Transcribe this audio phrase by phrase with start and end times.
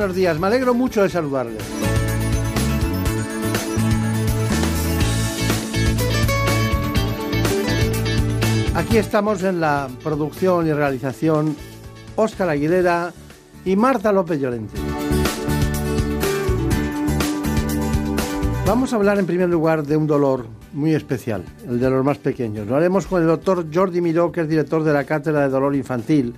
[0.00, 0.40] Buenos días.
[0.40, 1.62] Me alegro mucho de saludarles.
[8.74, 11.54] Aquí estamos en la producción y realización
[12.16, 13.12] Óscar Aguilera
[13.66, 14.72] y Marta López Llorente.
[18.66, 22.16] Vamos a hablar en primer lugar de un dolor muy especial, el de los más
[22.16, 22.66] pequeños.
[22.66, 25.76] Lo haremos con el doctor Jordi Miró, que es director de la Cátedra de Dolor
[25.76, 26.34] Infantil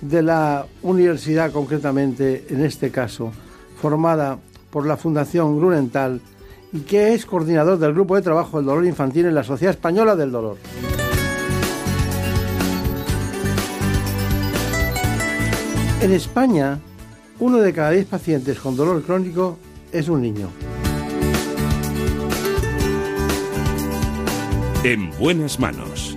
[0.00, 3.32] de la universidad, concretamente en este caso,
[3.80, 4.38] formada
[4.70, 6.20] por la Fundación Grunenthal
[6.72, 10.16] y que es coordinador del Grupo de Trabajo del Dolor Infantil en la Sociedad Española
[10.16, 10.56] del Dolor.
[16.02, 16.78] En España,
[17.40, 19.58] uno de cada diez pacientes con dolor crónico
[19.92, 20.48] es un niño.
[24.84, 26.16] En buenas manos.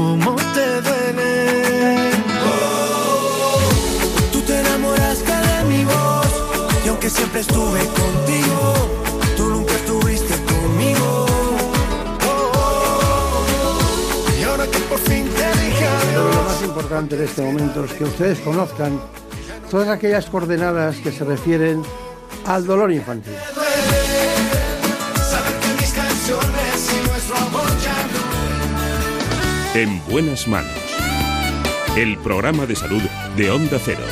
[0.00, 2.10] cómo te duele.
[2.46, 3.58] Oh,
[4.32, 6.30] tú te enamoraste de mi voz
[6.84, 8.62] y aunque siempre estuve contigo,
[9.36, 11.26] tú nunca estuviste conmigo.
[12.26, 13.44] Oh,
[14.40, 16.44] y ahora que por fin te dije Pero lo adiós.
[16.46, 18.98] más importante en este momento es que ustedes conozcan
[19.70, 21.82] todas aquellas coordenadas que se refieren
[22.46, 23.34] al dolor infantil.
[29.72, 30.72] En buenas manos.
[31.96, 33.02] El programa de salud
[33.36, 34.02] de Onda Cero.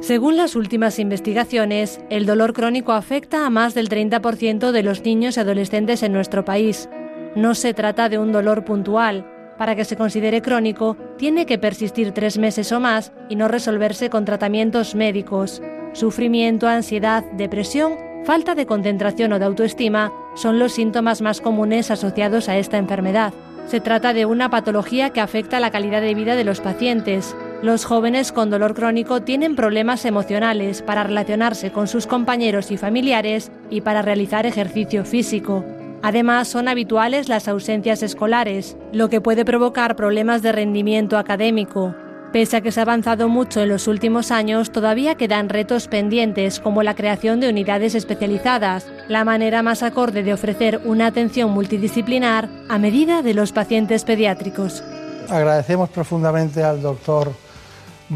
[0.00, 5.38] Según las últimas investigaciones, el dolor crónico afecta a más del 30% de los niños
[5.38, 6.90] y adolescentes en nuestro país.
[7.34, 9.26] No se trata de un dolor puntual.
[9.56, 14.10] Para que se considere crónico, tiene que persistir tres meses o más y no resolverse
[14.10, 15.62] con tratamientos médicos.
[15.94, 17.94] Sufrimiento, ansiedad, depresión,
[18.26, 23.32] falta de concentración o de autoestima son los síntomas más comunes asociados a esta enfermedad.
[23.66, 27.34] Se trata de una patología que afecta la calidad de vida de los pacientes.
[27.62, 33.50] Los jóvenes con dolor crónico tienen problemas emocionales para relacionarse con sus compañeros y familiares
[33.70, 35.64] y para realizar ejercicio físico.
[36.02, 41.94] Además, son habituales las ausencias escolares, lo que puede provocar problemas de rendimiento académico.
[42.32, 46.60] Pese a que se ha avanzado mucho en los últimos años, todavía quedan retos pendientes
[46.60, 52.48] como la creación de unidades especializadas, la manera más acorde de ofrecer una atención multidisciplinar
[52.70, 54.82] a medida de los pacientes pediátricos.
[55.28, 57.32] Agradecemos profundamente al doctor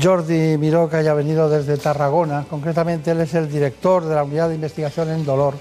[0.02, 2.46] Jordi Miró que haya venido desde Tarragona.
[2.48, 5.58] Concretamente, él es el director de la Unidad de Investigación en Dolor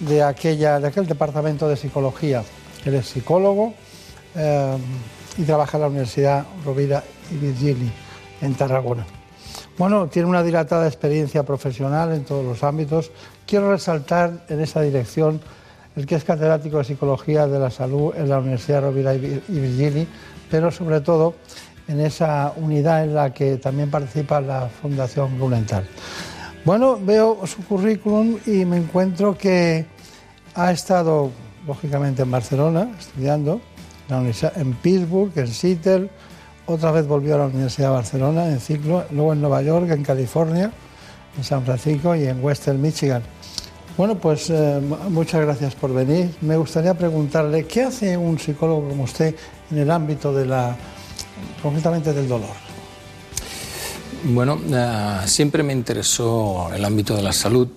[0.00, 2.42] de, aquella, de aquel departamento de psicología.
[2.84, 3.72] Él es psicólogo
[4.34, 4.76] eh,
[5.38, 7.90] y trabaja en la Universidad Rovira y Virgili
[8.40, 9.06] en Tarragona.
[9.78, 13.10] Bueno, tiene una dilatada experiencia profesional en todos los ámbitos.
[13.46, 15.40] Quiero resaltar en esa dirección
[15.96, 19.42] el que es catedrático de Psicología de la Salud en la Universidad Rovira y Vir-
[19.48, 20.06] y Virgili,
[20.50, 21.34] pero sobre todo
[21.88, 25.84] en esa unidad en la que también participa la Fundación Grunenthal.
[26.64, 29.86] Bueno, veo su currículum y me encuentro que
[30.54, 31.30] ha estado,
[31.66, 33.60] lógicamente, en Barcelona estudiando,
[34.08, 36.10] en Pittsburgh, en Seattle,
[36.66, 40.02] otra vez volvió a la Universidad de Barcelona en ciclo, luego en Nueva York, en
[40.02, 40.70] California,
[41.36, 43.22] en San Francisco y en Western Michigan.
[43.96, 46.34] Bueno, pues eh, mu- muchas gracias por venir.
[46.40, 49.34] Me gustaría preguntarle, ¿qué hace un psicólogo como usted
[49.70, 50.76] en el ámbito de la,
[51.62, 52.48] concretamente del dolor?
[54.24, 57.68] Bueno, eh, siempre me interesó el ámbito de la salud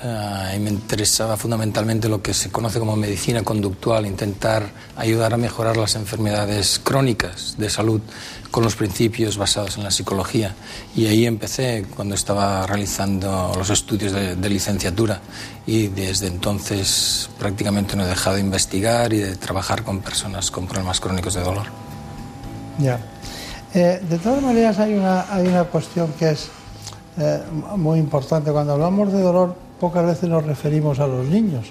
[0.00, 5.36] eh, y me interesaba fundamentalmente lo que se conoce como medicina conductual, intentar ayudar a
[5.36, 8.00] mejorar las enfermedades crónicas de salud
[8.52, 10.54] con los principios basados en la psicología.
[10.94, 15.20] Y ahí empecé cuando estaba realizando los estudios de, licenciatura
[15.66, 20.66] y desde entonces prácticamente no he dejado de investigar y de trabajar con personas con
[20.66, 21.66] problemas crónicos de dolor.
[22.78, 22.98] Ya.
[23.74, 26.48] Eh, de todas maneras hay una, hay una cuestión que es
[27.18, 27.42] eh,
[27.76, 28.50] muy importante.
[28.52, 31.66] Cuando hablamos de dolor, pocas veces nos referimos a los niños.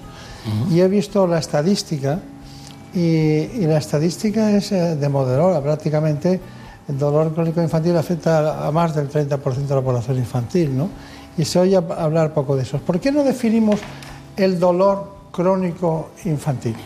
[0.70, 2.20] Y he visto la estadística,
[2.94, 5.60] y, la estadística es eh, demoledora.
[5.60, 6.40] Prácticamente
[6.88, 10.88] el dolor crónico infantil afecta a más del 30% de la población infantil, ¿no?
[11.36, 12.78] Y se oye hablar poco de eso.
[12.78, 13.80] ¿Por qué no definimos
[14.36, 16.76] el dolor crónico infantil?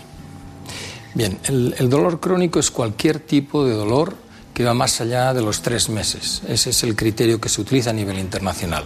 [1.14, 4.14] Bien, el dolor crónico es cualquier tipo de dolor
[4.52, 6.42] que va más allá de los tres meses.
[6.46, 8.84] Ese es el criterio que se utiliza a nivel internacional.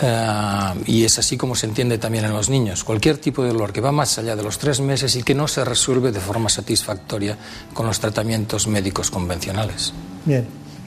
[0.00, 2.84] Eh, y es así como se entiende también en los niños.
[2.84, 5.48] Cualquier tipo de dolor que va más allá de los tres meses y que no
[5.48, 7.36] se resuelve de forma satisfactoria
[7.72, 9.92] con los tratamientos médicos convencionales.
[10.24, 10.46] Bien.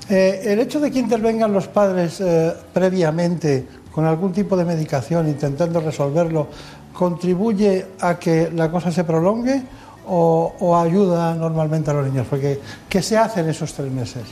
[0.10, 5.28] Eh, el hecho de que intervengan los padres eh, previamente con algún tipo de medicación
[5.28, 6.48] intentando resolverlo,
[6.94, 9.64] ¿contribuye a que la cosa se prolongue
[10.08, 12.28] o, ayuda normalmente a los niños?
[12.30, 12.60] Porque,
[12.90, 14.24] ¿qué se hace en esos tres meses?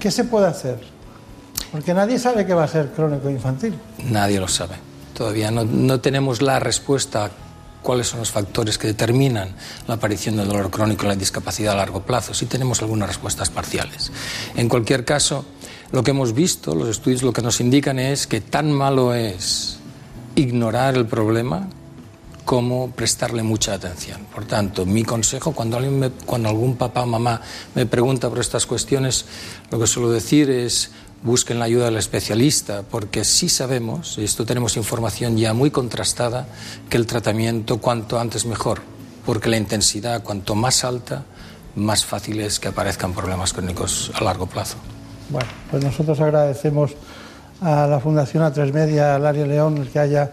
[0.00, 0.78] ¿Qué se puede hacer?
[1.72, 3.78] Porque nadie sabe qué va a ser crónico infantil.
[4.10, 4.76] Nadie lo sabe.
[5.14, 7.30] Todavía no, no tenemos la respuesta
[7.82, 9.54] cuáles son los factores que determinan
[9.86, 12.34] la aparición del dolor crónico y la discapacidad a largo plazo.
[12.34, 14.12] Sí tenemos algunas respuestas parciales.
[14.56, 15.44] En cualquier caso,
[15.90, 19.78] lo que hemos visto, los estudios lo que nos indican es que tan malo es
[20.34, 21.68] ignorar el problema
[22.48, 24.22] cómo prestarle mucha atención.
[24.34, 27.42] Por tanto, mi consejo, cuando, alguien cuando algún papá o mamá
[27.74, 29.26] me pregunta por estas cuestiones,
[29.70, 30.90] lo que suelo decir es
[31.22, 36.48] busquen la ayuda del especialista, porque sí sabemos, y esto tenemos información ya muy contrastada,
[36.88, 38.80] que el tratamiento cuanto antes mejor,
[39.26, 41.24] porque la intensidad cuanto más alta,
[41.76, 44.78] más fácil es que aparezcan problemas crónicos a largo plazo.
[45.28, 46.92] Bueno, pues nosotros agradecemos
[47.60, 50.32] a la Fundación A3 Media, a Laria León, el que haya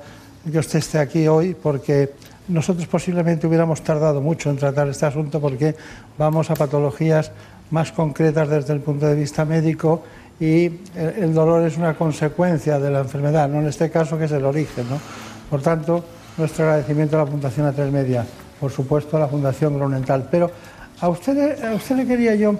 [0.51, 2.13] que usted esté aquí hoy porque
[2.47, 5.75] nosotros posiblemente hubiéramos tardado mucho en tratar este asunto porque
[6.17, 7.31] vamos a patologías
[7.71, 10.03] más concretas desde el punto de vista médico
[10.39, 14.31] y el, dolor es una consecuencia de la enfermedad, no en este caso que es
[14.31, 14.87] el origen.
[14.89, 14.99] ¿no?
[15.49, 16.03] Por tanto,
[16.37, 18.25] nuestro agradecimiento a la Fundación A3 Media,
[18.59, 20.27] por supuesto a la Fundación Gronental.
[20.29, 20.51] Pero
[20.99, 22.55] a usted, a usted le quería yo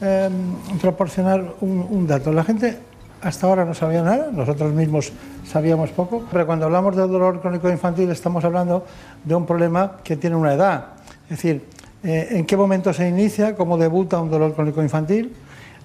[0.00, 2.32] em, proporcionar un, un dato.
[2.32, 2.78] La gente
[3.26, 5.12] hasta ahora no sabía nada, nosotros mismos
[5.44, 8.84] sabíamos poco, pero cuando hablamos de dolor crónico infantil estamos hablando
[9.24, 10.84] de un problema que tiene una edad.
[11.24, 11.64] Es decir,
[12.04, 15.34] eh, en qué momento se inicia, cómo debuta un dolor crónico infantil,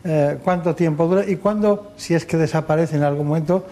[0.03, 3.65] eh, cuánto tiempo dura y cuándo, si es que desaparece en algún momento,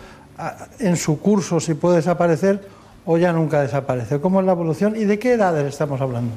[0.79, 2.65] en su curso si puede desaparecer
[3.05, 4.19] o ya nunca desaparece.
[4.19, 6.31] ¿Cómo es la evolución y de qué edades estamos hablando?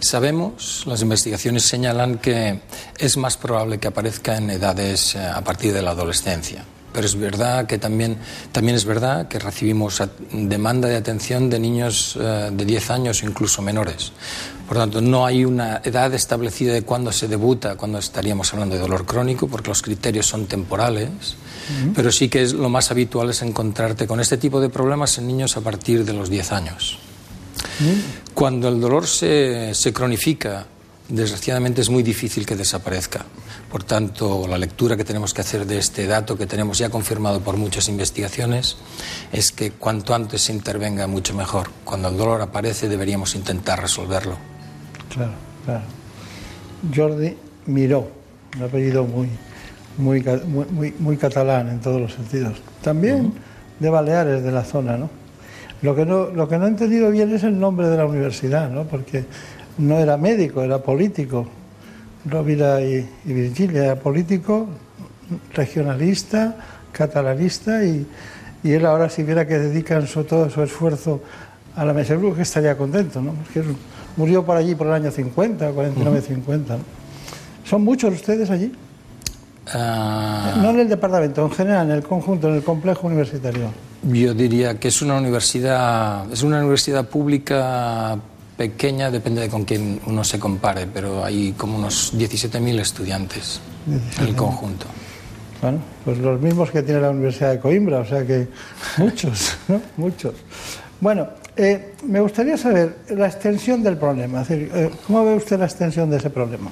[0.00, 2.60] Sabemos, las investigaciones señalan que
[2.98, 6.64] es más probable que aparezca en edades eh, a partir de la adolescencia.
[6.92, 8.16] Pero es verdad que también,
[8.50, 10.02] también es verdad que recibimos
[10.32, 14.12] demanda de atención de niños eh, de 10 años o incluso menores.
[14.66, 18.80] Por tanto, no hay una edad establecida de cuándo se debuta, cuando estaríamos hablando de
[18.80, 21.36] dolor crónico, porque los criterios son temporales.
[21.94, 25.26] Pero sí que es, lo más habitual es encontrarte con este tipo de problemas en
[25.26, 26.98] niños a partir de los 10 años.
[28.34, 30.66] Cuando el dolor se, se cronifica,
[31.08, 33.24] desgraciadamente es muy difícil que desaparezca.
[33.70, 37.40] Por tanto, la lectura que tenemos que hacer de este dato, que tenemos ya confirmado
[37.40, 38.76] por muchas investigaciones,
[39.32, 41.70] es que cuanto antes se intervenga, mucho mejor.
[41.84, 44.36] Cuando el dolor aparece, deberíamos intentar resolverlo.
[45.14, 45.32] Claro,
[45.64, 45.84] claro.
[46.94, 47.36] Jordi
[47.66, 48.10] Miró,
[48.56, 49.28] un apellido muy,
[49.98, 50.24] muy,
[50.70, 52.58] muy, muy catalán en todos los sentidos.
[52.82, 53.34] También
[53.78, 55.10] de Baleares, de la zona, ¿no?
[55.82, 58.70] Lo que no, lo que no he entendido bien es el nombre de la universidad,
[58.70, 58.84] ¿no?
[58.84, 59.24] porque
[59.78, 61.46] no era médico, era político.
[62.26, 64.66] Rovira y, Virgilia era político,
[65.54, 66.54] regionalista,
[66.92, 68.06] catalanista y,
[68.62, 71.22] y, él ahora si viera que dedican su, todo su esfuerzo
[71.76, 73.32] a la mesa que estaría contento, ¿no?
[73.32, 73.62] porque
[74.16, 76.76] murió por allí por el año 50, 49-50.
[77.64, 78.72] ¿Son muchos ustedes allí?
[79.72, 80.56] Ah.
[80.60, 83.70] No en el departamento, en general, en el conjunto, en el complejo universitario.
[84.02, 88.18] Yo diría que es una universidad, es una universidad pública
[88.56, 93.60] pequeña, depende de con quién uno se compare, pero hay como unos 17.000 estudiantes
[94.18, 94.86] en el conjunto.
[95.60, 98.48] Bueno, pues los mismos que tiene la Universidad de Coimbra, o sea que
[98.96, 99.82] muchos, ¿no?
[99.98, 100.34] Muchos.
[100.98, 106.08] Bueno, eh, me gustaría saber la extensión del problema, eh, ¿cómo ve usted la extensión
[106.08, 106.70] de ese problema?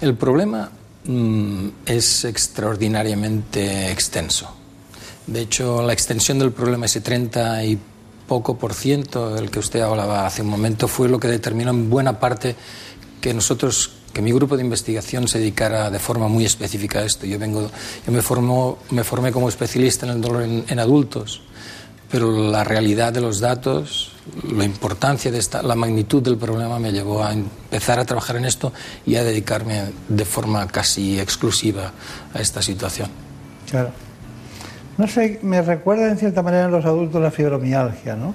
[0.00, 0.70] El problema
[1.04, 4.61] mm, es extraordinariamente extenso
[5.26, 7.78] De hecho, la extensión del problema, ese 30 y
[8.26, 11.90] poco por ciento del que usted hablaba hace un momento, fue lo que determinó en
[11.90, 12.56] buena parte
[13.20, 17.26] que nosotros que mi grupo de investigación se dedicara de forma muy específica a esto.
[17.26, 17.70] Yo vengo,
[18.06, 21.40] yo me, formo, me formé como especialista en el dolor en, adultos,
[22.10, 24.12] pero la realidad de los datos,
[24.54, 28.44] la importancia de esta, la magnitud del problema me llevó a empezar a trabajar en
[28.44, 28.72] esto
[29.06, 31.92] y a dedicarme de forma casi exclusiva
[32.34, 33.08] a esta situación.
[33.70, 34.11] Claro.
[34.98, 38.34] No sé, me recuerda en cierta manera en los adultos la fibromialgia, ¿no?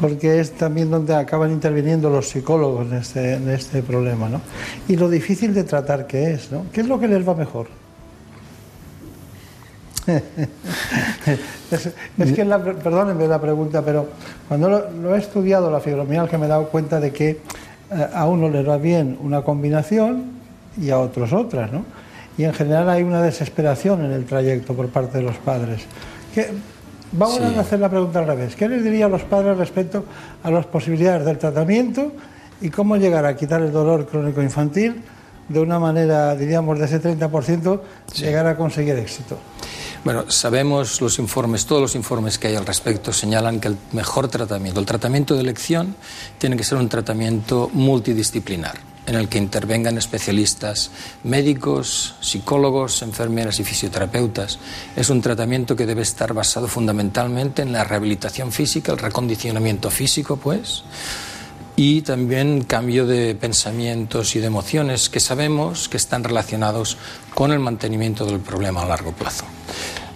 [0.00, 4.40] porque es también donde acaban interviniendo los psicólogos en este, en este problema, ¿no?
[4.88, 6.66] Y lo difícil de tratar que es, ¿no?
[6.72, 7.66] ¿Qué es lo que les va mejor?
[11.70, 14.08] es, que, la, perdónenme la pregunta, pero
[14.48, 17.38] cuando lo, he estudiado, la fibromialgia, me he dado cuenta de que eh,
[18.12, 20.24] a uno le va bien una combinación
[20.78, 21.86] y a otros otras, ¿no?
[22.36, 25.82] Y en general hay una desesperación en el trayecto por parte de los padres.
[26.34, 26.50] ¿Qué,
[27.16, 28.56] Vamos a hacer la pregunta al revés.
[28.56, 30.04] ¿Qué les diría a los padres respecto
[30.42, 32.10] a las posibilidades del tratamiento
[32.60, 35.00] y cómo llegar a quitar el dolor crónico infantil
[35.48, 37.80] de una manera, diríamos, de ese 30%,
[38.16, 39.38] llegar a conseguir éxito?
[40.02, 44.26] Bueno, sabemos los informes, todos los informes que hay al respecto señalan que el mejor
[44.26, 45.94] tratamiento, el tratamiento de elección,
[46.38, 50.90] tiene que ser un tratamiento multidisciplinar en el que intervengan especialistas
[51.24, 54.58] médicos, psicólogos, enfermeras y fisioterapeutas.
[54.96, 60.36] Es un tratamiento que debe estar basado fundamentalmente en la rehabilitación física, el recondicionamiento físico,
[60.36, 60.84] pues,
[61.76, 66.96] y también cambio de pensamientos y de emociones que sabemos que están relacionados
[67.34, 69.44] con el mantenimiento del problema a largo plazo.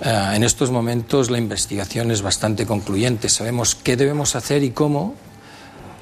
[0.00, 3.28] Eh, en estos momentos la investigación es bastante concluyente.
[3.28, 5.14] Sabemos qué debemos hacer y cómo,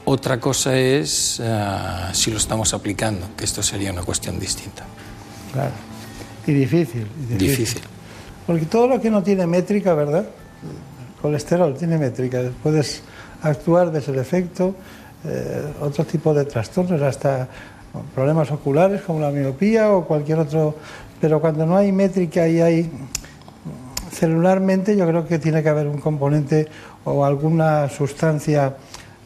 [0.06, 1.66] otra cosa es eh,
[2.12, 4.84] si lo estamos aplicando, que esto sería una cuestión distinta.
[5.52, 5.72] Claro.
[6.46, 7.82] Y difícil, difícil.
[8.46, 10.26] Porque todo lo que no tiene métrica, ¿verdad?
[11.20, 12.40] colesterol tiene métrica.
[12.62, 13.02] Puedes
[13.42, 14.76] actuar desde el efecto,
[15.25, 17.48] eh, otro tipo de trastornos, hasta
[18.14, 20.76] problemas oculares como la miopía o cualquier otro.
[21.20, 22.90] Pero cuando no hay métrica y hay
[24.12, 26.68] celularmente, yo creo que tiene que haber un componente
[27.04, 28.76] o alguna sustancia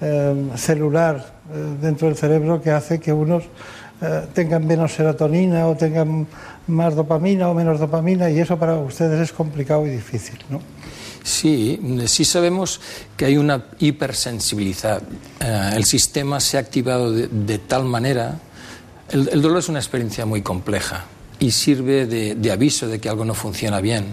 [0.02, 3.44] eh, celular eh, dentro del cerebro que hace que unos
[4.00, 6.26] eh, tengan menos serotonina o tengan
[6.68, 10.62] más dopamina o menos dopamina y eso para ustedes es complicado y difícil, ¿no?
[11.22, 12.80] Sí, sí sabemos
[13.14, 15.02] que hay una hipersensibilidad.
[15.38, 18.38] el sistema se ha activado de, tal manera.
[19.10, 21.04] El, dolor es una experiencia muy compleja
[21.38, 24.06] y sirve de, aviso de que algo no funciona bien.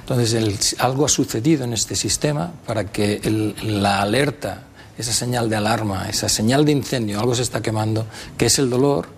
[0.00, 3.20] Entonces, algo ha sucedido en este sistema para que
[3.62, 4.65] la alerta
[4.98, 8.70] esa señal de alarma, esa señal de incendio, algo se está quemando, que es el
[8.70, 9.08] dolor,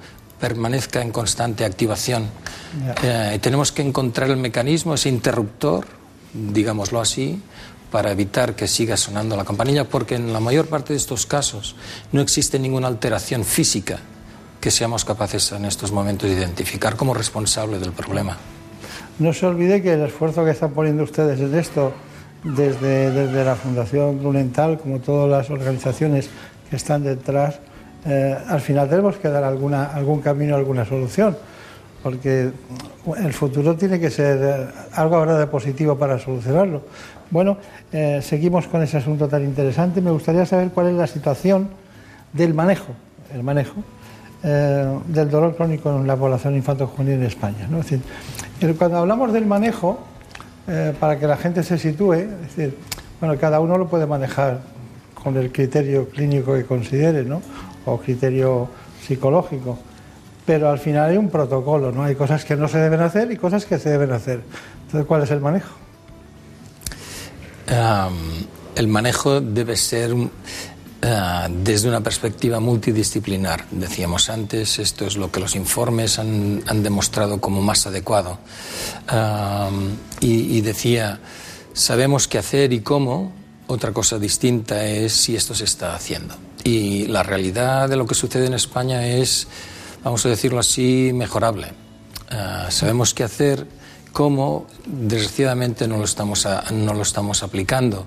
[0.41, 2.27] permanezca en constante activación.
[3.03, 5.87] Eh, tenemos que encontrar el mecanismo, ese interruptor,
[6.33, 7.41] digámoslo así,
[7.91, 11.75] para evitar que siga sonando la campanilla, porque en la mayor parte de estos casos
[12.13, 13.99] no existe ninguna alteración física
[14.61, 18.37] que seamos capaces en estos momentos de identificar como responsable del problema.
[19.19, 21.93] No se olvide que el esfuerzo que están poniendo ustedes en esto
[22.45, 26.30] desde, desde la Fundación Grunenthal, como todas las organizaciones
[26.71, 27.61] que están detrás,
[28.07, 31.37] eh, al final tenemos que dar algún camino, alguna solución,
[32.02, 32.50] porque
[33.16, 36.83] el futuro tiene que ser eh, algo ahora de positivo para solucionarlo.
[37.30, 37.59] Bueno,
[37.92, 40.00] eh, seguimos con ese asunto tan interesante.
[40.00, 41.68] Me gustaría saber cuál es la situación
[42.33, 42.92] del manejo,
[43.35, 43.83] el manejo
[44.40, 47.68] del dolor crónico en la población infanto-juvenil en España.
[47.68, 47.80] ¿no?
[48.76, 49.99] Cuando hablamos del manejo,
[50.69, 52.77] eh, para que la gente se sitúe, es decir,
[53.21, 54.61] bueno, cada uno lo puede manejar
[55.15, 57.43] con el criterio clínico que considere, ¿no?
[57.87, 58.69] O criterio
[59.07, 59.79] psicológico.
[60.45, 62.05] Pero al final hay un protocolo, ¿no?
[62.05, 64.43] Hay cosas que no se deben hacer y cosas que se deben hacer.
[64.85, 65.71] Entonces, ¿cuál es el manejo?
[68.77, 70.15] el manejo debe ser
[71.00, 73.67] desde una perspectiva multidisciplinar.
[73.71, 78.38] Decíamos antes, esto es lo que los informes han, demostrado como más adecuado.
[79.11, 79.71] Eh,
[80.21, 81.21] y, decía,
[81.73, 83.33] sabemos qué hacer y cómo,
[83.69, 86.35] otra cosa distinta es si esto se está haciendo.
[86.64, 89.47] Y la realidad de lo que sucede en España es,
[90.02, 91.69] vamos a decirlo así, mejorable.
[92.31, 93.67] Eh, sabemos qué hacer,
[94.12, 98.07] cómo, desgraciadamente no lo estamos, no lo estamos aplicando.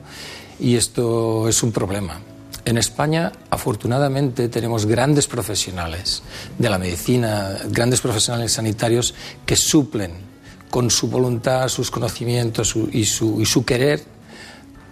[0.60, 2.20] Y esto es un problema.
[2.64, 6.22] En España, afortunadamente, tenemos grandes profesionales
[6.58, 9.14] de la medicina, grandes profesionales sanitarios
[9.46, 10.12] que suplen
[10.70, 14.04] con su voluntad, sus conocimientos y su, querer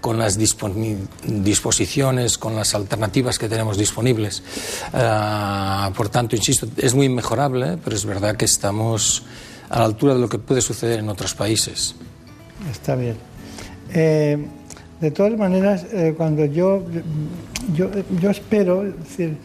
[0.01, 4.41] con las disposiciones, con las alternativas que tenemos disponibles.
[4.93, 9.23] Ah, por tanto, insisto, es muy mejorable, pero es verdad que estamos
[9.69, 11.95] a la altura de lo que puede suceder en otros países.
[12.71, 13.17] Está bien.
[13.93, 14.47] Eh,
[15.01, 16.83] de todas maneras, eh, cuando yo,
[17.73, 17.89] yo,
[18.21, 19.37] yo espero, es decir,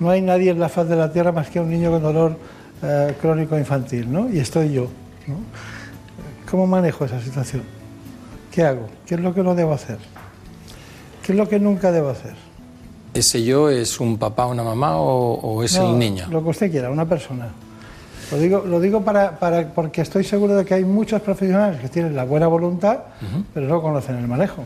[0.00, 2.36] no hay nadie en la faz de la tierra más que un niño con dolor
[2.82, 4.30] eh, crónico infantil, ¿no?
[4.30, 4.88] Y estoy yo.
[5.26, 5.36] ¿no?
[6.50, 7.62] ¿Cómo manejo esa situación?
[8.52, 8.88] ¿Qué hago?
[9.06, 9.98] ¿Qué es lo que no debo hacer?
[11.22, 12.34] ¿Qué es lo que nunca debo hacer?
[13.14, 16.26] ¿Ese yo es un papá, una mamá o, o es el niño?
[16.30, 17.48] Lo que usted quiera, una persona.
[18.30, 21.88] Lo digo, lo digo para, para, porque estoy seguro de que hay muchos profesionales que
[21.88, 22.98] tienen la buena voluntad,
[23.54, 24.64] pero no conocen el manejo.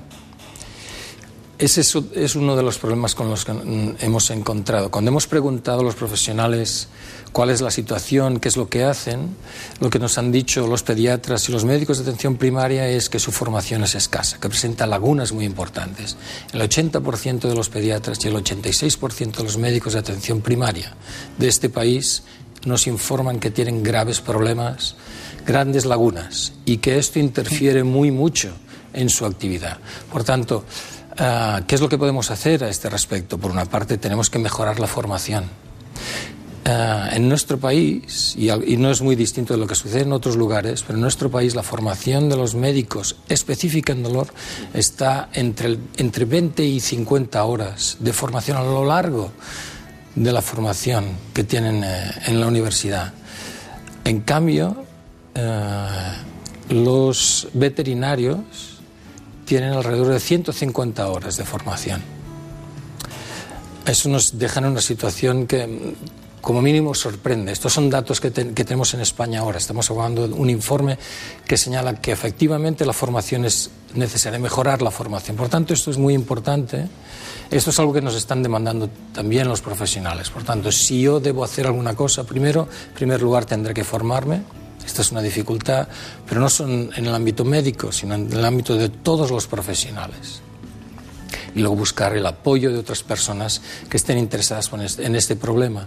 [1.63, 3.53] Ese es, uno de los problemas con los que
[4.01, 4.91] hemos encontrado.
[4.91, 6.89] Cuando hemos preguntado a los profesionales
[7.31, 9.37] cuál es la situación, qué es lo que hacen,
[9.79, 13.21] lo que nos han dicho los pediatras y los médicos de atención primaria es que
[13.21, 16.17] su formación es escasa, que presenta lagunas muy importantes.
[16.53, 20.97] El 80% de los pediatras y el 86% de los médicos de atención primaria
[21.39, 22.25] de este país
[22.67, 24.97] nos informan que tienen graves problemas,
[25.47, 28.51] grandes lagunas y que esto interfiere muy mucho
[28.95, 29.79] en su actividad.
[30.11, 30.65] Por tanto,
[31.19, 33.39] uh, ¿qué es lo que podemos hacer a este respecto?
[33.39, 35.45] Por una parte, tenemos que mejorar la formación.
[36.65, 40.13] Uh, en nuestro país, y, y, no es muy distinto de lo que sucede en
[40.13, 44.29] otros lugares, pero en nuestro país la formación de los médicos específica en dolor
[44.73, 49.33] está entre, entre 20 y 50 horas de formación a lo largo
[50.15, 53.13] de la formación que tienen eh, en la universidad.
[54.05, 54.85] En cambio,
[55.35, 55.87] eh,
[56.69, 58.72] los veterinarios
[59.45, 62.03] tienen alrededor de 150 horas de formación.
[63.87, 65.95] Eso nos deja en una situación que
[66.43, 67.53] como mínimo sorprende.
[67.53, 69.59] Estos son datos que, te, que, tenemos en España ahora.
[69.59, 70.99] Estamos hablando de un informe
[71.47, 75.37] que señala que efectivamente la formación es necesaria, mejorar la formación.
[75.37, 76.89] Por tanto, esto es muy importante.
[77.51, 80.31] Esto es algo que nos están demandando también los profesionales.
[80.31, 84.43] Por tanto, si yo debo hacer alguna cosa, primero, en primer lugar, tendré que formarme.
[84.85, 85.89] Esta es una dificultad,
[86.29, 90.43] pero no son en el ámbito médico, sino en el ámbito de todos los profesionales
[91.55, 95.87] y luego buscar el apoyo de otras personas que estén interesadas en este problema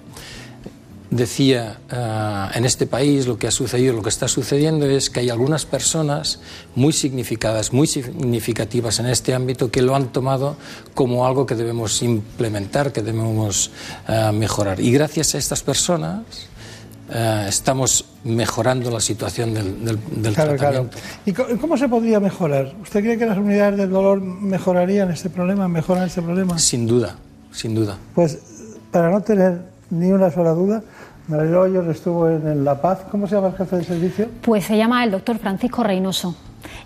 [1.10, 5.22] decía, uh, en este país lo que ha sucedido, lo que está sucediendo es que
[5.22, 6.40] hay algunas personas
[6.76, 10.58] muy significadas, muy significativas en este ámbito que lo han tomado
[10.94, 13.72] como algo que debemos implementar, que debemos
[14.08, 14.80] uh, mejorar.
[14.80, 16.22] Y gracias a estas personas
[17.10, 20.98] uh, estamos mejorando la situación del, del, del claro, tratamiento.
[21.24, 21.54] Claro.
[21.54, 22.74] ¿Y cómo se podría mejorar?
[22.82, 26.58] ¿Usted cree que las unidades del dolor mejorarían este problema, mejoran este problema?
[26.58, 27.16] Sin duda,
[27.52, 27.98] sin duda.
[28.14, 28.40] Pues
[28.92, 30.82] para no tener ni una sola duda,
[31.28, 33.00] María Hoyos estuvo en La Paz.
[33.10, 34.30] ¿Cómo se llama el jefe de servicio?
[34.42, 36.36] Pues se llama el doctor Francisco Reynoso.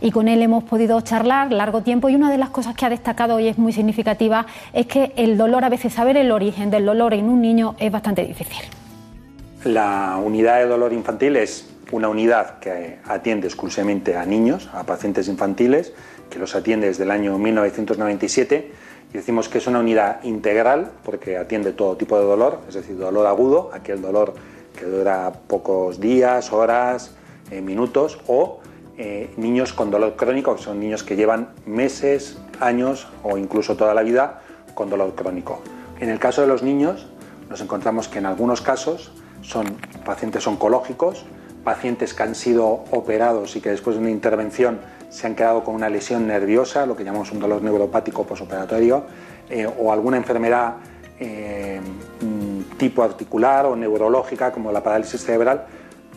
[0.01, 2.89] Y con él hemos podido charlar largo tiempo y una de las cosas que ha
[2.89, 6.85] destacado hoy es muy significativa es que el dolor, a veces saber el origen del
[6.85, 8.65] dolor en un niño es bastante difícil.
[9.65, 15.27] La unidad de dolor infantil es una unidad que atiende exclusivamente a niños, a pacientes
[15.27, 15.91] infantiles,
[16.29, 18.71] que los atiende desde el año 1997
[19.09, 22.97] y decimos que es una unidad integral porque atiende todo tipo de dolor, es decir,
[22.97, 24.33] dolor agudo, aquel dolor
[24.77, 27.15] que dura pocos días, horas,
[27.51, 28.61] eh, minutos, o
[28.97, 33.93] eh, niños con dolor crónico, que son niños que llevan meses, años o incluso toda
[33.93, 34.41] la vida
[34.73, 35.61] con dolor crónico.
[35.99, 37.07] En el caso de los niños,
[37.49, 39.65] nos encontramos que en algunos casos son
[40.05, 41.25] pacientes oncológicos,
[41.63, 45.75] pacientes que han sido operados y que después de una intervención se han quedado con
[45.75, 49.03] una lesión nerviosa, lo que llamamos un dolor neuropático posoperatorio,
[49.49, 50.75] eh, o alguna enfermedad
[51.19, 51.81] eh,
[52.21, 55.65] mm, tipo articular o neurológica como la parálisis cerebral,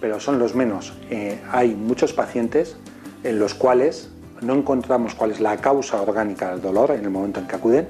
[0.01, 0.93] pero son los menos.
[1.11, 2.77] Eh, hay muchos pacientes
[3.25, 4.11] en los cuales
[4.43, 7.89] no encontramos cuál es la causa orgánica del dolor en el momento en que acuden,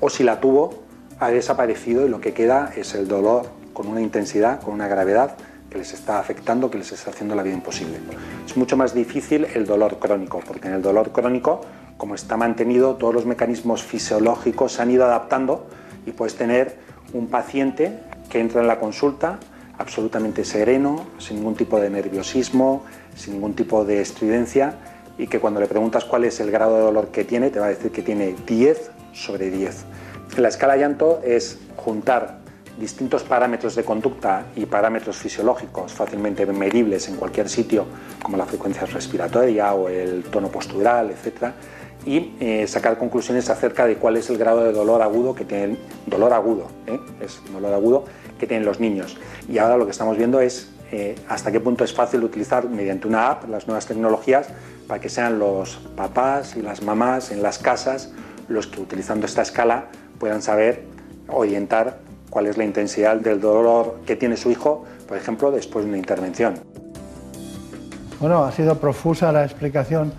[0.00, 0.84] o si la tuvo,
[1.18, 5.36] ha desaparecido y lo que queda es el dolor con una intensidad, con una gravedad
[5.68, 7.98] que les está afectando, que les está haciendo la vida imposible.
[8.46, 11.60] Es mucho más difícil el dolor crónico, porque en el dolor crónico,
[11.98, 15.66] como está mantenido, todos los mecanismos fisiológicos se han ido adaptando
[16.06, 16.78] y puedes tener
[17.12, 19.38] un paciente que entra en la consulta
[19.76, 22.84] absolutamente sereno, sin ningún tipo de nerviosismo,
[23.16, 24.76] sin ningún tipo de estridencia
[25.18, 27.66] y que cuando le preguntas cuál es el grado de dolor que tiene, te va
[27.66, 29.84] a decir que tiene 10 sobre 10.
[30.36, 32.38] La escala llanto es juntar
[32.78, 37.86] distintos parámetros de conducta y parámetros fisiológicos fácilmente medibles en cualquier sitio,
[38.22, 41.52] como la frecuencia respiratoria o el tono postural, etc.,
[42.06, 45.78] y eh, sacar conclusiones acerca de cuál es el grado de dolor agudo que tienen,
[46.06, 47.00] dolor agudo, ¿eh?
[47.20, 48.04] es dolor agudo
[48.38, 49.16] que tienen los niños.
[49.48, 53.08] Y ahora lo que estamos viendo es eh, hasta qué punto es fácil utilizar mediante
[53.08, 54.48] una app las nuevas tecnologías
[54.86, 58.12] para que sean los papás y las mamás en las casas
[58.48, 59.86] los que utilizando esta escala
[60.18, 60.84] puedan saber
[61.28, 61.98] orientar
[62.34, 65.98] cuál es la intensidad del dolor que tiene su hijo, por ejemplo, después de una
[65.98, 66.54] intervención.
[68.18, 70.12] Bueno, ha sido profusa la explicación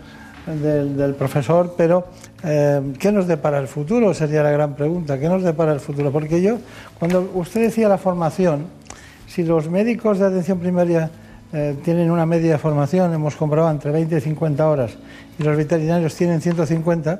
[0.48, 2.06] del, profesor, pero
[2.42, 4.14] eh, ¿qué nos depara el futuro?
[4.14, 5.20] Sería la gran pregunta.
[5.20, 6.10] ¿Qué nos depara el futuro?
[6.10, 6.58] Porque yo,
[6.98, 8.68] cuando usted decía la formación,
[9.28, 11.10] si los médicos de atención primaria
[11.52, 14.98] eh, tienen una media formación, hemos comprobado entre 20 y 50 horas,
[15.38, 17.20] y los veterinarios tienen 150,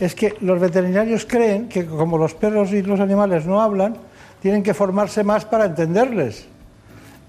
[0.00, 4.10] es que los veterinarios creen que como los perros y los animales no hablan,
[4.42, 6.46] tienen que formarse más para entenderles.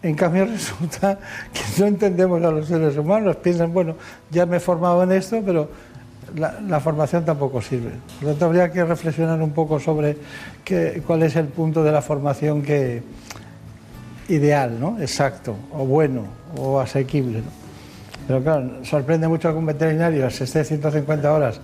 [0.02, 1.19] En cambio resulta
[1.54, 3.95] que no entendemos a los seres humanos, piensan, bueno,
[4.32, 5.69] ya me he formado en esto, pero
[6.36, 7.91] la, formación tampoco sirve.
[8.19, 10.17] Por lo tanto, habría que reflexionar un poco sobre
[11.06, 13.04] cuál es el punto de la formación que
[14.28, 14.99] ideal, ¿no?
[14.99, 16.23] exacto, o bueno,
[16.58, 17.43] o asequible.
[18.26, 21.60] Pero claro, sorprende mucho que un veterinario se esté 150 horas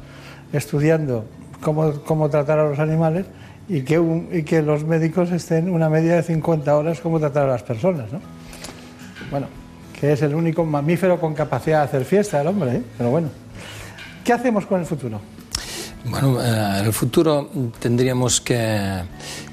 [0.51, 1.25] estudiando
[1.61, 3.25] cómo, cómo tratar a los animales
[3.69, 4.01] y que,
[4.31, 8.11] y que los médicos estén una media de 50 horas cómo tratar a las personas.
[8.11, 8.19] ¿no?
[9.29, 9.47] Bueno,
[9.97, 12.83] que es el único mamífero con capacidad de hacer fiesta, el hombre, ¿eh?
[12.97, 13.29] pero bueno.
[14.23, 15.21] ¿Qué hacemos con el futuro?
[16.05, 19.03] Bueno, eh, en el futuro tendríamos que,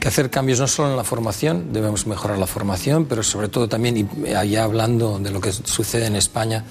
[0.00, 3.68] que, hacer cambios no solo en la formación, debemos mejorar la formación, pero sobre todo
[3.68, 6.64] también, y allá hablando de lo que sucede en España,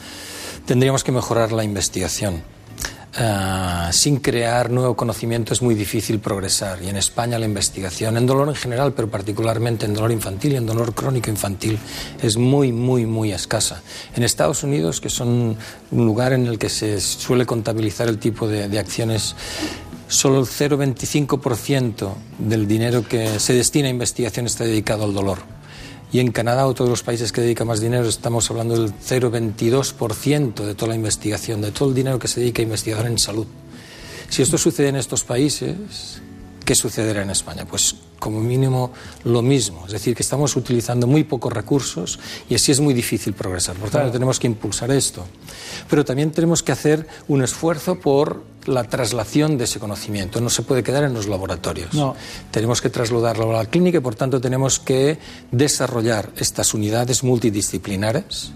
[0.66, 2.55] tendríamos que mejorar la investigación
[3.18, 6.82] Ah, sin crear nuevo conocimiento es muy difícil progresar.
[6.82, 10.56] Y en España la investigación, en dolor en general, pero particularmente en dolor infantil y
[10.58, 11.80] en dolor crónico infantil,
[12.22, 13.82] es muy, muy, muy escasa.
[14.16, 15.58] En Estados Unidos, que son
[15.92, 19.36] un lugar en el que se suele contabilizar el tipo de, de acciones
[20.10, 25.40] solo el 0,25% del dinero que se destina a investigación está dedicado al dolor.
[26.16, 30.64] Y en Canadá, otro de los países que dedica más dinero, estamos hablando del 0,22%
[30.64, 33.46] de toda la investigación, de todo el dinero que se dedica a investigar en salud.
[34.30, 36.22] Si esto sucede en estos países,
[36.64, 37.66] ¿qué sucederá en España?
[37.66, 38.94] Pues como mínimo
[39.26, 43.34] lo mismo, es decir, que estamos utilizando muy pocos recursos y así es muy difícil
[43.34, 43.76] progresar.
[43.76, 45.26] Por tanto, tenemos que impulsar esto.
[45.90, 50.42] Pero también tenemos que hacer un esfuerzo por la traslación de ese conocimiento.
[50.42, 51.94] No se puede quedar en los laboratorios.
[51.94, 52.16] No.
[52.52, 55.18] Tenemos que trasladarlo a la clínica y, por tanto, tenemos que
[55.52, 58.52] desarrollar estas unidades multidisciplinares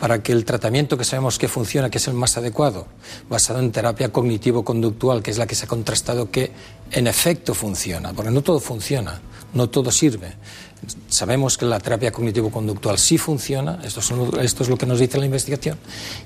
[0.00, 2.86] para que el tratamiento que sabemos que funciona, que es el más adecuado,
[3.28, 6.52] basado en terapia cognitivo-conductual, que es la que se ha contrastado que
[6.90, 9.20] en efecto funciona, porque no todo funciona,
[9.54, 10.34] no todo sirve.
[11.08, 14.00] Sabemos que la terapia cognitivo-conductual sí funciona, esto,
[14.40, 15.78] esto, es lo que nos dice la investigación,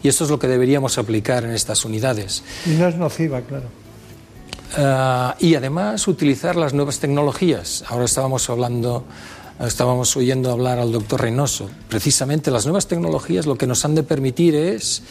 [0.03, 2.43] y esto es lo que deberíamos aplicar en estas unidades.
[2.65, 3.69] Y no es nociva, claro.
[4.77, 7.85] Ah, y además utilizar las nuevas tecnologías.
[7.89, 9.05] Ahora estábamos hablando
[9.65, 11.71] estábamos oyendo hablar al doctor Reynoso.
[11.89, 15.03] Precisamente las nuevas tecnologías lo que nos han de permitir es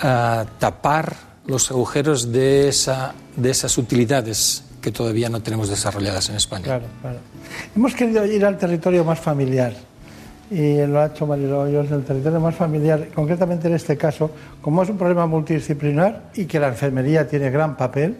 [0.00, 6.36] ah, tapar los agujeros de, esa, de esas utilidades que todavía no tenemos desarrolladas en
[6.36, 6.64] España.
[6.64, 7.18] Claro, claro.
[7.74, 9.72] Hemos querido ir al territorio más familiar
[10.50, 14.82] y lo ha hecho María Hoyos, el territorio más familiar, concretamente en este caso, como
[14.82, 18.18] es un problema multidisciplinar y que la enfermería tiene gran papel.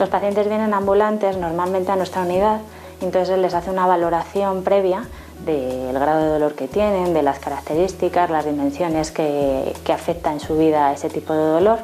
[0.00, 2.60] Los pacientes vienen ambulantes normalmente a nuestra unidad
[3.00, 5.04] entonces les hace una valoración previa
[5.44, 10.40] del grado de dolor que tienen, de las características, las dimensiones que, que afecta en
[10.40, 11.78] su vida ese tipo de dolor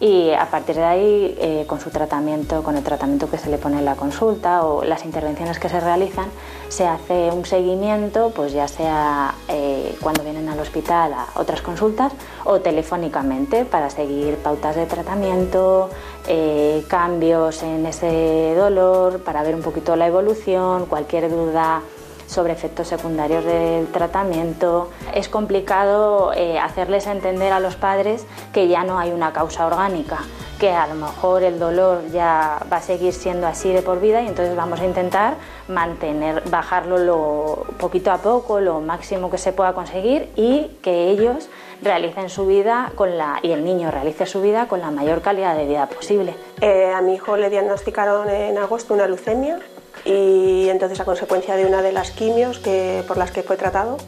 [0.00, 3.58] y a partir de ahí, eh, con su tratamiento, con el tratamiento que se le
[3.58, 6.28] pone en la consulta o las intervenciones que se realizan,
[6.68, 12.12] se hace un seguimiento, pues ya sea eh, cuando vienen al hospital a otras consultas
[12.44, 15.90] o telefónicamente para seguir pautas de tratamiento,
[16.28, 21.82] eh, cambios en ese dolor, para ver un poquito la evolución, cualquier duda
[22.28, 24.90] sobre efectos secundarios del tratamiento.
[25.14, 30.18] Es complicado eh, hacerles entender a los padres que ya no hay una causa orgánica,
[30.60, 34.22] que a lo mejor el dolor ya va a seguir siendo así de por vida
[34.22, 35.34] y entonces vamos a intentar
[35.68, 41.48] mantener, bajarlo lo, poquito a poco, lo máximo que se pueda conseguir y que ellos
[41.80, 45.56] realicen su vida con la, y el niño realice su vida con la mayor calidad
[45.56, 46.34] de vida posible.
[46.60, 49.58] Eh, a mi hijo le diagnosticaron en agosto una leucemia
[50.04, 53.98] y entonces a consecuencia de una de las quimios que, por las que fue tratado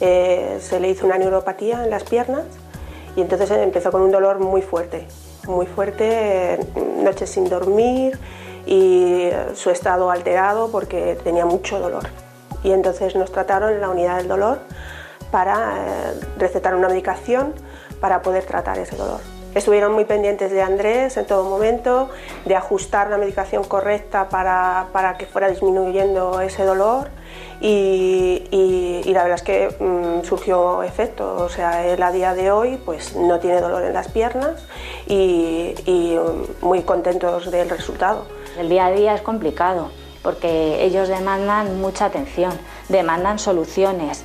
[0.00, 2.44] eh, se le hizo una neuropatía en las piernas
[3.16, 5.06] y entonces empezó con un dolor muy fuerte,
[5.46, 6.58] muy fuerte,
[6.98, 8.18] noches sin dormir
[8.66, 12.08] y su estado alterado porque tenía mucho dolor.
[12.62, 14.58] Y entonces nos trataron en la unidad del dolor
[15.30, 17.54] para eh, recetar una medicación
[18.00, 19.35] para poder tratar ese dolor.
[19.56, 22.10] Estuvieron muy pendientes de Andrés en todo momento,
[22.44, 27.08] de ajustar la medicación correcta para, para que fuera disminuyendo ese dolor
[27.62, 31.36] y, la verdad es que mm, surgió efecto.
[31.36, 34.62] O sea, él a día de hoy pues, no tiene dolor en las piernas
[35.06, 38.26] y, y mm, muy contentos del resultado.
[38.58, 39.90] El día a día es complicado
[40.22, 42.52] porque ellos demandan mucha atención,
[42.90, 44.22] demandan soluciones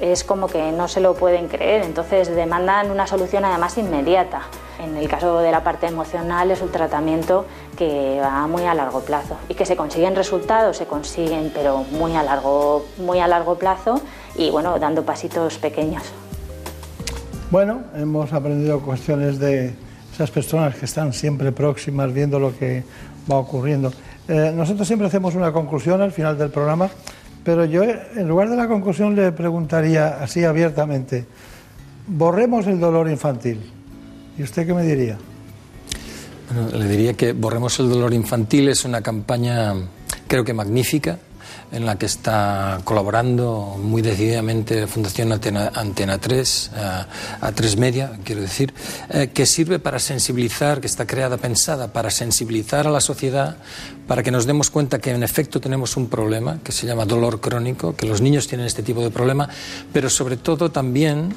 [0.00, 4.42] es como que no se lo pueden creer, entonces demandan una solución además inmediata.
[4.84, 7.46] En el caso de la parte emocional es un tratamiento
[7.78, 12.14] que va muy a largo plazo y que se consiguen resultados, se consiguen, pero muy
[12.14, 14.02] a largo, muy a largo plazo
[14.36, 16.02] y bueno, dando pasitos pequeños.
[17.50, 19.74] Bueno, hemos aprendido cuestiones de
[20.12, 22.84] esas personas que están siempre próximas viendo lo que
[23.30, 23.90] va ocurriendo.
[24.28, 26.90] Eh, nosotros siempre hacemos una conclusión al final del programa,
[27.42, 31.24] pero yo en lugar de la conclusión le preguntaría así abiertamente,
[32.06, 33.73] borremos el dolor infantil.
[34.36, 35.18] ¿Y usted qué me diría?
[36.72, 39.74] Le diría que Borremos el dolor infantil es una campaña
[40.26, 41.18] creo que magnífica
[41.72, 46.70] en la que está colaborando muy decididamente la Fundación Antena, 3,
[47.40, 48.72] a 3 Media, quiero decir,
[49.10, 53.56] eh, que sirve para sensibilizar, que está creada, pensada para sensibilizar a la sociedad,
[54.06, 57.40] para que nos demos cuenta que en efecto tenemos un problema que se llama dolor
[57.40, 59.48] crónico, que los niños tienen este tipo de problema,
[59.92, 61.34] pero sobre todo también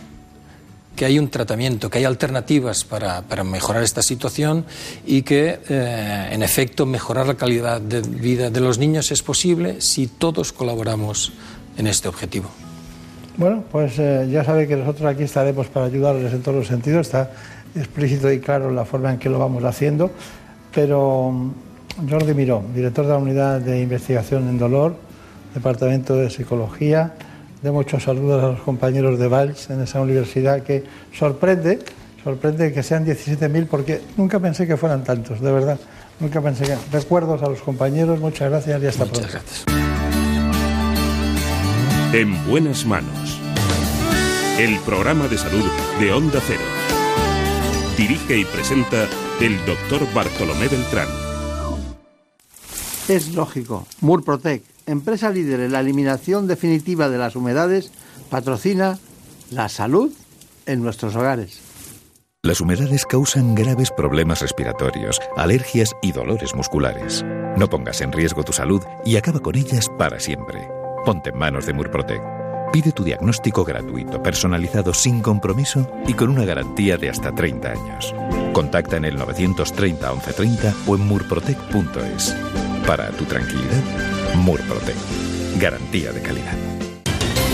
[0.98, 4.66] que hay un tratamiento, que hay alternativas para, mejorar esta situación
[5.06, 9.80] y que, eh, en efecto, mejorar la calidad de vida de los niños es posible
[9.80, 11.32] si todos colaboramos
[11.78, 12.50] en este objetivo.
[13.38, 17.06] Bueno, pues eh, ya sabe que nosotros aquí estaremos para ayudarles en todos los sentidos.
[17.06, 17.32] Está
[17.76, 20.10] explícito y claro la forma en que lo vamos haciendo.
[20.74, 24.96] Pero mm, Jordi Miró, director de la Unidad de Investigación en Dolor,
[25.54, 27.14] Departamento de Psicología,
[27.62, 31.80] de muchos saludos a los compañeros de Valls en esa universidad que sorprende,
[32.24, 35.80] sorprende que sean 17.000 porque nunca pensé que fueran tantos, de verdad.
[36.20, 36.76] Nunca pensé que...
[36.92, 39.34] Recuerdos a los compañeros, muchas gracias y hasta muchas pronto.
[39.34, 39.66] Gracias.
[42.14, 43.40] En buenas manos.
[44.58, 45.66] El programa de salud
[46.00, 46.62] de Onda Cero.
[47.98, 49.08] Dirige y presenta
[49.42, 51.08] el doctor Bartolomé Beltrán.
[53.08, 53.86] Es lógico.
[54.02, 57.92] Murprotec empresa líder en la eliminación definitiva de las humedades,
[58.30, 58.98] patrocina
[59.52, 60.12] la salud
[60.66, 61.62] en nuestros hogares.
[62.44, 67.26] Las humedades causan graves problemas respiratorios, alergias y dolores musculares.
[67.58, 70.70] No pongas en riesgo tu salud y acaba con ellas para siempre.
[71.04, 72.22] Ponte en manos de Murprotec.
[72.72, 78.14] Pide tu diagnóstico gratuito, personalizado sin compromiso y con una garantía de hasta 30 años.
[78.54, 82.36] Contacta en el 930 1130 o en murprotec.es.
[82.86, 84.96] Para tu tranquilidad, Murprotec.
[85.60, 86.77] Garantía de calidad.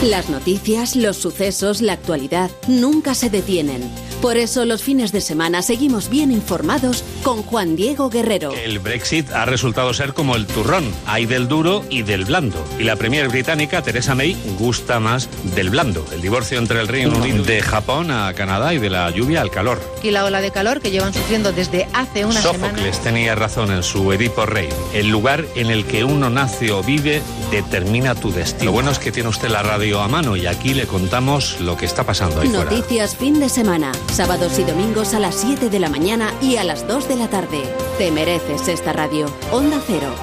[0.04, 3.90] Las noticias, los sucesos, la actualidad nunca se detienen.
[4.22, 8.52] Por eso los fines de semana seguimos bien informados con Juan Diego Guerrero.
[8.54, 12.66] El Brexit ha resultado ser como el turrón, hay del duro y del blando.
[12.78, 16.06] Y la premier británica, Theresa May, gusta más del blando.
[16.14, 19.52] El divorcio entre el Reino Unido de Japón a Canadá y de la lluvia al
[19.52, 19.82] calor.
[20.04, 22.70] Y la ola de calor que llevan sufriendo desde hace una semana.
[22.70, 24.68] Sófocles tenía razón en su Edipo Rey.
[24.94, 28.66] El lugar en el que uno nace o vive determina tu destino.
[28.66, 31.78] Lo bueno es que tiene usted la radio a mano y aquí le contamos lo
[31.78, 35.80] que está pasando ahí Noticias fin de semana sábados y domingos a las 7 de
[35.80, 37.64] la mañana y a las 2 de la tarde.
[37.98, 39.26] Te mereces esta radio.
[39.52, 40.14] Onda Cero,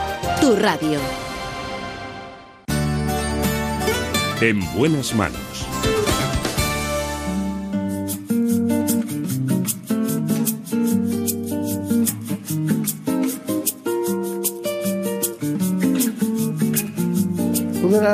[0.40, 0.98] tu radio.
[4.40, 5.49] En buenas manos.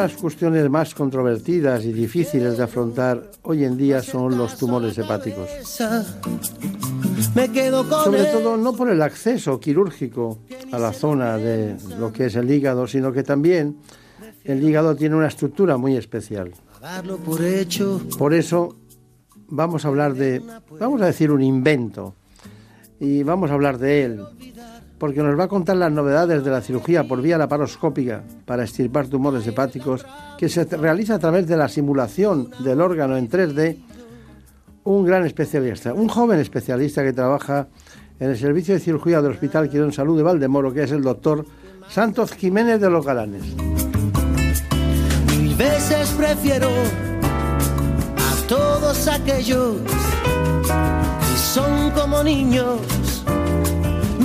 [0.02, 5.48] Las cuestiones más controvertidas y difíciles de afrontar hoy en día son los tumores hepáticos.
[8.04, 10.38] Sobre todo no por el acceso quirúrgico
[10.72, 13.78] a la zona de lo que es el hígado, sino que también
[14.44, 16.52] el hígado tiene una estructura muy especial.
[18.18, 18.76] Por eso
[19.48, 20.42] vamos a hablar de,
[20.78, 22.14] vamos a decir un invento,
[22.98, 24.24] y vamos a hablar de él,
[24.98, 29.08] porque nos va a contar las novedades de la cirugía por vía laparoscópica para extirpar
[29.08, 30.06] tumores hepáticos
[30.38, 33.76] que se realiza a través de la simulación del órgano en 3D,
[34.84, 37.68] un gran especialista, un joven especialista que trabaja
[38.18, 41.44] en el servicio de cirugía del Hospital Quirón Salud de Valdemoro, que es el doctor
[41.88, 43.42] Santos Jiménez de los Galanes.
[45.28, 53.15] Mil veces prefiero a todos aquellos que son como niños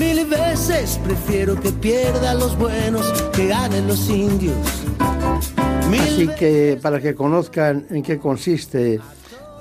[0.02, 4.58] Mil veces prefiero que pierdan los buenos, que ganen los indios.
[4.98, 9.00] Así que para que conozcan en qué consiste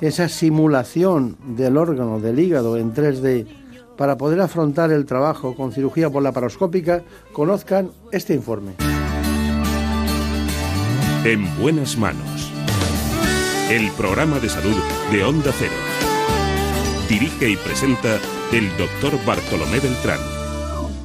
[0.01, 3.47] esa simulación del órgano del hígado en 3D
[3.99, 7.03] para poder afrontar el trabajo con cirugía por la paroscópica,
[7.35, 8.73] conozcan este informe.
[11.23, 12.51] En buenas manos.
[13.71, 14.77] El programa de salud
[15.13, 15.75] de Onda Cero.
[17.11, 18.19] Dirige y presenta
[18.53, 20.19] el doctor Bartolomé Beltrán.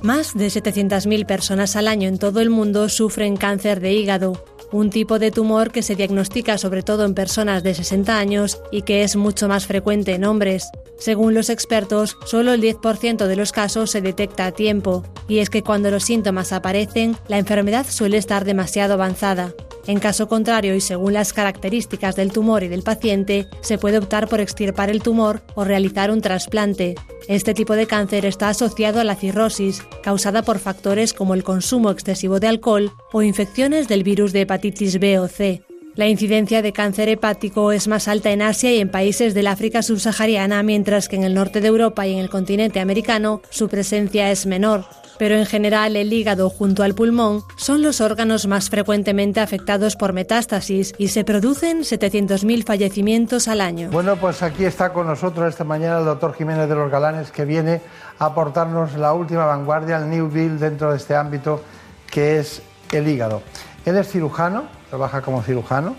[0.02, 4.90] Más de 700.000 personas al año en todo el mundo sufren cáncer de hígado, un
[4.90, 9.04] tipo de tumor que se diagnostica sobre todo en personas de 60 años y que
[9.04, 10.70] es mucho más frecuente en hombres.
[10.98, 15.50] Según los expertos, solo el 10% de los casos se detecta a tiempo, y es
[15.52, 19.54] que cuando los síntomas aparecen, la enfermedad suele estar demasiado avanzada.
[19.88, 24.28] En caso contrario y según las características del tumor y del paciente, se puede optar
[24.28, 26.96] por extirpar el tumor o realizar un trasplante.
[27.28, 31.92] Este tipo de cáncer está asociado a la cirrosis, causada por factores como el consumo
[31.92, 35.62] excesivo de alcohol o infecciones del virus de hepatitis B o C.
[35.96, 39.82] La incidencia de cáncer hepático es más alta en Asia y en países del África
[39.82, 44.30] subsahariana, mientras que en el norte de Europa y en el continente americano su presencia
[44.30, 44.86] es menor.
[45.18, 50.14] Pero en general el hígado junto al pulmón son los órganos más frecuentemente afectados por
[50.14, 53.90] metástasis y se producen 700.000 fallecimientos al año.
[53.92, 57.46] Bueno, pues aquí está con nosotros esta mañana el doctor Jiménez de los Galanes que
[57.46, 57.82] viene
[58.20, 61.62] a aportarnos la última vanguardia, el New Deal dentro de este ámbito
[62.10, 63.42] que es el hígado.
[63.86, 65.96] Él es cirujano, trabaja como cirujano,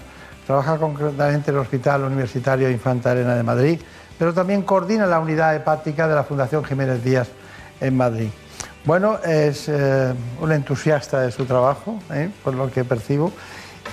[0.47, 3.81] trabaja concretamente en el Hospital Universitario Infanta Arena de Madrid,
[4.19, 7.29] pero también coordina la unidad hepática de la Fundación Jiménez Díaz
[7.81, 8.29] en Madrid.
[8.87, 12.31] Bueno, es eh, un entusiasta de su trabajo, ¿eh?
[12.45, 13.33] por lo que percibo,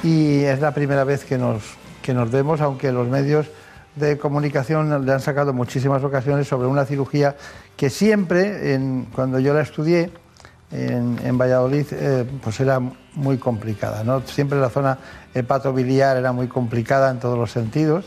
[0.03, 1.63] y es la primera vez que nos,
[2.03, 3.47] que nos vemos, aunque los medios
[3.95, 7.35] de comunicación le han sacado muchísimas ocasiones sobre una cirugía
[7.75, 8.79] que siempre,
[9.15, 10.11] cuando yo la estudié
[10.71, 12.79] en, Valladolid, eh, pues era
[13.15, 14.03] muy complicada.
[14.03, 14.21] ¿no?
[14.27, 14.99] Siempre la zona
[15.33, 18.05] hepatobiliar era muy complicada en todos los sentidos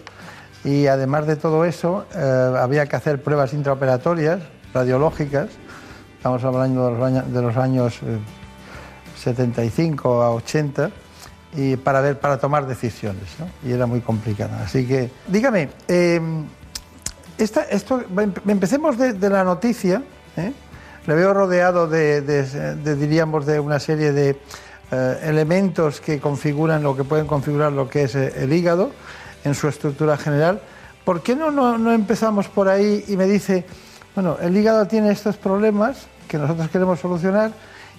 [0.65, 4.39] y además de todo eso había que hacer pruebas intraoperatorias,
[4.73, 5.49] radiológicas,
[6.27, 8.01] estamos hablando de los años,
[9.17, 10.91] 75 eh, a 80,
[11.55, 13.23] y para, ver, para tomar decisiones,
[13.63, 14.65] y era muy complicada.
[14.65, 16.21] Así que, dígame, eh,
[17.39, 17.61] esto,
[18.49, 20.03] empecemos de, la noticia,
[20.37, 20.53] ¿eh?
[21.07, 22.23] le veo rodeado de,
[22.99, 24.37] diríamos, de una serie de
[25.23, 28.91] elementos que configuran lo que pueden configurar lo que es el hígado
[29.45, 30.61] en su estructura general.
[31.05, 33.65] ¿Por qué no, no, no empezamos por ahí y me dice,
[34.17, 37.53] bueno, el hígado tiene estos problemas, que nosotros queremos solucionar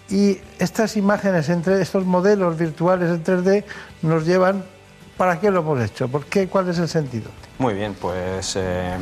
[0.09, 3.63] y estas imágenes, entre estos modelos virtuales en 3D,
[4.01, 4.63] nos llevan
[5.17, 6.07] ¿Para qué lo hemos hecho?
[6.07, 6.47] ¿Por qué?
[6.47, 7.31] ¿Cuál es el sentido?
[7.57, 8.97] Muy bien, pues eh,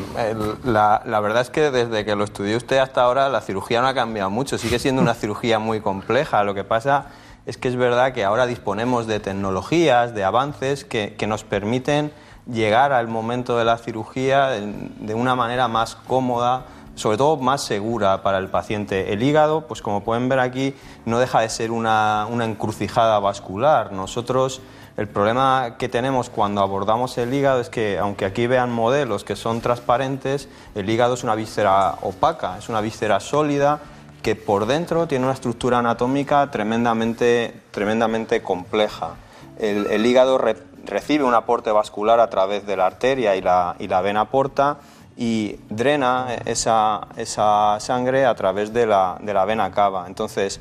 [0.63, 3.93] la, verdad es que desde que lo estudió usted hasta ahora la cirugía no ha
[3.93, 6.45] cambiado mucho, sigue siendo una cirugía muy compleja.
[6.45, 7.07] Lo que pasa
[7.45, 12.13] es que es verdad que ahora disponemos de tecnologías, de avances que, que nos permiten
[12.49, 18.23] llegar al momento de la cirugía de una manera más cómoda, sobre todo más segura
[18.23, 19.13] para el paciente.
[19.13, 20.73] El hígado, pues como pueden ver aquí,
[21.05, 23.91] no deja de ser una, encrucijada vascular.
[23.91, 24.62] Nosotros,
[24.97, 29.36] el problema que tenemos cuando abordamos el hígado es que, aunque aquí vean modelos que
[29.36, 33.79] son transparentes, el hígado es una víscera opaca, es una víscera sólida
[34.23, 39.15] que por dentro tiene una estructura anatómica tremendamente, tremendamente compleja.
[39.60, 40.38] El, hígado
[40.86, 44.77] recibe un aporte vascular a través de la arteria y la, y la vena porta
[45.17, 50.06] y drena esa, esa sangre a través de la, de la, vena cava.
[50.08, 50.60] Entonces,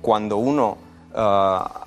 [0.00, 0.78] cuando uno
[1.14, 1.86] uh,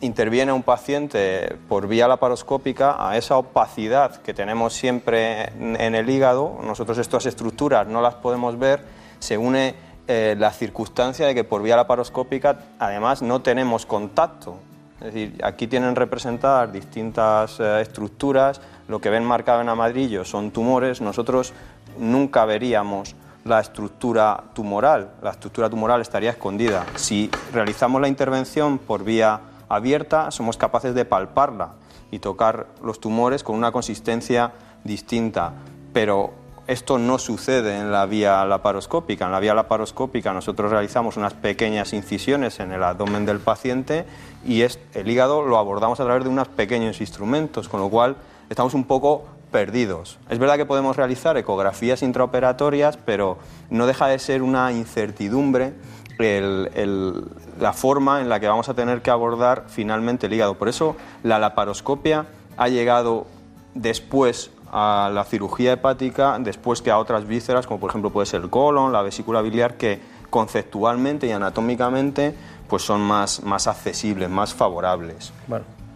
[0.00, 6.08] interviene a un paciente por vía laparoscópica, a esa opacidad que tenemos siempre en el
[6.08, 8.84] hígado, nosotros estas estructuras no las podemos ver,
[9.18, 9.74] se une
[10.12, 14.56] eh, la circunstancia de que por vía laparoscópica además no tenemos contacto.
[14.98, 20.50] Es decir, aquí tienen representadas distintas eh, estructuras lo que ven marcado en amarillo son
[20.50, 21.52] tumores, nosotros
[21.96, 25.12] nunca veríamos la estructura tumoral.
[25.22, 26.84] La estructura tumoral estaría escondida.
[26.96, 31.74] Si realizamos la intervención por vía abierta, somos capaces de palparla
[32.10, 35.52] y tocar los tumores con una consistencia distinta.
[35.92, 36.32] Pero
[36.66, 39.26] esto no sucede en la vía laparoscópica.
[39.26, 44.04] En la vía laparoscópica nosotros realizamos unas pequeñas incisiones en el abdomen del paciente
[44.44, 48.16] y el hígado lo abordamos a través de unos pequeños instrumentos, con lo cual
[48.50, 50.18] estamos un poco perdidos.
[50.28, 53.38] Es verdad que podemos realizar ecografías intraoperatorias, pero
[53.70, 55.72] no deja de ser una incertidumbre
[56.18, 60.58] la forma en la que vamos a tener que abordar finalmente el hígado.
[60.58, 62.26] Por eso la laparoscopia
[62.58, 63.26] ha llegado
[63.74, 68.42] después a la cirugía hepática, después que a otras vísceras, como por ejemplo puede ser
[68.42, 72.34] el colon, la vesícula biliar, que conceptualmente y anatómicamente
[72.68, 75.32] pues son más, más accesibles, más favorables.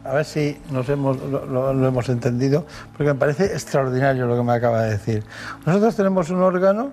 [0.05, 4.53] A ver si nos hemos, lo, hemos entendido, porque me parece extraordinario lo que me
[4.53, 5.25] acaba de decir.
[5.65, 6.93] Nosotros tenemos un órgano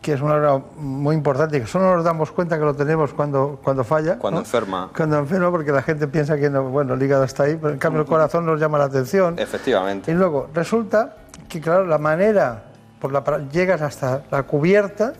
[0.00, 3.58] que es un órgano muy importante, que solo nos damos cuenta que lo tenemos cuando,
[3.62, 4.18] cuando falla.
[4.18, 4.90] Cuando enferma.
[4.96, 7.78] Cuando enferma, porque la gente piensa que no, bueno, el hígado está ahí, pero en
[7.78, 9.36] cambio el corazón nos llama la atención.
[9.38, 10.12] Efectivamente.
[10.12, 11.16] Y luego resulta
[11.48, 12.66] que, claro, la manera,
[13.00, 15.12] por la, llegas hasta la cubierta,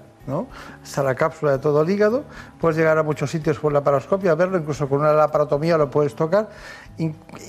[0.82, 2.24] hasta la cápsula de todo el hígado,
[2.60, 6.14] puedes llegar a muchos sitios por la paroscopia, verlo, incluso con una laparotomía lo puedes
[6.14, 6.48] tocar,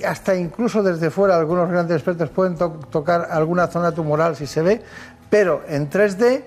[0.06, 4.82] hasta incluso desde fuera algunos grandes expertos pueden tocar alguna zona tumoral si se ve,
[5.30, 6.44] Pero en 3D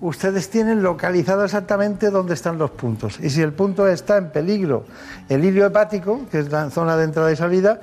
[0.00, 3.18] ustedes tienen localizado exactamente dónde están los puntos.
[3.20, 4.84] Y si el punto está en peligro,
[5.28, 7.80] el hilio hepático, que es la zona de entrada y salida,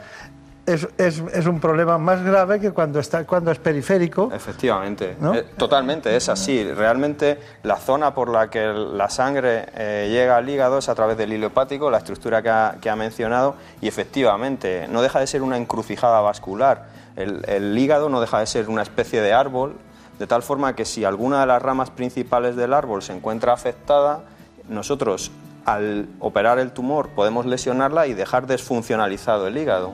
[0.65, 4.31] es, es, es, un problema más grave que cuando, está, cuando es periférico.
[4.33, 6.63] Efectivamente, eh, totalmente, es así.
[6.71, 11.17] Realmente la zona por la que la sangre eh, llega al hígado es a través
[11.17, 15.27] del hilo hepático, la estructura que ha, que ha, mencionado, y efectivamente no deja de
[15.27, 16.87] ser una encrucijada vascular.
[17.15, 19.75] El, el hígado no deja de ser una especie de árbol,
[20.17, 24.23] de tal forma que si alguna de las ramas principales del árbol se encuentra afectada,
[24.67, 25.31] nosotros
[25.65, 29.93] al operar el tumor podemos lesionarla y dejar desfuncionalizado el hígado.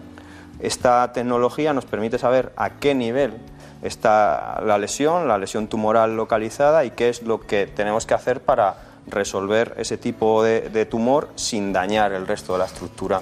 [0.61, 3.33] Esta tecnología nos permite saber a qué nivel
[3.81, 8.41] está la lesión, la lesión tumoral localizada y qué es lo que tenemos que hacer
[8.41, 8.75] para
[9.07, 13.21] resolver ese tipo de, tumor sin dañar el resto de la estructura.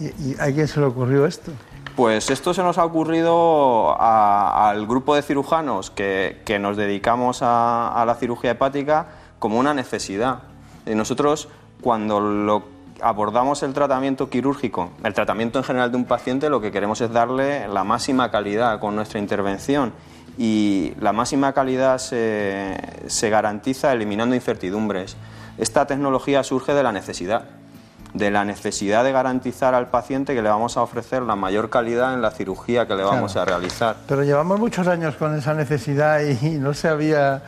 [0.00, 1.50] ¿Y, a quién se le ocurrió esto?
[1.96, 8.04] Pues esto se nos ha ocurrido al grupo de cirujanos que, nos dedicamos a, a,
[8.04, 9.06] la cirugía hepática
[9.38, 10.40] como una necesidad.
[10.84, 11.48] Y nosotros,
[11.80, 12.71] cuando lo
[13.02, 17.12] abordamos el tratamiento quirúrgico, el tratamiento en general de un paciente, lo que queremos es
[17.12, 19.92] darle la máxima calidad con nuestra intervención
[20.38, 22.76] y la máxima calidad se,
[23.06, 25.16] se garantiza eliminando incertidumbres.
[25.58, 27.44] Esta tecnología surge de la necesidad,
[28.14, 32.14] de la necesidad de garantizar al paciente que le vamos a ofrecer la mayor calidad
[32.14, 33.96] en la cirugía que le vamos a realizar.
[34.06, 37.42] Pero llevamos muchos años con esa necesidad y no se había...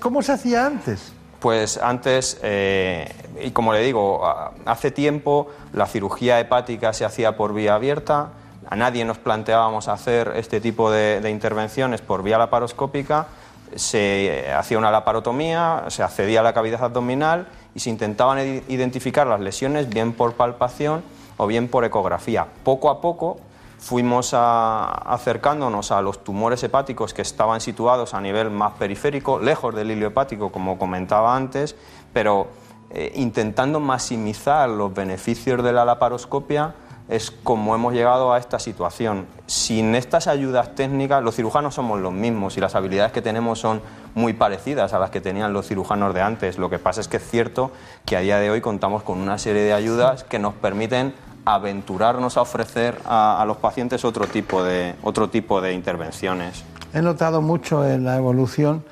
[0.00, 1.12] ¿Cómo se hacía antes?
[1.40, 4.22] Pues antes, eh, y como le digo,
[4.66, 8.30] hace tiempo la cirugía hepática se hacía por vía abierta,
[8.68, 13.28] a nadie nos planteábamos hacer este tipo de, intervenciones por vía laparoscópica,
[13.76, 19.40] se hacía una laparotomía, se accedía a la cavidad abdominal y se intentaban identificar las
[19.40, 21.02] lesiones bien por palpación
[21.36, 22.46] o bien por ecografía.
[22.64, 23.38] Poco a poco
[23.78, 29.90] fuimos acercándonos a los tumores hepáticos que estaban situados a nivel más periférico, lejos del
[29.90, 31.76] hilio hepático, como comentaba antes,
[32.12, 32.48] pero
[32.90, 36.74] eh, intentando maximizar los beneficios de la laparoscopia
[37.08, 39.26] es como hemos llegado a esta situación.
[39.46, 43.80] Sin estas ayudas técnicas, los cirujanos somos los mismos y las habilidades que tenemos son
[44.14, 46.58] muy parecidas a las que tenían los cirujanos de antes.
[46.58, 47.70] Lo que pasa es que es cierto
[48.04, 51.14] que a día de hoy contamos con una serie de ayudas que nos permiten
[51.54, 56.64] aventurarnos a ofrecer a, los pacientes otro tipo, de, otro tipo de intervenciones.
[56.92, 58.84] He notado mucho en la evolución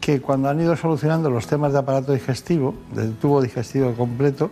[0.00, 4.50] que cuando han ido solucionando los temas de aparato digestivo, del tubo digestivo completo,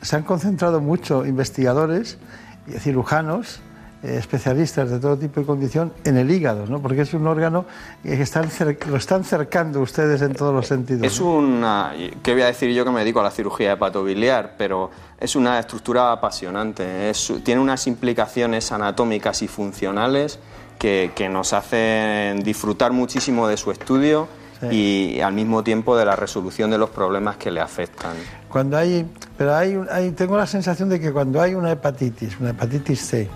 [0.00, 2.18] se han concentrado mucho investigadores
[2.66, 3.60] y cirujanos
[4.02, 6.80] especialistas de todo tipo y condición en el hígado, ¿no?
[6.80, 7.66] porque es un órgano
[8.02, 8.48] que están
[8.88, 11.04] lo están cercando ustedes en todos los sentidos.
[11.04, 11.92] Es una,
[12.22, 14.54] ¿qué voy a decir yo que me dedico a la cirugía hepatobiliar?
[14.56, 20.38] Pero es una estructura apasionante, tiene unas implicaciones anatómicas y funcionales
[20.78, 24.28] que, que nos hacen disfrutar muchísimo de su estudio.
[24.70, 28.12] y al mismo tiempo de la resolución de los problemas que le afectan.
[28.50, 32.50] Cuando hay, pero hay, hay, tengo la sensación de que cuando hay una hepatitis, una
[32.50, 33.30] hepatitis C,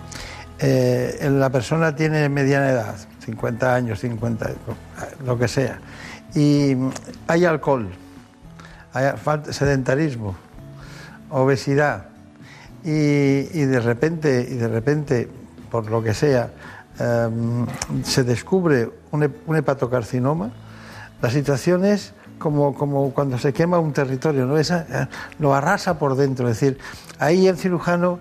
[0.58, 4.50] eh, la persona tiene mediana edad, 50 años, 50,
[5.24, 5.80] lo que sea,
[6.34, 6.76] y
[7.26, 7.88] hay alcohol,
[8.92, 9.12] hay
[9.50, 10.36] sedentarismo,
[11.30, 12.06] obesidad,
[12.84, 15.28] y, de repente, y de repente,
[15.70, 16.50] por lo que sea,
[16.98, 17.66] em,
[18.04, 20.50] se descubre un, hepatocarcinoma,
[21.22, 22.74] la situación es como,
[23.14, 24.58] cuando se quema un territorio, ¿no?
[24.58, 26.78] Esa, eh, lo arrasa por dentro, es decir,
[27.18, 28.18] ahí el cirujano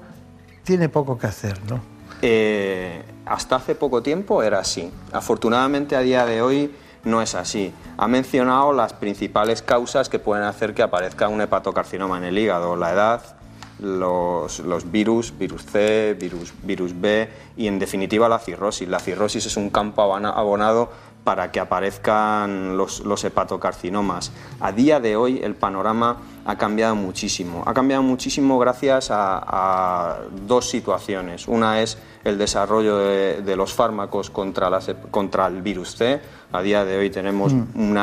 [0.64, 1.93] tiene poco que hacer, ¿no?
[2.26, 4.90] Eh, hasta hace poco tiempo era así.
[5.12, 7.74] Afortunadamente a día de hoy no es así.
[7.98, 12.78] Ha mencionado las principales causas que pueden hacer que aparezca un hepatocarcinoma en el hígado,
[12.78, 13.36] la edad,
[13.80, 18.88] los, virus, virus C, virus, virus B y en definitiva la cirrosis.
[18.88, 20.92] La cirrosis es un campo abonado
[21.24, 24.32] para que aparezcan los, hepatocarcinomas.
[24.60, 27.64] A día de hoy el panorama ha cambiado muchísimo.
[27.66, 31.48] Ha cambiado muchísimo gracias a, dos situaciones.
[31.48, 34.70] Una es el desarrollo de, los fármacos contra,
[35.12, 36.22] contra, el virus C.
[36.52, 37.96] A día de hoy tenemos mm.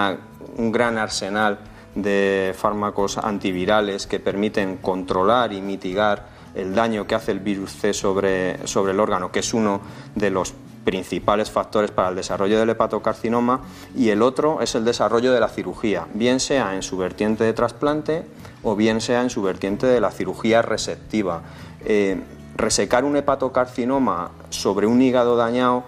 [0.56, 1.58] un gran arsenal
[1.94, 7.92] de fármacos antivirales que permiten controlar y mitigar el daño que hace el virus C
[7.92, 9.80] sobre, sobre el órgano, que es uno
[10.14, 10.54] de los
[10.90, 13.60] principales factores para el desarrollo del hepatocarcinoma
[13.94, 17.52] y el otro es el desarrollo de la cirugía, bien sea en su vertiente de
[17.52, 18.24] trasplante
[18.64, 21.42] o bien sea en su vertiente de la cirugía receptiva.
[21.84, 22.20] Eh,
[22.56, 25.84] resecar un hepatocarcinoma sobre un hígado dañado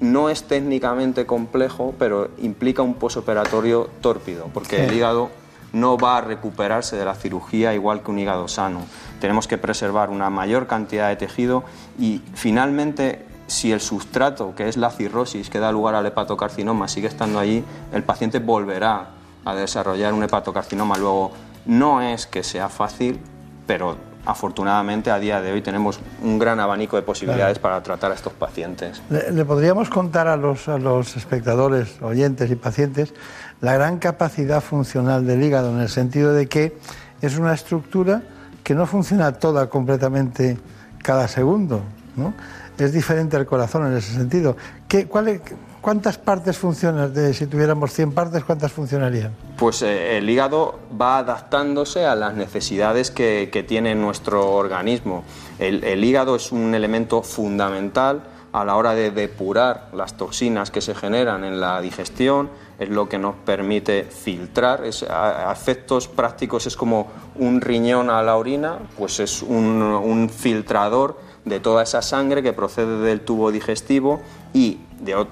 [0.00, 5.28] no es técnicamente complejo, pero implica un posoperatorio tórpido, porque el hígado
[5.74, 8.80] no va a recuperarse de la cirugía igual que un hígado sano.
[9.20, 11.64] Tenemos que preservar una mayor cantidad de tejido
[11.98, 17.06] y finalmente si el sustrato, que es la cirrosis, que da lugar al hepatocarcinoma, sigue
[17.06, 19.10] estando allí, el paciente volverá
[19.44, 20.96] a desarrollar un hepatocarcinoma.
[20.96, 21.32] Luego,
[21.66, 23.20] no es que sea fácil,
[23.66, 28.14] pero afortunadamente a día de hoy tenemos un gran abanico de posibilidades para tratar a
[28.14, 29.02] estos pacientes.
[29.10, 33.12] Le, podríamos contar a los, a los espectadores, oyentes y pacientes
[33.60, 36.78] la gran capacidad funcional del hígado en el sentido de que
[37.20, 38.22] es una estructura
[38.64, 40.56] que no funciona toda completamente
[41.02, 41.82] cada segundo.
[42.16, 42.34] ¿no?
[42.82, 44.56] Es diferente al corazón en ese sentido.
[44.88, 45.40] ¿Qué, cuál
[45.82, 47.12] ¿Cuántas partes funcionan?
[47.12, 49.32] De, si tuviéramos 100 partes, ¿cuántas funcionarían?
[49.58, 55.24] Pues eh, el hígado va adaptándose a las necesidades que, tiene nuestro organismo.
[55.58, 58.22] El, hígado es un elemento fundamental
[58.52, 63.08] a la hora de depurar las toxinas que se generan en la digestión, es lo
[63.08, 64.84] que nos permite filtrar.
[64.84, 71.31] Es, a, efectos prácticos es como un riñón a la orina, pues es un filtrador
[71.44, 74.20] de toda esa sangre que procede del tubo digestivo
[74.52, 74.78] y,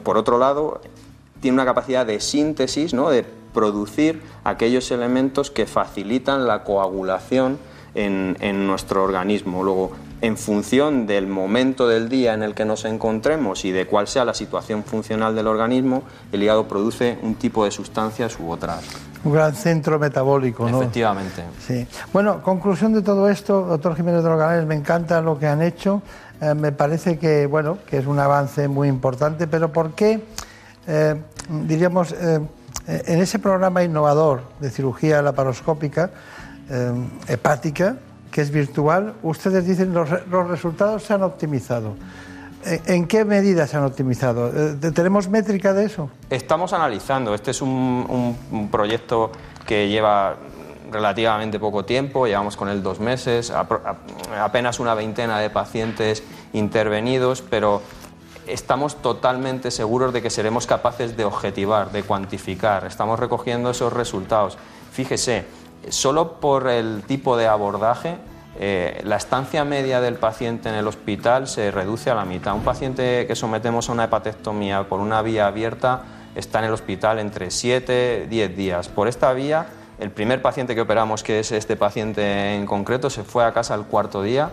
[0.03, 0.81] por otro lado,
[1.41, 3.11] tiene una capacidad de síntesis, ¿no?
[3.11, 7.59] de producir aquellos elementos que facilitan la coagulación
[7.95, 9.65] en, en, nuestro organismo.
[9.65, 14.07] Luego, en función del momento del día en el que nos encontremos y de cuál
[14.07, 19.10] sea la situación funcional del organismo, el hígado produce un tipo de sustancias u otras.
[19.23, 20.81] Un gran centro metabólico, ¿no?
[20.81, 21.45] Efectivamente.
[21.67, 21.87] Sí.
[22.13, 26.03] Bueno, conclusión de todo esto, doctor Jiménez de los me encanta lo que han hecho.
[26.41, 30.25] Eh, me parece que, bueno, que es un avance muy importante, pero ¿por qué,
[30.87, 31.21] eh,
[31.67, 32.41] diríamos, eh,
[32.87, 36.11] en ese programa innovador de cirugía laparoscópica
[36.71, 36.93] eh,
[37.29, 37.97] hepática,
[38.31, 41.95] que es virtual, ustedes dicen los, los resultados se han optimizado?
[42.65, 44.51] ¿En qué medida se han optimizado?
[44.93, 46.11] ¿Tenemos métrica de eso?
[46.29, 47.35] Estamos analizando.
[47.35, 49.33] Este es un, un, un proyecto
[49.67, 50.37] que lleva
[50.91, 57.83] relativamente poco tiempo, llevamos con él dos meses, apenas una veintena de pacientes intervenidos, pero
[58.47, 64.59] estamos totalmente seguros de que seremos capaces de objetivar, de cuantificar, estamos recogiendo esos resultados.
[64.93, 65.45] Fíjese,
[65.89, 68.17] solo por el tipo de abordaje,
[68.59, 72.55] eh, la estancia media del paciente en el hospital se reduce a la mitad.
[72.55, 76.03] Un paciente que sometemos a una hepatectomía por una vía abierta
[76.35, 78.89] está en el hospital entre 7 10 días.
[78.89, 79.67] Por esta vía,
[79.99, 83.75] el primer paciente que operamos, que es este paciente en concreto, se fue a casa
[83.75, 84.51] el cuarto día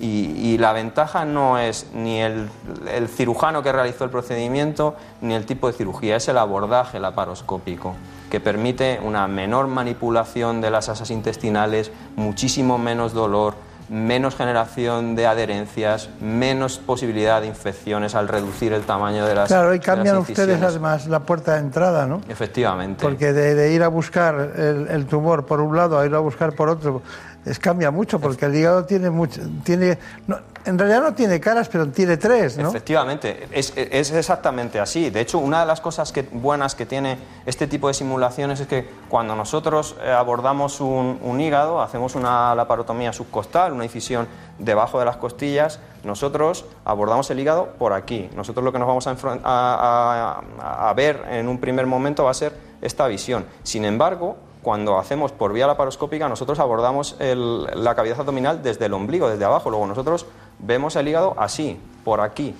[0.00, 2.48] y, y la ventaja no es ni el,
[2.92, 7.94] el, cirujano que realizó el procedimiento ni el tipo de cirugía, es el abordaje laparoscópico
[8.30, 13.54] que permite una menor manipulación de las asas intestinales, muchísimo menos dolor,
[13.90, 19.74] menos generación de adherencias, menos posibilidad de infecciones al reducir el tamaño de las Claro,
[19.74, 22.20] y cambian ustedes además la puerta de entrada, ¿no?
[22.28, 23.02] Efectivamente.
[23.02, 26.20] Porque de, de ir a buscar el, el, tumor por un lado a ir a
[26.20, 27.02] buscar por otro,
[27.44, 31.68] es cambia mucho porque el hígado tiene mucho, tiene, no, en realidad no tiene caras,
[31.68, 32.68] pero tiene tres, ¿no?
[32.68, 35.08] Efectivamente, es, es, exactamente así.
[35.08, 37.16] De hecho, una de las cosas que, buenas que tiene
[37.46, 42.54] este tipo de simulaciones es que cuando nosotros eh, abordamos un, un hígado, hacemos una
[42.54, 44.28] laparotomía subcostal, una incisión
[44.58, 48.28] debajo de las costillas, nosotros abordamos el hígado por aquí.
[48.36, 52.32] Nosotros lo que nos vamos a, a, a, a ver en un primer momento va
[52.32, 53.46] a ser esta visión.
[53.62, 58.94] Sin embargo, cuando hacemos por vía laparoscópica, nosotros abordamos el, la cavidad abdominal desde el
[58.94, 59.70] ombligo, desde abajo.
[59.70, 60.26] Luego nosotros
[60.58, 62.54] vemos el hígado así, por aquí.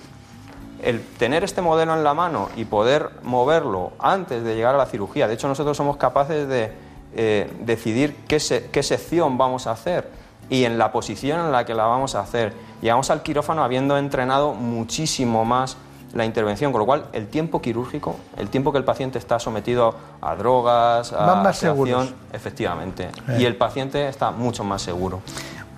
[0.81, 4.87] El tener este modelo en la mano y poder moverlo antes de llegar a la
[4.87, 6.73] cirugía, de hecho nosotros somos capaces de
[7.13, 10.09] eh, decidir qué, se, qué sección vamos a hacer
[10.49, 12.53] y en la posición en la que la vamos a hacer.
[12.81, 15.77] Llegamos al quirófano habiendo entrenado muchísimo más
[16.13, 19.95] la intervención, con lo cual el tiempo quirúrgico, el tiempo que el paciente está sometido
[20.21, 22.13] a drogas, a Van más seguros.
[22.33, 23.37] efectivamente, eh.
[23.39, 25.21] y el paciente está mucho más seguro.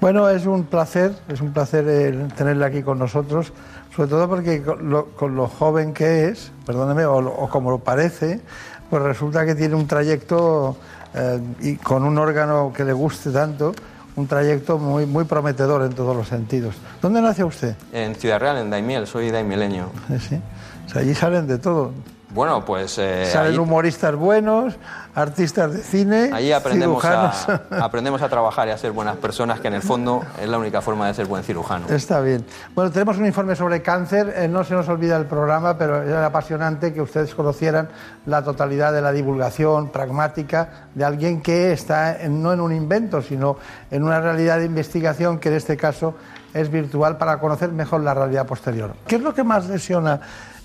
[0.01, 3.53] Bueno, es un placer, es un placer eh, tenerle aquí con nosotros,
[3.95, 7.79] sobre todo porque con lo, con lo joven que es, perdóneme, o, o, como lo
[7.79, 8.41] parece,
[8.89, 10.75] pues resulta que tiene un trayecto
[11.13, 13.73] eh, y con un órgano que le guste tanto,
[14.15, 16.75] un trayecto muy, muy prometedor en todos los sentidos.
[17.01, 17.75] ¿Dónde nace usted?
[17.91, 19.89] En Ciudad Real, en Daimiel, soy daimileño.
[20.19, 20.39] Sí,
[20.85, 21.91] o sea, allí salen de todo.
[22.33, 22.97] Bueno, pues...
[22.97, 24.73] Eh, salen humoristas buenos,
[25.13, 29.67] artistas de cine, Allí aprendemos a, aprendemos a trabajar y a ser buenas personas, que
[29.67, 31.87] en el fondo es la única forma de ser buen cirujano.
[31.89, 32.43] Está bien.
[32.73, 34.33] Bueno, tenemos un informe sobre cáncer.
[34.35, 37.89] Eh, no se nos olvida el programa, pero era apasionante que ustedes conocieran
[38.25, 43.21] la totalidad de la divulgación pragmática de alguien que está en, no en un invento,
[43.21, 43.57] sino
[43.91, 46.15] en una realidad de investigación que en este caso
[46.51, 48.95] es virtual para conocer mejor la realidad posterior.
[49.05, 50.19] ¿Qué es lo que más lesiona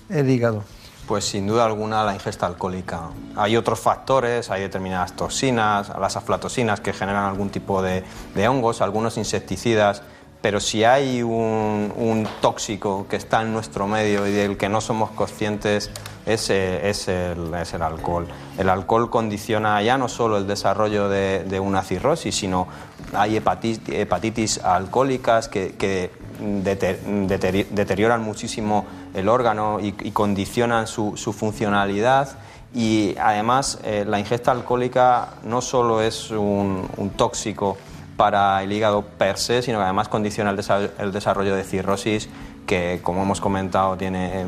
[0.09, 0.63] el hígado?
[1.09, 3.09] Pues sin duda alguna la ingesta alcohólica.
[3.35, 8.03] Hay otros factores, hay determinadas toxinas, las aflatosinas que generan algún tipo de,
[8.35, 10.03] de hongos, algunos insecticidas
[10.41, 15.09] pero si hay un, tóxico que está en nuestro medio y del que no somos
[15.11, 15.91] conscientes,
[16.25, 18.25] ese es el, es el alcohol.
[18.57, 22.67] El alcohol condiciona ya no solo el desarrollo de, de una cirrosis, sino
[23.13, 31.15] hay hepatitis, hepatitis alcohólicas que, que deter, deter, deterioran muchísimo el órgano y, condicionan su,
[31.15, 32.37] funcionalidad.
[32.73, 37.77] Y además eh, la ingesta alcohólica no solo es un, tóxico,
[38.15, 42.27] para el hígado per se, sino que además condiciona el desarrollo de cirrosis
[42.69, 44.45] que, como hemos comentado, tiene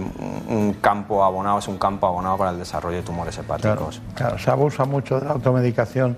[0.48, 4.00] un campo abonado, es un campo abonado para el desarrollo de tumores hepáticos.
[4.14, 6.16] Claro, claro se abusa mucho de la automedicación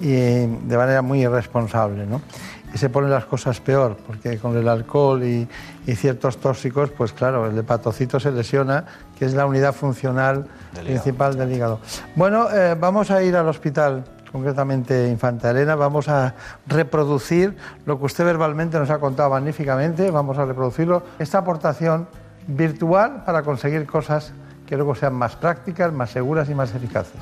[0.00, 2.20] y de manera muy irresponsable, ¿no?
[2.74, 5.48] Y se ponen las cosas peor, porque con el alcohol y,
[5.86, 8.84] y ciertos tóxicos, pues claro, el hepatocito se lesiona,
[9.16, 11.78] que es la unidad funcional del principal del hígado.
[12.16, 14.04] Bueno, eh, vamos a ir al hospital
[14.34, 16.34] concretamente Infanta Elena, vamos a
[16.66, 17.56] reproducir
[17.86, 22.08] lo que usted verbalmente nos ha contado magníficamente, vamos a reproducirlo, esta aportación
[22.48, 24.32] virtual para conseguir cosas
[24.66, 27.20] que luego sean más prácticas, más seguras y más eficaces.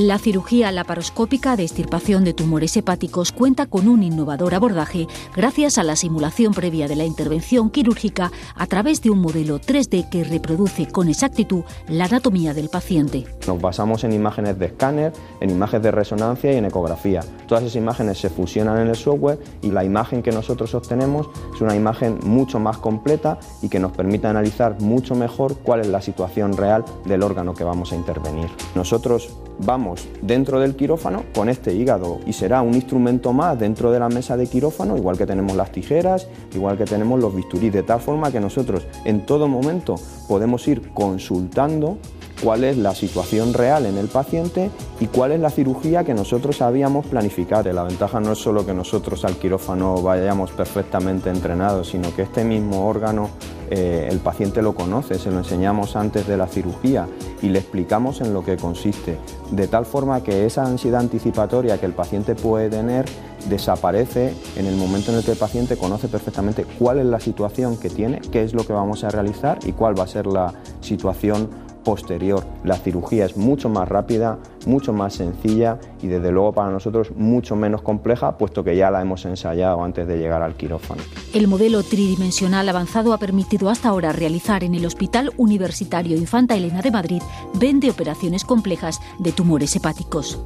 [0.00, 5.82] La cirugía laparoscópica de extirpación de tumores hepáticos cuenta con un innovador abordaje gracias a
[5.82, 10.88] la simulación previa de la intervención quirúrgica a través de un modelo 3D que reproduce
[10.88, 13.26] con exactitud la anatomía del paciente.
[13.46, 17.20] Nos basamos en imágenes de escáner, en imágenes de resonancia y en ecografía.
[17.46, 21.60] Todas esas imágenes se fusionan en el software y la imagen que nosotros obtenemos es
[21.60, 26.00] una imagen mucho más completa y que nos permite analizar mucho mejor cuál es la
[26.00, 28.48] situación real del órgano que vamos a intervenir.
[28.74, 29.28] Nosotros
[29.64, 34.08] vamos dentro del quirófano con este hígado y será un instrumento más dentro de la
[34.08, 38.00] mesa de quirófano, igual que tenemos las tijeras, igual que tenemos los bisturís, de tal
[38.00, 39.96] forma que nosotros en todo momento
[40.28, 41.98] podemos ir consultando
[42.42, 46.62] cuál es la situación real en el paciente y cuál es la cirugía que nosotros
[46.62, 47.72] habíamos planificado.
[47.72, 52.44] La ventaja no es solo que nosotros al quirófano vayamos perfectamente entrenados, sino que este
[52.44, 53.30] mismo órgano
[53.70, 57.08] eh, el paciente lo conoce, se lo enseñamos antes de la cirugía
[57.40, 59.16] y le explicamos en lo que consiste,
[59.52, 63.06] de tal forma que esa ansiedad anticipatoria que el paciente puede tener
[63.48, 67.76] desaparece en el momento en el que el paciente conoce perfectamente cuál es la situación
[67.76, 70.52] que tiene, qué es lo que vamos a realizar y cuál va a ser la
[70.80, 71.48] situación
[71.84, 72.44] posterior.
[72.64, 77.56] La cirugía es mucho más rápida, mucho más sencilla y desde luego para nosotros mucho
[77.56, 81.02] menos compleja, puesto que ya la hemos ensayado antes de llegar al quirófano.
[81.34, 86.82] El modelo tridimensional avanzado ha permitido hasta ahora realizar en el Hospital Universitario Infanta Elena
[86.82, 87.22] de Madrid
[87.54, 90.38] 20 operaciones complejas de tumores hepáticos.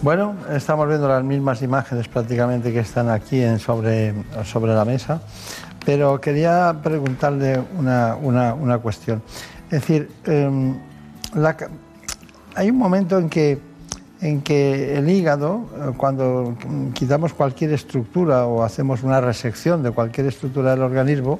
[0.00, 5.20] Bueno, estamos viendo las mismas imágenes prácticamente que están aquí en sobre, sobre la mesa.
[5.88, 9.22] Pero quería preguntarle una, una, una cuestión.
[9.70, 10.10] Es decir,
[11.32, 11.56] la,
[12.54, 13.58] hay un momento en que,
[14.20, 16.54] en que el hígado, eh, cuando
[16.92, 21.38] quitamos cualquier estructura o hacemos una resección de cualquier estructura del organismo,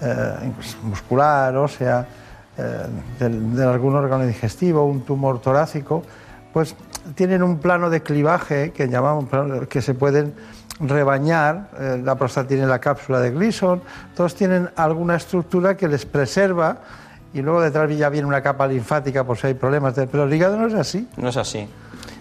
[0.00, 0.50] eh,
[0.82, 2.08] muscular, ósea,
[2.56, 2.86] eh,
[3.18, 6.02] de, de algún órgano digestivo, un tumor torácico,
[6.50, 6.74] pues
[7.14, 9.26] tienen un plano de clivaje que llamamos
[9.68, 10.32] que se pueden
[10.80, 13.82] rebañar, eh, la próstata tiene la cápsula de Gleason,
[14.14, 16.78] todos tienen alguna estructura que les preserva
[17.32, 20.56] y luego detrás ya viene una capa linfática por si hay problemas, pero el hígado
[20.56, 21.08] no es así.
[21.16, 21.68] No es así.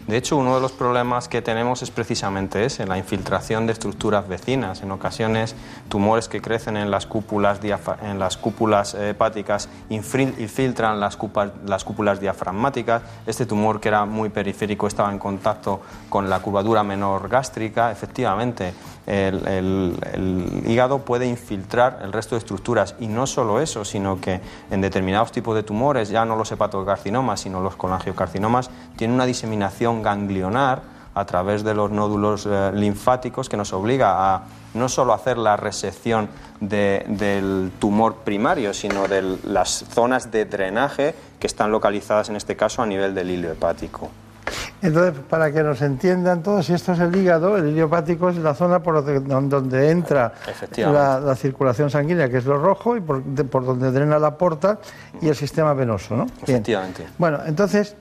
[0.08, 4.28] De hecho, uno de los problemas que tenemos es precisamente ese, la infiltración de estructuras
[4.28, 4.84] vecinas.
[4.84, 5.56] En ocasiones,
[5.90, 7.60] tumores que crecen en las cúpulas,
[8.04, 11.18] en las cúpulas hepáticas infiltran las,
[11.66, 13.02] las cúpulas diafragmáticas.
[13.26, 17.92] Este tumor, que era muy periférico, estaba en contacto con la curvatura menor gástrica.
[17.92, 18.76] Efectivamente,
[19.08, 24.42] el, hígado puede infiltrar el resto de estructuras y no solo eso, sino que
[24.72, 30.02] en determinados tipos de tumores, ya no los hepatocarcinomas, sino los colangiocarcinomas, tiene una diseminación
[30.02, 34.44] ganglionar a través de los nódulos eh, linfáticos que nos obliga a
[34.74, 36.28] no solo hacer la resección
[36.60, 42.58] de, del tumor primario, sino de las zonas de drenaje que están localizadas en este
[42.58, 44.10] caso a nivel del hilo hepático.
[44.82, 48.54] Entonces, para que nos entiendan todos, si esto es el hígado, el idiopático es la
[48.54, 50.34] zona por donde entra
[50.78, 54.38] la, la, circulación sanguínea, que es lo rojo, y por, de, por, donde drena la
[54.38, 54.80] porta
[55.22, 56.28] y el sistema venoso, ¿no?
[56.44, 57.04] Efectivamente.
[57.04, 57.14] Bien.
[57.18, 57.96] Bueno, entonces,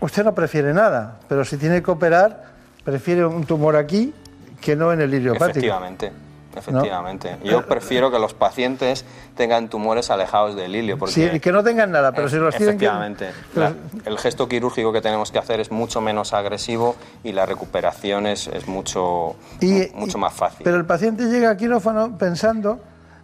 [0.00, 2.44] usted no prefiere nada, pero si tiene que operar,
[2.82, 4.12] prefiere un tumor aquí
[4.60, 5.50] que no en el idiopático.
[5.50, 6.12] Efectivamente.
[6.56, 7.36] Efectivamente.
[7.42, 7.50] ¿No?
[7.50, 9.04] Yo prefiero que los pacientes
[9.36, 10.98] tengan tumores alejados del hilio.
[10.98, 13.30] Porque sí, que no tengan nada, pero si los tienen Efectivamente.
[13.52, 13.60] Que...
[13.60, 13.72] La,
[14.04, 18.46] el gesto quirúrgico que tenemos que hacer es mucho menos agresivo y la recuperación es,
[18.48, 20.64] es mucho, y, mucho más fácil.
[20.64, 22.80] Pero el paciente llega a quirófano pensando,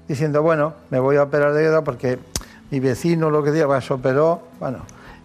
[0.09, 2.19] diciendo, bueno, me voy a operar de hígado porque
[2.71, 4.81] mi vecino lo que diga, se operó, bueno,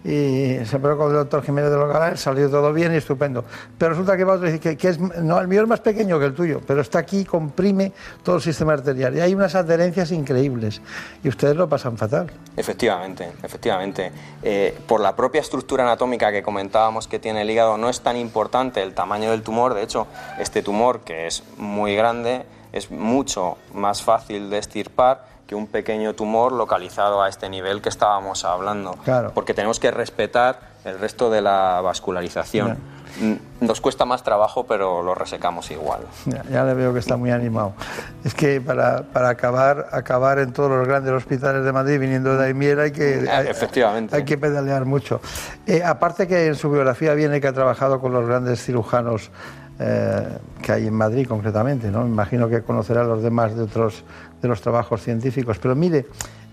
[0.06, 3.44] y se operó con el doctor Jiménez de Logalán, salió todo bien y estupendo.
[3.76, 6.20] Pero resulta que va otro y dice que, es, no, el mío es más pequeño
[6.20, 7.92] que el tuyo, pero está aquí, comprime
[8.22, 10.80] todo el sistema arterial y hay unas adherencias increíbles
[11.24, 12.30] y ustedes lo pasan fatal.
[12.56, 14.12] Efectivamente, efectivamente.
[14.44, 18.16] Eh, por la propia estructura anatómica que comentábamos que tiene el hígado, no es tan
[18.16, 20.06] importante el tamaño del tumor, de hecho,
[20.38, 26.14] este tumor que es muy grande es mucho más fácil de estirpar que un pequeño
[26.14, 28.96] tumor localizado a este nivel que estábamos hablando.
[29.34, 32.78] Porque tenemos que respetar el resto de la vascularización.
[33.20, 36.00] Mm, nos cuesta más trabajo, pero lo resecamos igual.
[36.50, 37.72] Ya, le veo que está muy animado.
[38.24, 42.46] Es que para, para, acabar, acabar en todos los grandes hospitales de Madrid viniendo de
[42.46, 44.14] Aimier hay que, hay, Efectivamente.
[44.16, 45.20] hay que pedalear mucho.
[45.66, 49.30] Eh, aparte que en su biografía viene que ha trabajado con los grandes cirujanos
[49.78, 52.06] eh, que hay en Madrid concretamente, ¿no?
[52.06, 54.04] Imagino que conocerá los demás de otros
[54.40, 55.58] de los trabajos científicos.
[55.58, 56.06] Pero mire,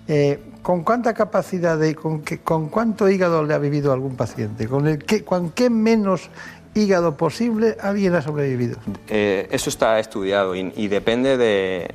[0.08, 4.68] eh, ¿con cuánta capacidad de, con, con cuánto hígado le ha vivido algún paciente?
[4.68, 6.30] ¿Con, el, qué, con qué menos
[6.76, 8.78] hígado posible, alguien ha sobrevivido.
[9.08, 11.38] Eh, eso está estudiado y, depende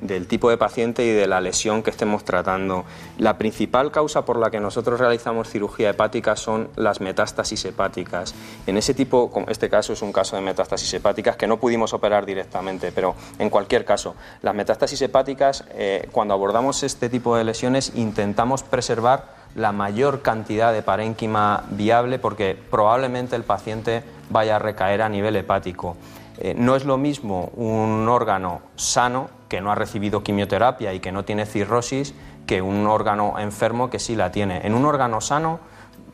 [0.01, 2.85] del tipo de paciente y de la lesión que estemos tratando.
[3.19, 8.35] La principal causa por la que nosotros realizamos cirugía hepática son las metástasis hepáticas.
[8.67, 12.27] En ese tipo, este caso es un caso de metástasis hepáticas que no pudimos operar
[12.27, 17.93] directamente, pero en cualquier caso, las metástasis hepáticas, eh, cuando abordamos este tipo de lesiones,
[17.95, 25.03] intentamos preservar la mayor cantidad de parénquima viable porque probablemente el paciente vaya a recaer
[25.03, 25.97] a nivel hepático.
[26.39, 31.11] Eh, no es lo mismo un órgano sano que no ha recibido quimioterapia y que
[31.11, 32.15] no tiene cirrosis
[32.47, 34.67] que un órgano enfermo que sí la tiene.
[34.67, 35.59] En un órgano sano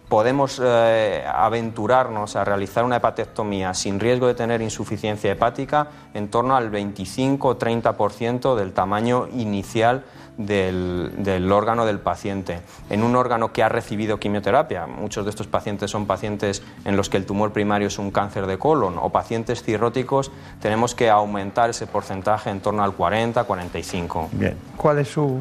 [0.09, 6.57] podemos eh, aventurarnos a realizar una hepatectomía sin riesgo de tener insuficiencia hepática en torno
[6.57, 10.05] al 25 30% del tamaño inicial
[10.37, 12.61] del, órgano del paciente.
[12.91, 17.09] En un órgano que ha recibido quimioterapia, muchos de estos pacientes son pacientes en los
[17.09, 20.31] que el tumor primario es un cáncer de colon o pacientes cirróticos,
[20.61, 24.29] tenemos que aumentar ese porcentaje en torno al 40-45.
[24.33, 25.41] Bien, ¿cuál es su,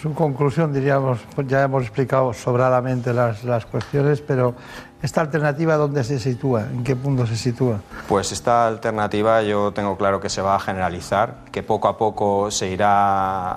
[0.00, 0.72] su conclusión?
[0.72, 4.54] Diríamos, ya hemos explicado sobradamente las, las cuestiones, pero
[5.02, 6.64] ¿Esta alternativa dónde se sitúa?
[6.64, 7.80] ¿En qué punto se sitúa?
[8.06, 12.50] Pues esta alternativa yo tengo claro que se va a generalizar, que poco a poco
[12.50, 13.52] se irá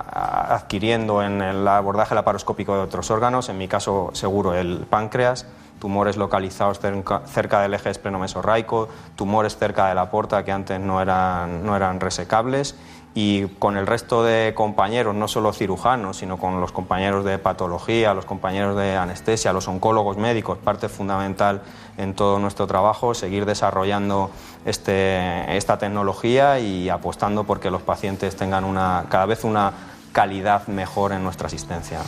[0.55, 5.45] adquiriendo en el abordaje laparoscópico de otros órganos, en mi caso seguro el páncreas,
[5.79, 8.87] tumores localizados cerca del eje esplenomesorraico,
[9.17, 12.75] tumores cerca de la porta que antes no eran, no eran resecables
[13.16, 18.14] y con el resto de compañeros, no solo cirujanos, sino con los compañeros de patología,
[18.14, 21.61] los compañeros de anestesia, los oncólogos médicos, parte fundamental
[21.97, 24.32] en todo nuestro trabajo, seguir desarrollando
[24.66, 29.74] este, esta tecnología y apostando porque los pacientes tengan una, cada vez una
[30.11, 31.99] calidad mejor en nuestra asistencia.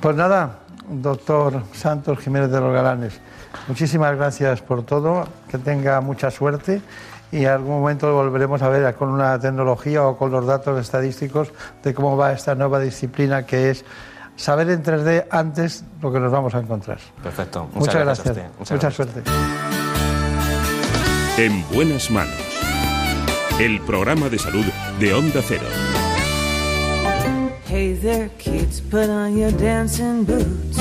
[0.00, 3.20] Pues nada, doctor Santos Jiménez de los Galanes,
[3.66, 6.80] muchísimas gracias por todo, que tenga mucha suerte
[7.30, 10.80] y en algún momento lo volveremos a ver con una tecnología o con los datos
[10.80, 11.52] estadísticos
[11.82, 13.84] de cómo va esta nueva disciplina que es
[14.36, 16.98] saber en 3D antes lo que nos vamos a encontrar.
[17.22, 17.68] Perfecto.
[17.74, 18.36] Muchas, gracias.
[18.70, 19.22] Mucha suerte.
[21.36, 22.34] En buenas manos.
[23.58, 24.64] El programa de salud
[25.00, 25.66] de Onda Cero.
[27.66, 30.78] Hey there, kids, put on your dancing boots.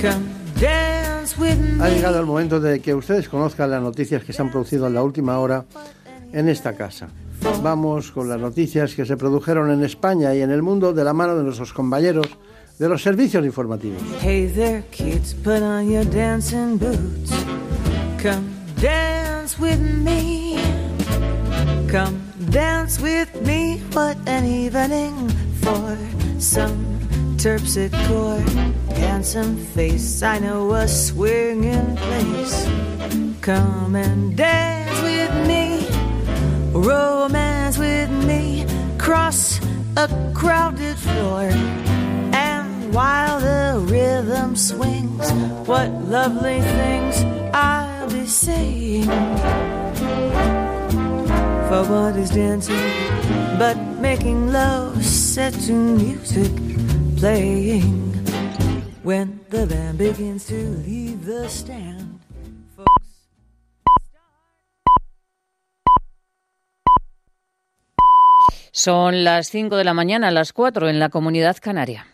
[0.00, 4.86] Come ha llegado el momento de que ustedes conozcan las noticias que se han producido
[4.86, 5.64] en la última hora
[6.32, 7.08] en esta casa.
[7.62, 11.12] Vamos con las noticias que se produjeron en España y en el mundo de la
[11.12, 12.26] mano de nuestros compañeros
[12.78, 14.02] de los servicios informativos.
[14.20, 17.30] Hey there, kids, put on your dancing boots.
[18.22, 18.50] Come
[18.80, 20.58] dance with me.
[21.90, 23.80] Come dance with me.
[23.92, 25.14] What an evening
[25.62, 25.96] for
[26.38, 27.00] some
[27.36, 28.44] terpsichore,
[29.20, 30.22] handsome face.
[30.22, 32.66] I know a swinging place.
[33.42, 35.86] Come and dance with me,
[36.72, 38.64] romance with me,
[38.96, 39.60] cross
[39.98, 41.50] a crowded floor.
[42.32, 45.30] And while the rhythm swings,
[45.68, 49.04] what lovely things I'll be saying.
[51.68, 52.90] For what is dancing
[53.58, 56.52] but making love set to music?
[57.20, 58.09] playing
[59.02, 60.54] when the band begins to
[60.86, 62.20] leave the stand.
[68.72, 72.06] Son las 5 de la mañana, las 4 en la comunidad canaria.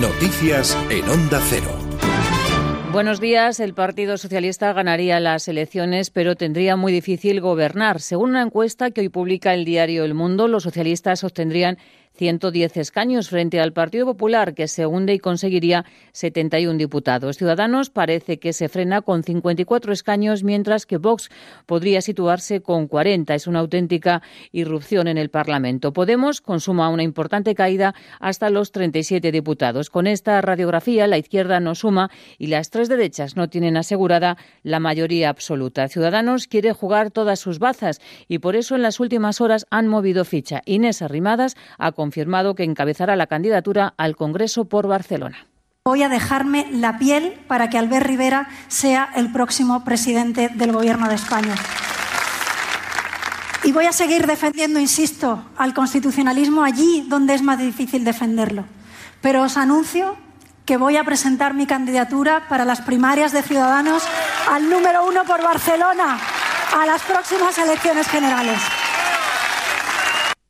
[0.00, 1.83] Noticias en Onda Cero.
[2.94, 3.58] Buenos días.
[3.58, 8.00] El Partido Socialista ganaría las elecciones, pero tendría muy difícil gobernar.
[8.00, 11.76] Según una encuesta que hoy publica el diario El Mundo, los socialistas obtendrían
[12.16, 17.36] 110 escaños frente al Partido Popular, que se hunde y conseguiría 71 diputados.
[17.36, 21.30] Ciudadanos parece que se frena con 54 escaños, mientras que Vox
[21.66, 23.34] podría situarse con 40.
[23.34, 25.92] Es una auténtica irrupción en el Parlamento.
[25.92, 29.90] Podemos consuma una importante caída hasta los 37 diputados.
[29.90, 34.78] Con esta radiografía, la izquierda no suma y las tres derechas no tienen asegurada la
[34.80, 35.88] mayoría absoluta.
[35.88, 40.24] Ciudadanos quiere jugar todas sus bazas y por eso en las últimas horas han movido
[40.24, 40.62] ficha.
[40.64, 45.46] Inés Arrimadas ha confirmado que encabezará la candidatura al Congreso por Barcelona.
[45.86, 51.08] Voy a dejarme la piel para que Albert Rivera sea el próximo presidente del Gobierno
[51.08, 51.54] de España.
[53.62, 58.66] Y voy a seguir defendiendo, insisto, al constitucionalismo allí donde es más difícil defenderlo.
[59.22, 60.18] Pero os anuncio
[60.66, 64.02] que voy a presentar mi candidatura para las primarias de Ciudadanos
[64.50, 66.18] al número uno por Barcelona
[66.78, 68.60] a las próximas elecciones generales.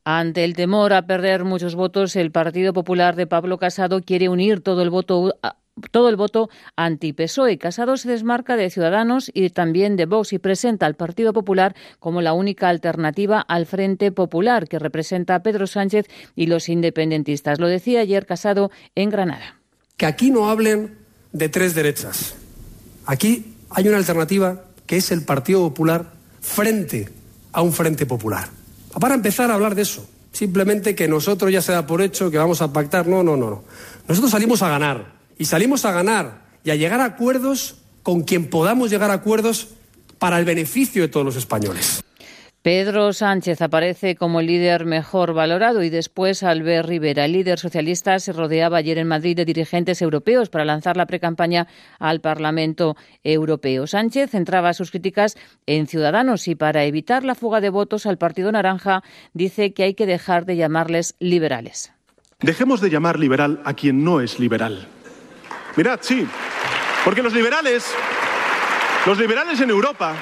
[0.05, 4.61] Ante el temor a perder muchos votos, el Partido Popular de Pablo Casado quiere unir
[4.61, 5.35] todo el voto
[5.91, 7.59] todo el voto anti-PSOE.
[7.59, 12.23] Casado se desmarca de Ciudadanos y también de Vox y presenta al Partido Popular como
[12.23, 17.59] la única alternativa al Frente Popular que representa a Pedro Sánchez y los independentistas.
[17.59, 19.59] Lo decía ayer Casado en Granada.
[19.97, 20.97] Que aquí no hablen
[21.33, 22.37] de tres derechas.
[23.07, 27.09] Aquí hay una alternativa que es el Partido Popular frente
[27.53, 28.49] a un Frente Popular.
[29.01, 32.39] Para empezar a hablar de eso, simplemente que nosotros ya se da por hecho que
[32.39, 33.07] vamos a pactar.
[33.07, 33.65] No, no, no.
[34.09, 35.15] Nosotros salimos a ganar.
[35.39, 39.69] Y salimos a ganar y a llegar a acuerdos con quien podamos llegar a acuerdos
[40.19, 42.03] para el beneficio de todos los españoles.
[42.65, 48.19] Pedro Sánchez aparece como el líder mejor valorado y después Albert Rivera, el líder socialista,
[48.19, 51.67] se rodeaba ayer en Madrid de dirigentes europeos para lanzar la precampaña
[51.99, 53.87] al Parlamento Europeo.
[53.87, 55.37] Sánchez centraba sus críticas
[55.67, 59.03] en Ciudadanos y para evitar la fuga de votos al Partido Naranja
[59.35, 61.93] dice que hay que dejar de llamarles liberales.
[62.41, 64.89] Dejemos de llamar liberal a quien no es liberal.
[65.77, 66.27] Mirad, sí,
[67.05, 67.95] porque los liberales,
[69.05, 70.17] los liberales en Europa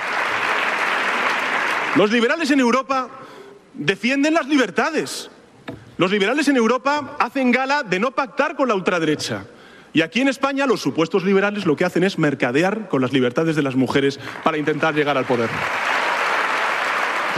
[1.96, 3.08] los liberales en Europa
[3.74, 5.30] defienden las libertades.
[5.98, 9.44] Los liberales en Europa hacen gala de no pactar con la ultraderecha.
[9.92, 13.56] Y aquí en España los supuestos liberales lo que hacen es mercadear con las libertades
[13.56, 15.50] de las mujeres para intentar llegar al poder.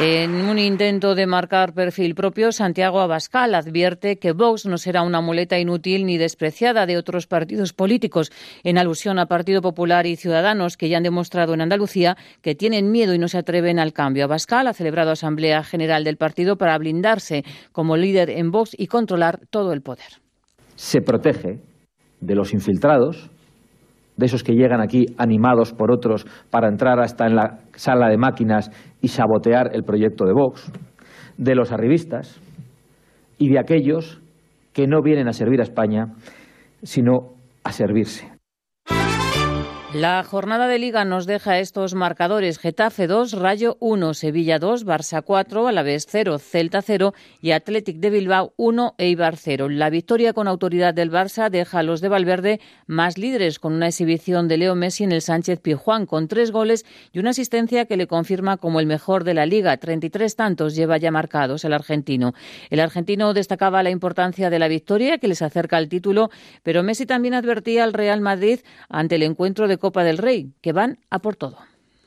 [0.00, 5.20] En un intento de marcar perfil propio, Santiago Abascal advierte que Vox no será una
[5.20, 8.32] muleta inútil ni despreciada de otros partidos políticos,
[8.64, 12.90] en alusión a Partido Popular y Ciudadanos, que ya han demostrado en Andalucía que tienen
[12.90, 14.24] miedo y no se atreven al cambio.
[14.24, 19.38] Abascal ha celebrado Asamblea General del partido para blindarse como líder en Vox y controlar
[19.48, 20.20] todo el poder.
[20.74, 21.60] Se protege
[22.20, 23.30] de los infiltrados,
[24.16, 28.16] de esos que llegan aquí animados por otros para entrar hasta en la sala de
[28.16, 28.70] máquinas
[29.04, 30.72] y sabotear el proyecto de Vox,
[31.36, 32.40] de los arribistas
[33.36, 34.18] y de aquellos
[34.72, 36.14] que no vienen a servir a España,
[36.82, 37.34] sino
[37.64, 38.33] a servirse.
[39.94, 42.58] La jornada de liga nos deja estos marcadores.
[42.58, 48.10] Getafe 2, Rayo 1, Sevilla 2, Barça 4, Alavés 0, Celta 0 y Athletic de
[48.10, 49.68] Bilbao 1, Eibar 0.
[49.68, 53.86] La victoria con autoridad del Barça deja a los de Valverde más líderes con una
[53.86, 57.96] exhibición de Leo Messi en el Sánchez Pizjuán con tres goles y una asistencia que
[57.96, 59.76] le confirma como el mejor de la liga.
[59.76, 62.34] 33 tantos lleva ya marcados el argentino.
[62.68, 66.30] El argentino destacaba la importancia de la victoria que les acerca al título,
[66.64, 70.72] pero Messi también advertía al Real Madrid ante el encuentro de Copa del Rey, que
[70.72, 71.58] van a por todo.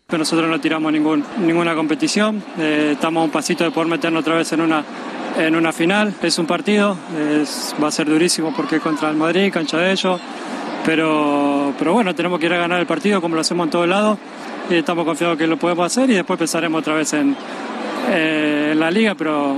[0.10, 4.34] Nosotros no tiramos ningún, ninguna competición, eh, estamos a un pasito de poder meternos otra
[4.34, 4.84] vez en una,
[5.38, 6.12] en una final.
[6.24, 6.98] Es un partido,
[7.80, 10.20] va a ser durísimo porque contra el Madrid, cancha de ellos,
[10.88, 13.88] pero, pero bueno, tenemos que ir a ganar el partido como lo hacemos en todos
[13.88, 14.18] lados
[14.72, 17.38] y estamos confiados que lo podemos hacer y después pensaremos otra vez en,
[18.10, 19.56] eh, en la liga, pero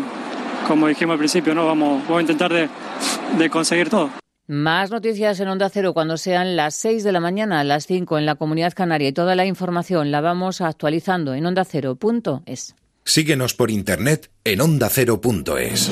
[0.67, 2.67] como dijimos al principio, no vamos, vamos a intentar de,
[3.37, 4.09] de conseguir todo.
[4.49, 8.25] Más noticias en Onda Cero cuando sean las 6 de la mañana, las 5 en
[8.25, 12.75] la Comunidad Canaria y toda la información la vamos actualizando en ondacero.es.
[13.03, 15.91] Síguenos por internet en ondacero.es.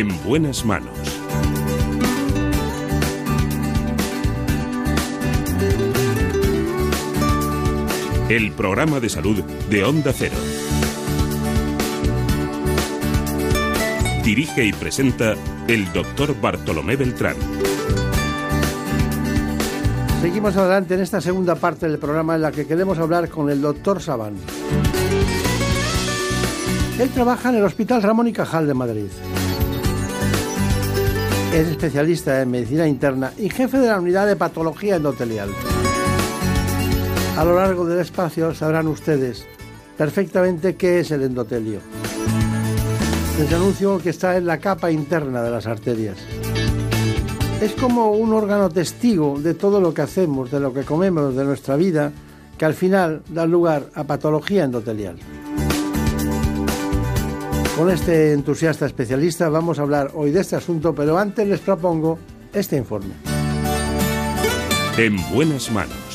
[0.00, 0.96] En buenas manos.
[8.30, 10.36] El programa de salud de Onda Cero.
[14.24, 15.34] Dirige y presenta
[15.68, 17.36] el doctor Bartolomé Beltrán.
[20.22, 23.60] Seguimos adelante en esta segunda parte del programa en la que queremos hablar con el
[23.60, 24.36] doctor Sabán.
[26.98, 29.10] Él trabaja en el Hospital Ramón y Cajal de Madrid.
[31.52, 35.48] Es especialista en medicina interna y jefe de la unidad de patología endotelial.
[37.36, 39.44] A lo largo del espacio sabrán ustedes
[39.98, 41.80] perfectamente qué es el endotelio.
[43.36, 46.18] Les anuncio que está en la capa interna de las arterias.
[47.60, 51.44] Es como un órgano testigo de todo lo que hacemos, de lo que comemos, de
[51.44, 52.12] nuestra vida,
[52.56, 55.16] que al final da lugar a patología endotelial.
[57.76, 62.18] Con este entusiasta especialista vamos a hablar hoy de este asunto, pero antes les propongo
[62.52, 63.14] este informe.
[64.98, 66.09] En buenas manos.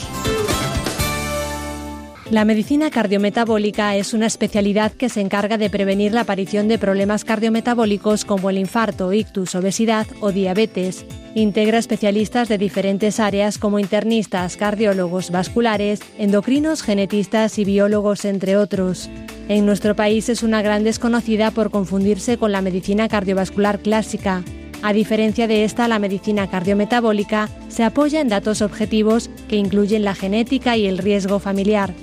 [2.32, 7.24] La medicina cardiometabólica es una especialidad que se encarga de prevenir la aparición de problemas
[7.24, 11.06] cardiometabólicos como el infarto, ictus, obesidad o diabetes.
[11.36, 19.08] Integra especialistas de diferentes áreas como internistas, cardiólogos, vasculares, endocrinos, genetistas y biólogos, entre otros.
[19.48, 24.44] En nuestro país es una gran desconocida por confundirse con la medicina cardiovascular clásica.
[24.82, 30.16] A diferencia de esta, la medicina cardiometabólica se apoya en datos objetivos que incluyen la
[30.16, 31.94] genética y el riesgo familiar.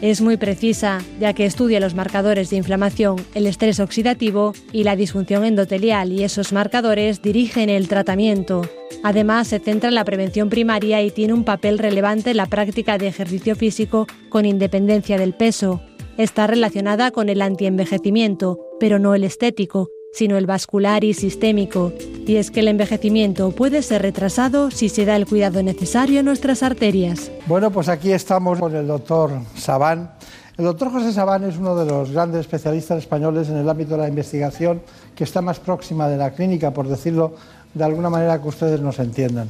[0.00, 4.94] Es muy precisa, ya que estudia los marcadores de inflamación, el estrés oxidativo y la
[4.94, 8.62] disfunción endotelial y esos marcadores dirigen el tratamiento.
[9.02, 12.96] Además, se centra en la prevención primaria y tiene un papel relevante en la práctica
[12.96, 15.82] de ejercicio físico con independencia del peso.
[16.16, 21.92] Está relacionada con el antienvejecimiento, pero no el estético, sino el vascular y sistémico.
[22.26, 26.26] Y es que el envejecimiento puede ser retrasado si se da el cuidado necesario en
[26.26, 27.30] nuestras arterias.
[27.46, 30.10] Bueno, pues aquí estamos con el doctor Sabán.
[30.56, 33.98] El doctor José Sabán es uno de los grandes especialistas españoles en el ámbito de
[33.98, 34.82] la investigación
[35.14, 37.34] que está más próxima de la clínica, por decirlo
[37.74, 39.48] de alguna manera que ustedes nos entiendan.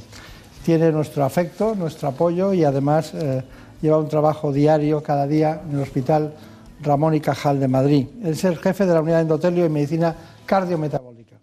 [0.65, 3.43] Tiene nuestro afecto, nuestro apoyo y además eh,
[3.81, 6.35] lleva un trabajo diario cada día en el Hospital
[6.83, 8.07] Ramón y Cajal de Madrid.
[8.23, 10.15] Es el jefe de la unidad de endotelio y medicina
[10.49, 11.37] cardiometabólica.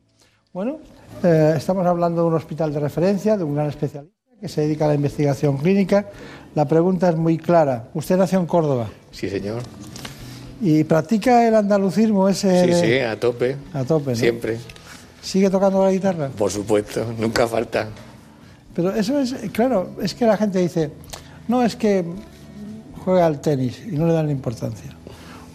[0.51, 0.79] Bueno,
[1.23, 4.85] eh, estamos hablando de un hospital de referencia, de un gran especialista que se dedica
[4.85, 6.09] a la investigación clínica.
[6.55, 7.89] La pregunta es muy clara.
[7.93, 8.89] ¿Usted nació en Córdoba?
[9.11, 9.61] Sí, señor.
[10.61, 12.61] ¿Y practica el andalucismo ese?
[12.63, 13.55] Sí, de- sí, a tope.
[13.73, 14.15] A tope, ¿no?
[14.15, 14.57] Siempre.
[15.21, 16.29] ¿Sigue tocando la guitarra?
[16.29, 17.87] Por supuesto, nunca falta.
[18.73, 20.91] Pero eso es, claro, es que la gente dice,
[21.47, 22.03] no, es que
[23.03, 24.94] juega al tenis y no le dan importancia.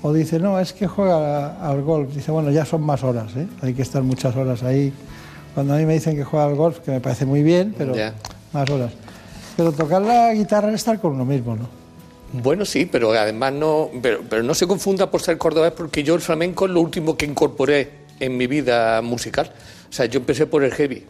[0.03, 2.15] O dice, no, es que juega al golf.
[2.15, 3.47] Dice, bueno, ya son más horas, ¿eh?
[3.63, 4.93] hay que estar muchas horas ahí.
[5.55, 7.95] Cuando a mí me dicen que juega al golf, que me parece muy bien, pero
[8.53, 8.93] más horas.
[9.57, 11.69] Pero tocar la guitarra es estar con uno mismo, ¿no?
[12.33, 16.15] Bueno, sí, pero además no, pero, pero no se confunda por ser cordobés porque yo
[16.15, 17.91] el flamenco es lo último que incorporé
[18.21, 19.53] en mi vida musical.
[19.89, 21.05] O sea, yo empecé por el heavy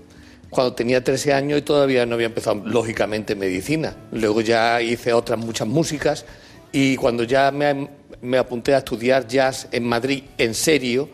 [0.51, 3.95] cuando tenía 13 años y todavía no había empezado, lógicamente, medicina.
[4.13, 6.25] Luego ya hice otras muchas músicas
[6.73, 7.89] y cuando ya me,
[8.23, 11.09] me apunté a estudiar jazz en Madrid en serio,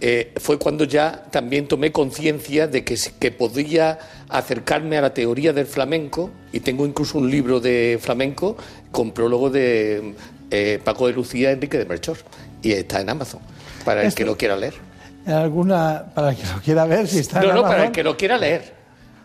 [0.00, 3.98] eh, fue cuando ya también tomé conciencia de que, que podía
[4.28, 8.56] acercarme a la teoría del flamenco y tengo incluso un libro de flamenco
[8.90, 10.14] con prólogo de
[10.50, 12.16] eh, Paco de Lucía Enrique de Melchor
[12.62, 13.40] y está en Amazon.
[13.84, 14.74] Para el que lo quiera leer.
[15.26, 18.02] alguna para el que lo quiera ver si está en No, no, para el que
[18.02, 18.72] lo quiera leer.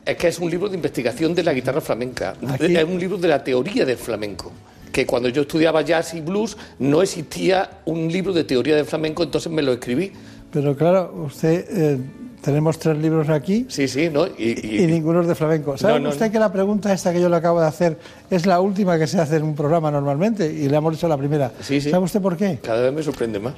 [0.05, 2.35] Es que es un libro de investigación de la guitarra flamenca.
[2.49, 4.51] Aquí- Es un libro de la teoría del flamenco.
[4.95, 9.23] Que cuando yo estudiaba jazz y blues no existía un libro de teoría del flamenco,
[9.23, 10.13] entonces me lo escribí.
[10.53, 11.99] Pero claro, usted eh,
[12.41, 14.25] tenemos tres libros aquí Sí, sí, ¿no?
[14.25, 15.77] Y, y- y ninguno es de flamenco.
[15.77, 18.45] ¿Sabe No, no, usted que la pregunta esta que yo le acabo de hacer es
[18.45, 21.51] la última que se hace en un programa normalmente y le hemos hecho la primera?
[21.59, 21.89] Sí, sí.
[21.91, 22.59] ¿Sabe usted por qué?
[22.63, 23.53] cada vez me sorprende más.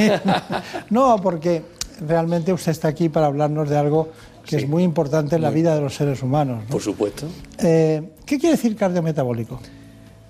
[0.90, 1.62] No, porque
[2.04, 4.08] realmente usted está aquí para hablarnos de algo
[4.44, 6.64] que es muy importante en la vida de los seres humanos.
[6.64, 6.70] ¿no?
[6.70, 7.26] Por supuesto.
[7.62, 9.60] Eh, ¿Qué quiere decir cardiometabólico?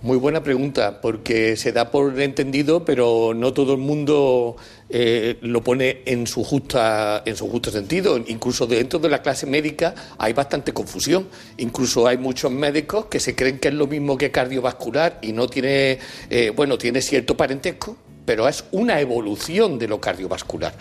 [0.05, 4.55] Muy buena pregunta, porque se da por entendido, pero no todo el mundo
[4.91, 8.19] eh, lo pone en su, justa, en su justo sentido.
[8.19, 11.27] Incluso dentro de la clase médica hay bastante confusión.
[11.57, 15.47] Incluso hay muchos médicos que se creen que es lo mismo que cardiovascular y no
[15.49, 15.99] tiene,
[16.29, 17.97] eh, bueno, tiene cierto parentesco,
[18.27, 20.75] pero es una evolución de lo cardiovascular.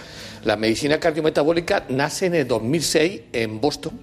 [0.44, 3.98] La medicina cardiometabólica nace en el 2006 en Boston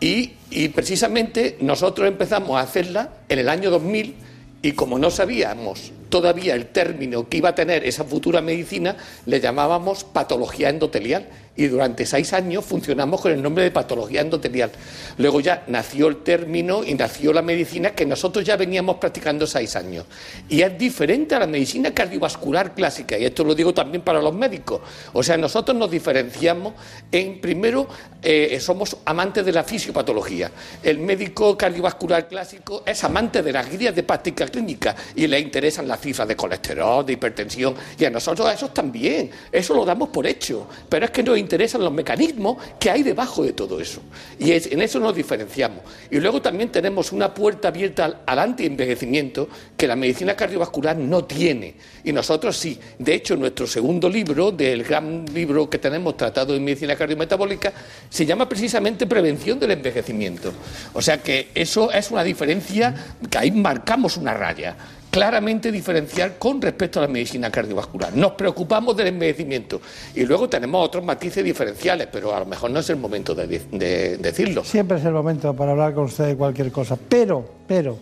[0.00, 4.33] y, y precisamente nosotros empezamos a hacerla en el año 2000
[4.64, 8.96] y como no sabíamos todavía el término que iba a tener esa futura medicina,
[9.26, 14.70] le llamábamos patología endotelial y durante seis años funcionamos con el nombre de patología endotelial.
[15.18, 19.76] Luego ya nació el término y nació la medicina que nosotros ya veníamos practicando seis
[19.76, 20.06] años.
[20.48, 24.34] Y es diferente a la medicina cardiovascular clásica, y esto lo digo también para los
[24.34, 24.80] médicos.
[25.12, 26.74] O sea, nosotros nos diferenciamos
[27.12, 27.88] en, primero,
[28.22, 30.50] eh, somos amantes de la fisiopatología.
[30.82, 35.86] El médico cardiovascular clásico es amante de las guías de práctica clínica y le interesan
[35.86, 39.30] las cifras de colesterol, de hipertensión, y a nosotros a esos también.
[39.52, 40.66] Eso lo damos por hecho.
[40.88, 44.00] Pero es que nos interesan los mecanismos que hay debajo de todo eso.
[44.38, 45.80] Y en eso nos diferenciamos.
[46.10, 51.24] Y luego también tenemos una puerta abierta al, al antienvejecimiento que la medicina cardiovascular no
[51.24, 51.74] tiene.
[52.02, 52.78] Y nosotros sí.
[52.98, 57.72] De hecho, nuestro segundo libro, del gran libro que tenemos tratado en medicina cardiometabólica,
[58.08, 60.52] se llama precisamente Prevención del Envejecimiento.
[60.92, 62.94] O sea que eso es una diferencia
[63.30, 64.76] que ahí marcamos una raya
[65.14, 68.16] claramente diferenciar con respecto a la medicina cardiovascular.
[68.16, 69.80] Nos preocupamos del envejecimiento
[70.12, 73.46] y luego tenemos otros matices diferenciales, pero a lo mejor no es el momento de,
[73.46, 74.64] de decirlo.
[74.64, 76.98] Siempre es el momento para hablar con usted de cualquier cosa.
[77.08, 77.96] Pero, pero,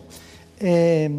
[0.59, 1.11] eh,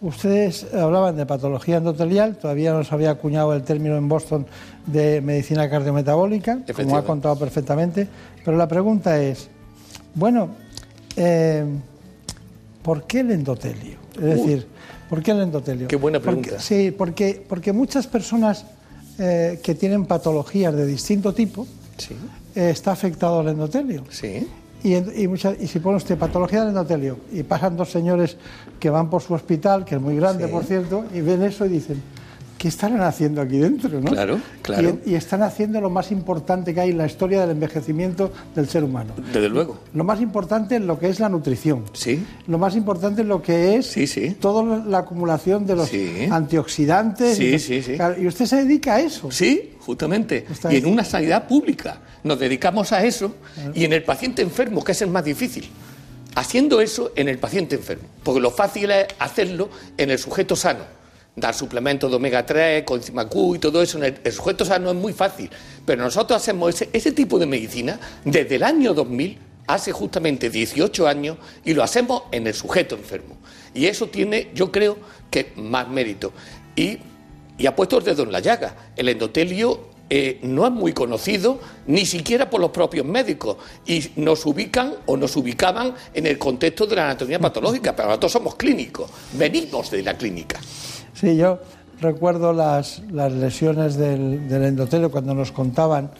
[0.00, 4.44] ustedes hablaban de patología endotelial, todavía no se había acuñado el término en Boston
[4.86, 8.08] de medicina cardiometabólica, como ha contado perfectamente.
[8.44, 9.48] Pero la pregunta es,
[10.16, 10.48] bueno,
[11.14, 11.64] eh,
[12.82, 13.98] ¿por qué el endotelio?
[14.16, 14.30] Es Uy.
[14.30, 14.77] decir,
[15.08, 15.88] ¿por qué el endotelio?
[15.88, 16.62] Qué buena Porque- pregunta.
[16.62, 18.64] sí, porque, porque muchas personas
[19.18, 21.66] eh, que tienen patologías de distinto tipo,
[22.54, 24.04] eh, está afectado el endotelio.
[24.10, 24.46] Sí.
[24.84, 28.36] Y, y muchas- y si pone usted patología del endotelio y pasan dos señores
[28.78, 30.52] que van por su hospital, que es muy grande, Sí.
[30.52, 32.00] por cierto, y ven eso y dicen,
[32.58, 33.88] ¿qué estarán haciendo aquí dentro?
[34.00, 34.10] ¿no?
[34.10, 34.98] Claro, claro.
[35.06, 38.68] Y, y están haciendo lo más importante que hay en la historia del envejecimiento del
[38.68, 39.12] ser humano.
[39.32, 39.78] Desde luego.
[39.94, 41.84] Lo más importante es lo que es la nutrición.
[41.92, 42.22] Sí.
[42.48, 43.96] Lo más importante es lo que es
[44.40, 46.26] toda la acumulación de los Sí.
[46.30, 47.36] antioxidantes.
[47.36, 47.94] Sí, y, sí, sí.
[47.94, 49.30] Claro, y usted se dedica a eso.
[49.30, 50.44] Sí, justamente.
[50.50, 53.36] Está Y en una sanidad pública nos dedicamos a eso
[53.74, 55.68] y en el paciente enfermo, que es el más difícil.
[56.34, 58.04] Haciendo eso en el paciente enfermo.
[58.22, 60.97] Porque lo fácil es hacerlo en el sujeto sano.
[61.40, 63.98] Dar suplementos de omega 3, coenzima Q y todo eso.
[63.98, 65.50] En el, el sujeto sano es muy fácil.
[65.84, 71.38] Pero nosotros hacemos ese, tipo de medicina desde el año 2000, hace justamente 18 años,
[71.64, 73.36] y lo hacemos en el sujeto enfermo.
[73.74, 74.98] Y eso tiene, yo creo,
[75.30, 76.32] que más mérito.
[76.74, 76.98] Y
[77.58, 78.74] y ha puesto el dedo en la llaga.
[78.96, 84.46] El endotelio eh, no es muy conocido ni siquiera por los propios médicos y nos
[84.46, 89.10] ubican o nos ubicaban en el contexto de la anatomía patológica, pero nosotros somos clínicos,
[89.32, 90.60] venimos de la clínica.
[91.18, 91.58] Sí, yo
[92.00, 96.10] recuerdo las, las lesiones del, del endotelio cuando nos contaban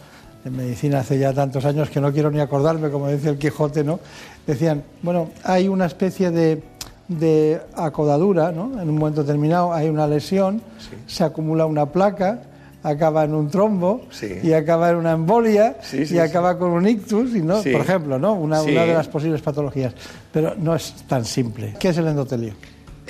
[0.45, 3.83] en medicina hace ya tantos años que no quiero ni acordarme, como decía el Quijote,
[3.83, 3.99] ¿no?
[4.47, 6.61] Decían, bueno, hay una especie de,
[7.07, 8.81] de acodadura, ¿no?
[8.81, 10.61] En un momento determinado hay una lesión,
[11.07, 12.41] se acumula una placa,
[12.83, 14.39] acaba en un trombo Sí.
[14.41, 17.81] y acaba en una embolia Sí, sí, y acaba con un ictus, y no, por
[17.81, 18.33] ejemplo, ¿no?
[18.33, 19.93] Una de las posibles patologías.
[20.31, 21.75] Pero no es tan simple.
[21.79, 22.53] ¿Qué es el endotelio?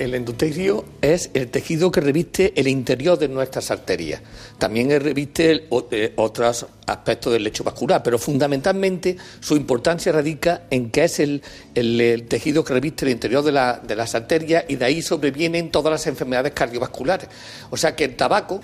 [0.00, 4.22] El endotelio es el tejido que reviste el interior de nuestras arterias.
[4.56, 11.04] También reviste eh, otros aspectos del lecho vascular, pero fundamentalmente su importancia radica en que
[11.04, 11.42] es el,
[11.74, 15.02] el- el tejido que reviste el interior de, la- de las arterias y de ahí
[15.02, 17.28] sobrevienen todas las enfermedades cardiovasculares.
[17.68, 18.62] O sea que el tabaco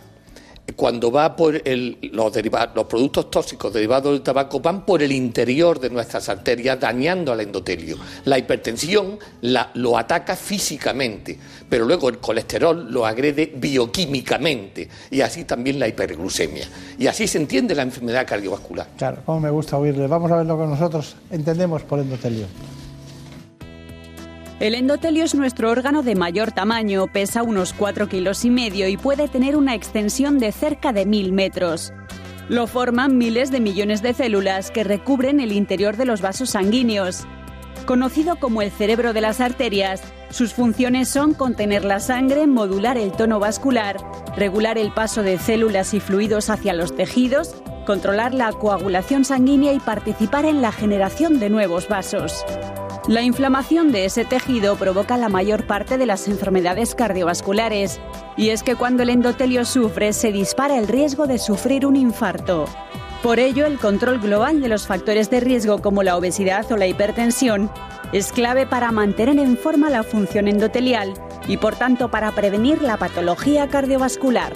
[0.75, 2.33] cuando va por el, los,
[2.75, 7.41] los productos tóxicos derivados del tabaco van por el interior de nuestras arterias dañando al
[7.41, 7.97] endotelio.
[8.25, 11.39] La hipertensión la- lo ataca físicamente,
[11.69, 16.67] pero luego el colesterol lo agrede bioquímicamente y así también la hiperglucemia.
[16.99, 18.89] Y así se entiende la enfermedad cardiovascular.
[18.97, 20.07] Claro, como me gusta oírle.
[20.07, 22.47] Vamos a ver lo que nosotros entendemos por endotelio.
[24.59, 28.97] El endotelio es nuestro órgano de mayor tamaño, pesa unos 4 kilos y medio y
[28.97, 31.93] puede tener una extensión de cerca de mil metros.
[32.49, 37.27] Lo forman miles de millones de células que recubren el interior de los vasos sanguíneos.
[37.87, 43.13] Conocido como el cerebro de las arterias, sus funciones son contener la sangre, modular el
[43.13, 43.97] tono vascular,
[44.37, 47.55] regular el paso de células y fluidos hacia los tejidos,
[47.87, 52.45] controlar la coagulación sanguínea y participar en la generación de nuevos vasos.
[53.07, 58.01] La inflamación de ese tejido provoca la mayor parte de las enfermedades cardiovasculares,
[58.37, 62.65] y es que cuando el endotelio sufre se dispara el riesgo de sufrir un infarto.
[63.23, 66.87] Por ello, el control global de los factores de riesgo como la obesidad o la
[66.87, 67.71] hipertensión
[68.13, 71.15] es clave para mantener en forma la función endotelial
[71.49, 74.53] y por tanto para prevenir la patología cardiovascular.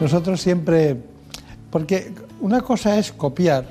[0.00, 0.96] Nosotros siempre,
[1.70, 3.64] porque una cosa es copiar,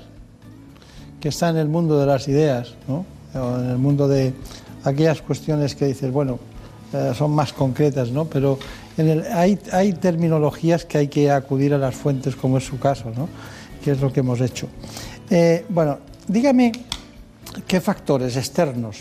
[1.19, 3.05] que está en el mundo de las ideas, ¿no?
[3.33, 4.33] o en el mundo de
[4.83, 6.39] aquellas cuestiones que dices, bueno,
[6.93, 8.25] eh, son más concretas, ¿no?
[8.25, 8.57] pero
[8.97, 12.79] en el- hay, hay terminologías que hay que acudir a las fuentes, como es su
[12.79, 13.27] caso, ¿no?
[13.83, 14.67] que es lo que hemos hecho.
[15.29, 16.71] Eh, bueno, dígame
[17.67, 18.97] qué factores externos.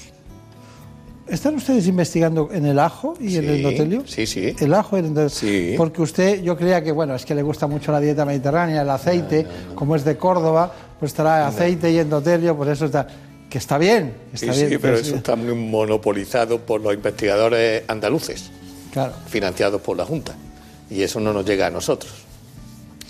[1.27, 4.03] ¿Están ustedes investigando en el ajo y el Sí, endotelio?
[4.07, 4.55] Sí, sí.
[4.61, 5.79] El ajo y el endotelio.
[5.79, 8.91] Porque usted, yo creía que, bueno, es que le gusta mucho la dieta mediterránea, el
[8.91, 13.07] aceite, como es de Córdoba, pues trae aceite y endotelio, pues eso está.
[13.49, 14.81] Que está bien, Sí, está sí, bien.
[14.83, 18.51] pero pues, eso está muy monopolizado por los investigadores andaluces,
[18.95, 19.13] Claro.
[19.27, 20.33] financiados por la Junta.
[20.89, 22.11] Y eso no nos llega a nosotros.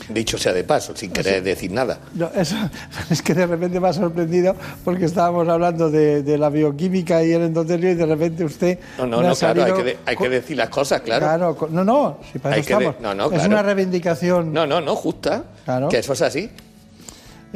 [0.09, 1.99] Dicho sea de paso, sin querer decir nada.
[2.15, 2.57] No, eso
[3.11, 4.55] es que de repente me ha sorprendido
[4.85, 8.79] porque estábamos hablando de, de la bioquímica y el endotelio y de repente usted.
[8.99, 11.25] No, no, no, claro, hay que, de- hay que decir las cosas, claro.
[11.25, 14.53] Claro, no, no, si para Hay eso que de- no, Es una reivindicación.
[14.53, 15.45] No, no, no, justa.
[15.65, 15.89] Claro.
[15.89, 16.51] Que eso es así.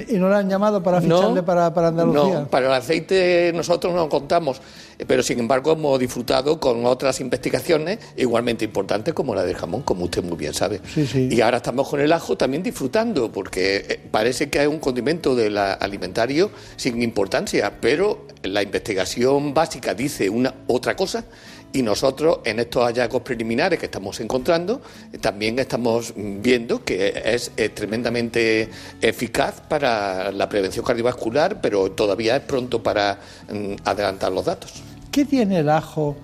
[0.08, 2.40] ¿Y no le han llamado para ficharle para, para Andalucía?
[2.40, 4.60] No, para el aceite nosotros no contamos,
[5.06, 10.04] pero sin embargo hemos disfrutado con otras investigaciones igualmente importantes como la del jamón, como
[10.04, 10.80] usted muy bien sabe.
[10.94, 11.28] Sí, sí.
[11.30, 15.34] Y ahora estamos con el ajo también disfrutando, porque eh, parece que es un condimento
[15.34, 21.24] de la- alimentario sin importancia, pero la investigación básica dice una otra cosa.
[21.72, 24.80] Y nosotros, en estos hallazgos preliminares que estamos encontrando,
[25.20, 28.70] también estamos viendo que es eh, tremendamente
[29.02, 33.18] eficaz para la prevención cardiovascular, pero todavía es pronto para
[33.52, 34.82] mm, adelantar los datos.
[35.10, 36.16] ¿Qué tiene el ajo?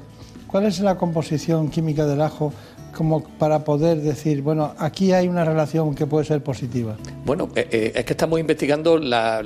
[0.47, 2.53] ¿Cuál es la composición química del ajo
[2.95, 6.97] como para poder decir, bueno, aquí hay una relación que puede ser positiva?
[7.25, 9.43] Bueno, eh, eh, es que estamos investigando la,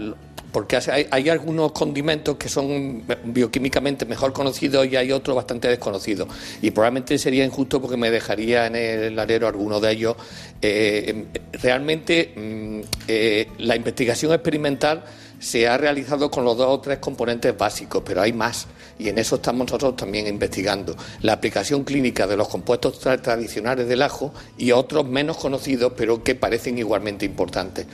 [0.53, 6.29] porque hay, hay algunos condimentos que son bioquímicamente mejor conocidos y hay otros bastante desconocidos.
[6.63, 10.17] Y probablemente sería injusto porque me dejaría en el alero alguno de ellos.
[10.63, 15.05] Eh, realmente mm, eh, la investigación experimental
[15.39, 18.67] se ha realizado con los dos o tres componentes básicos, pero hay más.
[18.99, 20.97] Y en eso estamos nosotros también investigando.
[21.23, 26.25] La aplicación clínica de los compuestos tra- tradicionales del ajo y otros menos conocidos, pero
[26.25, 27.87] que parecen igualmente importantes.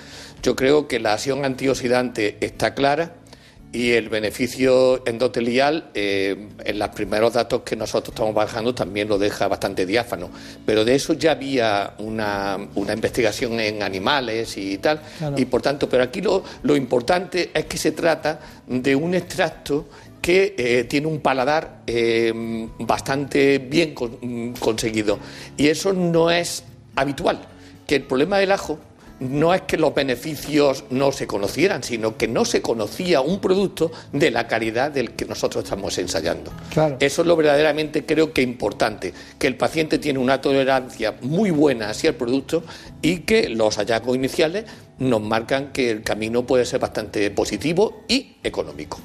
[0.42, 3.16] Yo creo que la acción antioxidante está clara
[3.72, 9.18] y el beneficio endotelial, eh, en los primeros datos que nosotros estamos bajando, también lo
[9.18, 10.30] deja bastante diáfano.
[10.64, 15.00] Pero de eso ya había una, una investigación en animales y tal.
[15.18, 15.34] Claro.
[15.36, 19.86] Y por tanto, pero aquí lo, lo importante es que se trata de un extracto
[20.24, 22.32] que eh, tiene un paladar eh,
[22.78, 25.18] bastante bien con- conseguido.
[25.58, 26.64] Y eso no es
[26.96, 27.40] habitual.
[27.86, 28.78] Que el problema del ajo
[29.20, 33.92] no es que los beneficios no se conocieran, sino que no se conocía un producto
[34.14, 36.50] de la calidad del que nosotros estamos ensayando.
[36.72, 36.96] Claro.
[37.00, 41.90] Eso es lo verdaderamente creo que importante, que el paciente tiene una tolerancia muy buena
[41.90, 42.64] hacia el producto
[43.02, 44.64] y que los hallazgos iniciales
[44.98, 48.98] nos marcan que el camino puede ser bastante positivo y económico.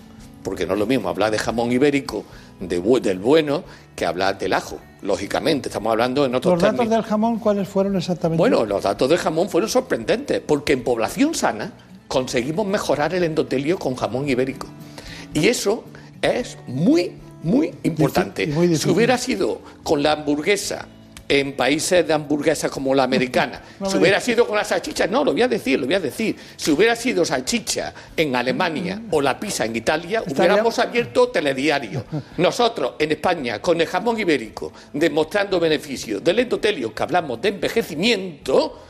[0.44, 2.24] Porque no es lo mismo hablar de jamón ibérico
[2.60, 3.64] de del bueno
[3.96, 4.80] que hablar del ajo.
[5.02, 6.98] Lógicamente, estamos hablando en otros ¿Los datos términos.
[7.04, 8.38] del jamón cuáles fueron exactamente?
[8.38, 11.72] Bueno, los datos del jamón fueron sorprendentes, porque en población sana
[12.08, 14.68] conseguimos mejorar el endotelio con jamón ibérico.
[15.34, 15.84] Y eso
[16.22, 17.14] es muy,
[17.44, 18.48] muy importante.
[18.48, 20.88] muy si hubiera sido con la hamburguesa
[21.30, 23.62] en países de hamburguesas como la americana.
[23.88, 26.36] si hubiera sido con las salchichas, no, lo voy a decir, lo voy a decir.
[26.58, 32.04] Si hubiera sido salchicha en Alemania o la pizza en Italia, hubiéramos abierto telediario.
[32.38, 38.84] Nosotros, en España, con el jamón ibérico, demostrando beneficios del endotelio, que hablamos de envejecimiento,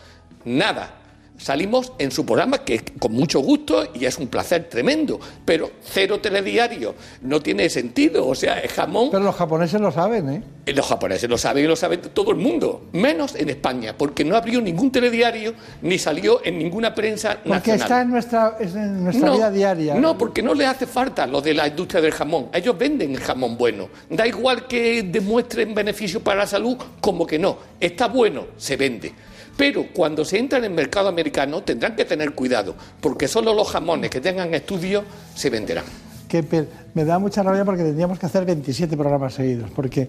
[0.45, 0.98] nada
[1.39, 6.19] salimos en su programa, que con mucho gusto y es un placer tremendo, pero cero
[6.19, 9.09] telediario, no tiene sentido, o sea, es jamón...
[9.11, 10.43] Pero los japoneses lo saben, ¿eh?
[10.65, 14.23] eh los japoneses lo saben y lo sabe todo el mundo, menos en España, porque
[14.23, 17.61] no abrió ningún telediario ni salió en ninguna prensa porque nacional.
[17.63, 19.95] Porque está en nuestra, en nuestra vida diaria.
[19.95, 22.49] No, porque no le hace falta lo de la industria del jamón.
[22.53, 23.89] Ellos venden el jamón bueno.
[24.09, 27.57] Da igual que demuestren beneficio para la salud, como que no.
[27.79, 29.13] Está bueno, se vende.
[29.59, 33.69] Pero cuando se entra en el mercado americano tendrán que tener cuidado, porque solo los
[33.69, 35.03] jamones que tengan estudio
[35.35, 35.83] se venderán.
[36.29, 36.45] Que
[36.93, 40.07] me da mucha rabia porque tendríamos que hacer 27 programas seguidos, porque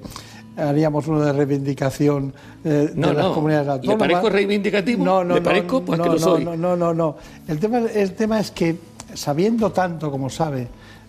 [0.57, 2.33] haríamos uno de reivindicación
[2.65, 4.07] eh, de las comunidades autónomas.
[4.07, 5.05] ¿Le parezco reivindicativo?
[5.05, 5.83] No, no, ¿Le parezco?
[5.83, 6.45] Pues no, que lo soy.
[6.45, 7.17] no, no, no, no.
[7.49, 8.77] El tema, el tema es que,
[9.15, 10.69] sabiendo tanto como sabe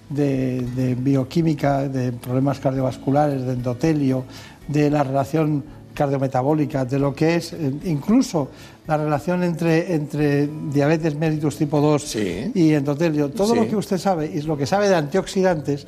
[0.09, 4.23] de, de bioquímica, de problemas cardiovasculares, de endotelio,
[4.67, 5.63] de la relación
[6.01, 8.49] cardiometabólica, de lo que es eh, incluso
[8.87, 12.15] la relación entre, entre diabetes mellitus tipo 2
[12.55, 15.85] y endotelio, todo lo que usted sabe y lo que sabe de antioxidantes,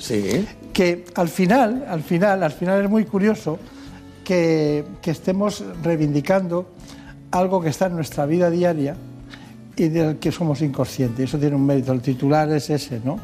[0.72, 3.58] que al final, al final, al final es muy curioso
[4.24, 6.68] que, estemos reivindicando
[7.32, 8.96] algo que está en nuestra vida diaria
[9.76, 11.26] y del que somos inconscientes.
[11.28, 11.92] Eso tiene un mérito.
[11.92, 13.20] El titular es ese, ¿no?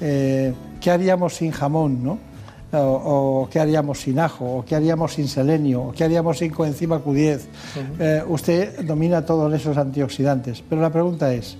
[0.00, 2.27] Eh, ¿Qué haríamos sin jamón, no?
[2.72, 7.02] O, qué haríamos sin ajo, o qué haríamos sin selenio, o qué haríamos sin coenzima
[7.02, 7.40] Q10.
[7.98, 11.56] Eh, usted domina todos esos antioxidantes, pero la pregunta es,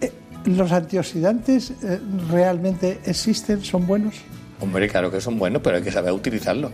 [0.00, 0.12] eh,
[0.46, 2.00] ¿los antioxidantes eh,
[2.30, 4.16] realmente existen, son buenos?
[4.60, 6.72] Hombre, claro que son buenos, pero hay que saber utilizarlos.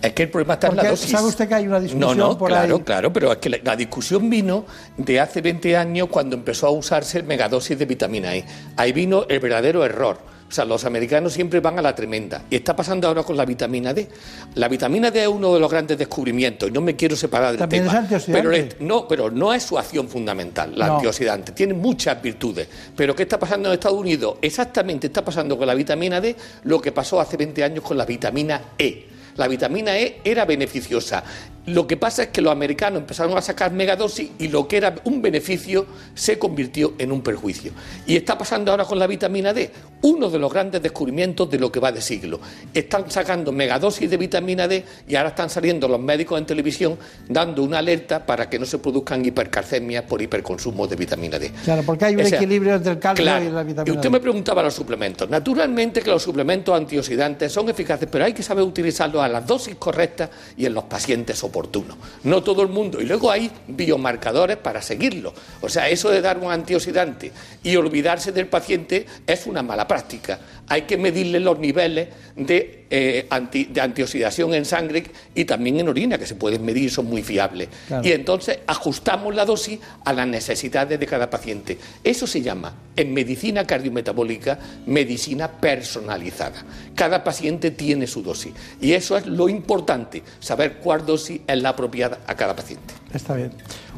[0.00, 1.10] Es que el problema está en la dosis.
[1.10, 2.82] ¿Sabe usted que hay una discusión no, no, por claro, ahí?
[2.82, 4.66] Claro, pero es que la, la, discusión vino
[4.98, 8.44] de hace 20 años cuando empezó a usarse el megadosis de vitamina E.
[8.76, 12.44] Ahí vino el verdadero error o sea, los americanos siempre van a la tremenda.
[12.48, 14.08] Y está pasando ahora con la vitamina D.
[14.54, 16.70] La vitamina D es uno de los grandes descubrimientos.
[16.70, 17.92] No me quiero separar del También tema.
[17.94, 18.48] Es antioxidante.
[18.48, 21.52] Pero no, pero no es su acción fundamental, la antioxidante.
[21.52, 22.68] Tiene muchas virtudes.
[22.94, 24.38] Pero ¿qué está pasando en Estados Unidos?
[24.40, 28.04] Exactamente está pasando con la vitamina D lo que pasó hace 20 años con la
[28.04, 29.06] vitamina E.
[29.36, 31.22] La vitamina E era beneficiosa.
[31.66, 34.94] Lo que pasa es que los americanos empezaron a sacar megadosis y lo que era
[35.02, 35.84] un beneficio
[36.14, 37.72] se convirtió en un perjuicio.
[38.06, 39.72] Y está pasando ahora con la vitamina D,
[40.02, 42.38] uno de los grandes descubrimientos de lo que va de siglo.
[42.72, 46.96] Están sacando megadosis de vitamina D y ahora están saliendo los médicos en televisión
[47.28, 51.50] dando una alerta para que no se produzcan hipercalcemias por hiperconsumo de vitamina D.
[51.64, 53.90] Claro, porque hay un equilibrio entre el calcio y la vitamina D.
[53.90, 55.28] Y usted me preguntaba los suplementos.
[55.28, 59.74] Naturalmente que los suplementos antioxidantes son eficaces, pero hay que saber utilizarlos a las dosis
[59.74, 61.96] correctas y en los pacientes oportunos oportuno.
[62.24, 63.00] No todo el mundo.
[63.00, 65.32] Y luego hay biomarcadores para seguirlo.
[65.62, 70.38] O sea, eso de dar un antioxidante y olvidarse del paciente es una mala práctica.
[70.68, 73.26] Hay que medirle los niveles de, eh,
[73.68, 75.04] de antioxidación en sangre
[75.34, 77.68] y también en orina, que se pueden medir, son muy fiables.
[78.02, 81.78] Y entonces ajustamos la dosis a las necesidades de cada paciente.
[82.04, 86.64] Eso se llama, en medicina cardiometabólica, medicina personalizada.
[86.94, 88.52] Cada paciente tiene su dosis.
[88.80, 92.94] Y eso es lo importante, saber cuál dosis es la apropiada a cada paciente.
[93.12, 93.52] Está bien.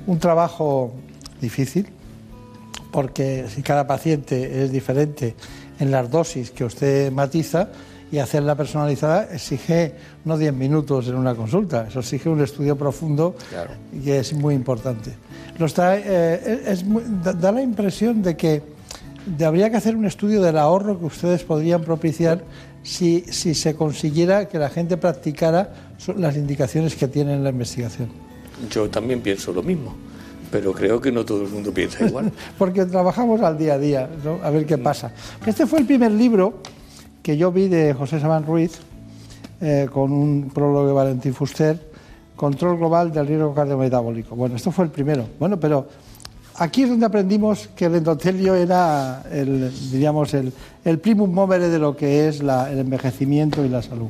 [0.06, 0.94] Un trabajo
[1.40, 1.88] difícil,
[2.90, 5.34] porque si cada paciente es diferente
[5.78, 7.68] en las dosis que usted matiza,
[8.10, 9.94] y hacerla personalizada exige
[10.24, 13.36] no 10 minutos en una consulta, eso exige un estudio profundo
[13.92, 15.14] y es muy importante.
[15.60, 16.84] Eh,
[17.40, 18.62] da la impresión de que
[19.44, 22.42] habría que hacer un estudio del ahorro que ustedes podrían propiciar
[22.82, 25.72] si, si se consiguiera que la gente practicara
[26.16, 28.08] las indicaciones que tiene en la investigación.
[28.70, 29.94] Yo también pienso lo mismo,
[30.50, 32.32] pero creo que no todo el mundo piensa igual.
[32.58, 34.08] Porque trabajamos al día a día,
[34.42, 35.12] a ver qué pasa.
[35.44, 36.62] Este fue el primer libro
[37.28, 38.78] que yo vi de José Sabán Ruiz,
[39.60, 41.78] eh, con un prólogo de Valentín Fuster,
[42.34, 44.34] Control Global del Riesgo Cardiometabólico.
[44.34, 45.26] Bueno, esto fue el primero.
[45.38, 45.86] Bueno, pero
[46.54, 50.54] aquí es donde aprendimos que el endotelio era el, diríamos, el,
[50.86, 54.08] el primum movere de lo que es el envejecimiento y la salud.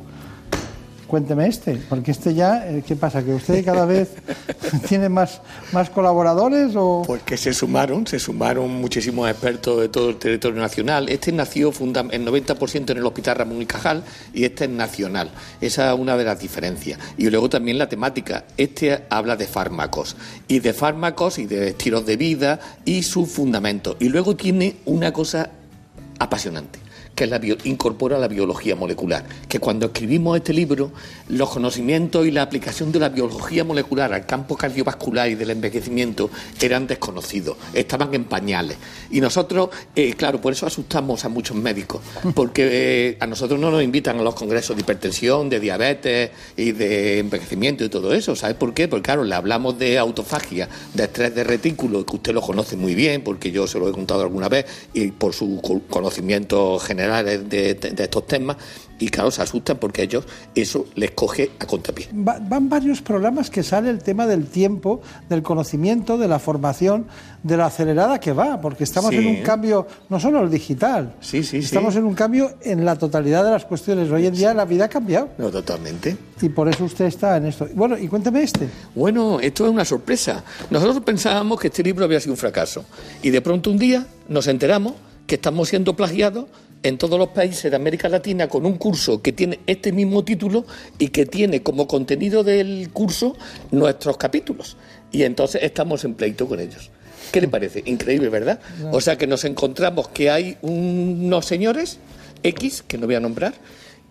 [1.09, 3.25] Cuénteme este, porque este ya, eh, ¿qué pasa?
[3.25, 4.09] ¿Que usted cada vez
[4.87, 5.41] tiene más,
[5.71, 7.01] más colaboradores o...?
[7.03, 11.09] Pues que se sumaron, se sumaron muchísimos expertos de todo el territorio nacional.
[11.09, 14.03] Este nació el 90% en el Hospital Ramón y Cajal
[14.35, 15.31] y este es nacional.
[15.59, 16.99] Esa es una de las diferencias.
[17.17, 18.45] Y luego también la temática.
[18.55, 20.15] Este habla de fármacos
[20.47, 23.97] y de fármacos y de estilos de vida y sus fundamentos.
[23.99, 25.49] Y luego tiene una cosa
[26.19, 26.88] apasionante
[27.19, 29.25] que la bio- incorpora la biología molecular.
[29.49, 30.91] Que cuando escribimos este libro,
[31.27, 36.29] los conocimientos y la aplicación de la biología molecular al campo cardiovascular y del envejecimiento
[36.61, 38.77] eran desconocidos, estaban en pañales.
[39.11, 41.99] Y nosotros, eh, claro, por eso asustamos a muchos médicos,
[42.33, 46.71] porque eh, a nosotros no nos invitan a los congresos de hipertensión, de diabetes y
[46.71, 48.33] de envejecimiento y todo eso.
[48.37, 48.87] ¿Sabes por qué?
[48.87, 52.95] Porque, claro, le hablamos de autofagia, de estrés de retículo, que usted lo conoce muy
[52.95, 57.49] bien, porque yo se lo he contado alguna vez, y por sus co- conocimientos generales
[57.49, 58.57] de, de- de estos temas,
[58.99, 60.25] y claro, se asustan porque ellos
[60.55, 62.07] eso les coge a contrapié.
[62.13, 67.07] Va- van varios programas que sale el tema del tiempo, del conocimiento, de la formación,
[67.43, 69.17] de la acelerada que va, porque estamos Sí.
[69.17, 71.65] en un cambio, no solo el digital, Sí, sí, sí.
[71.65, 74.11] estamos en un cambio en la totalidad de las cuestiones.
[74.11, 76.17] Hoy en día la vida ha cambiado No, totalmente.
[76.41, 77.67] y por eso usted está en esto.
[77.73, 78.67] Bueno, y cuénteme este.
[78.93, 80.43] Bueno, esto es una sorpresa.
[80.69, 82.83] Nosotros pensábamos que este libro había sido un fracaso.
[83.23, 84.93] Y de pronto un día nos enteramos
[85.25, 86.45] que estamos siendo plagiados
[86.83, 90.65] en todos los países de América Latina con un curso que tiene este mismo título
[90.97, 93.35] y que tiene como contenido del curso
[93.71, 94.77] nuestros capítulos.
[95.11, 96.91] Y entonces estamos en pleito con ellos.
[97.31, 97.83] ¿Qué le parece?
[97.85, 98.59] Increíble, ¿verdad?
[98.91, 101.99] O sea que nos encontramos que hay unos señores
[102.43, 103.53] X, que no voy a nombrar,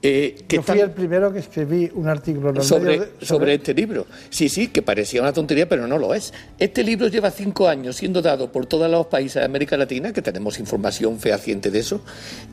[0.02, 3.54] eh, que Yo fui están el primero que escribí un artículo en sobre, de- sobre
[3.54, 4.06] este libro.
[4.30, 6.32] Sí, sí, que parecía una tontería, pero no lo es.
[6.58, 10.22] Este libro lleva cinco años siendo dado por todos los países de América Latina, que
[10.22, 12.00] tenemos información fehaciente de eso,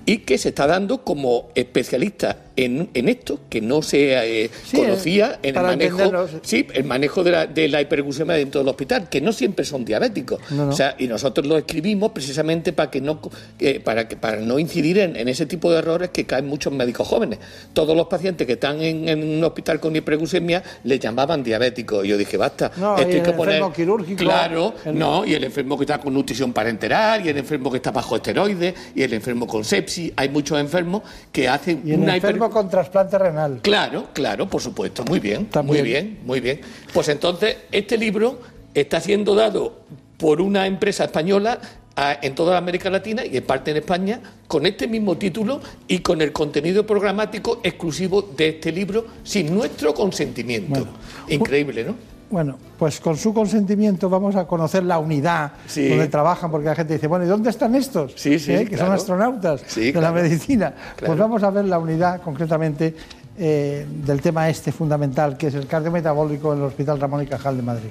[0.05, 4.77] y que se está dando como especialista en, en esto, que no se eh, Sí,
[4.77, 8.69] conocía eh, en el manejo, sí, el manejo de la, de la hiperglucemia dentro del
[8.69, 10.39] hospital, que no siempre son diabéticos.
[10.51, 10.71] No, no.
[10.71, 13.19] O sea, y nosotros lo escribimos precisamente para que no
[13.59, 16.71] eh, para que para no incidir en, en ese tipo de errores que caen muchos
[16.73, 17.34] médicos jóvenes.
[17.73, 22.05] Todos los pacientes que están en, en un hospital con hiperglucemia le llamaban diabéticos.
[22.05, 24.97] Y yo dije, basta, No, esto y hay el que poner enfermo quirúrgico, claro, el-
[24.97, 28.15] no, y el enfermo que está con nutrición parenteral, y el enfermo que está bajo
[28.15, 30.11] esteroides, y el enfermo con sepsis.
[30.15, 31.01] Hay muchos enfermos
[31.31, 33.59] que hacen Y el una hiper- enfermo con trasplante renal.
[33.61, 35.03] Claro, claro, por supuesto.
[35.05, 35.77] Muy bien, También.
[35.83, 36.61] muy bien, muy bien.
[36.93, 38.39] Pues entonces, este libro
[38.73, 39.79] está siendo dado
[40.17, 41.59] por una empresa española
[41.97, 46.21] en toda América Latina y en parte en España con este mismo título y con
[46.21, 50.85] el contenido programático exclusivo de este libro sin nuestro consentimiento.
[51.29, 51.95] Increíble, ¿no?
[52.29, 55.87] Bueno, pues con su consentimiento vamos a conocer la unidad Sí.
[55.87, 58.13] donde trabajan, porque la gente dice, bueno, ¿y dónde están estos?
[58.15, 58.65] Sí, sí, ¿Eh?
[58.65, 60.73] Que son astronautas de la medicina.
[60.97, 61.05] Claro.
[61.13, 62.95] Pues vamos a ver la unidad concretamente
[63.37, 67.57] eh, del tema este fundamental, que es el cardiometabólico en el Hospital Ramón y Cajal
[67.57, 67.89] de Madrid.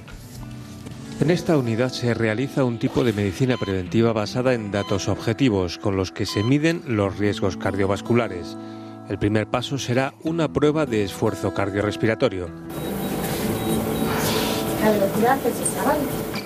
[1.20, 5.96] En esta unidad se realiza un tipo de medicina preventiva basada en datos objetivos con
[5.96, 8.56] los que se miden los riesgos cardiovasculares.
[9.08, 12.48] El primer paso será una prueba de esfuerzo cardiorrespiratorio.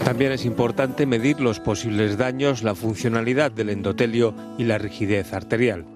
[0.04, 5.86] También es importante medir los posibles daños, la funcionalidad del endotelio y la rigidez arterial.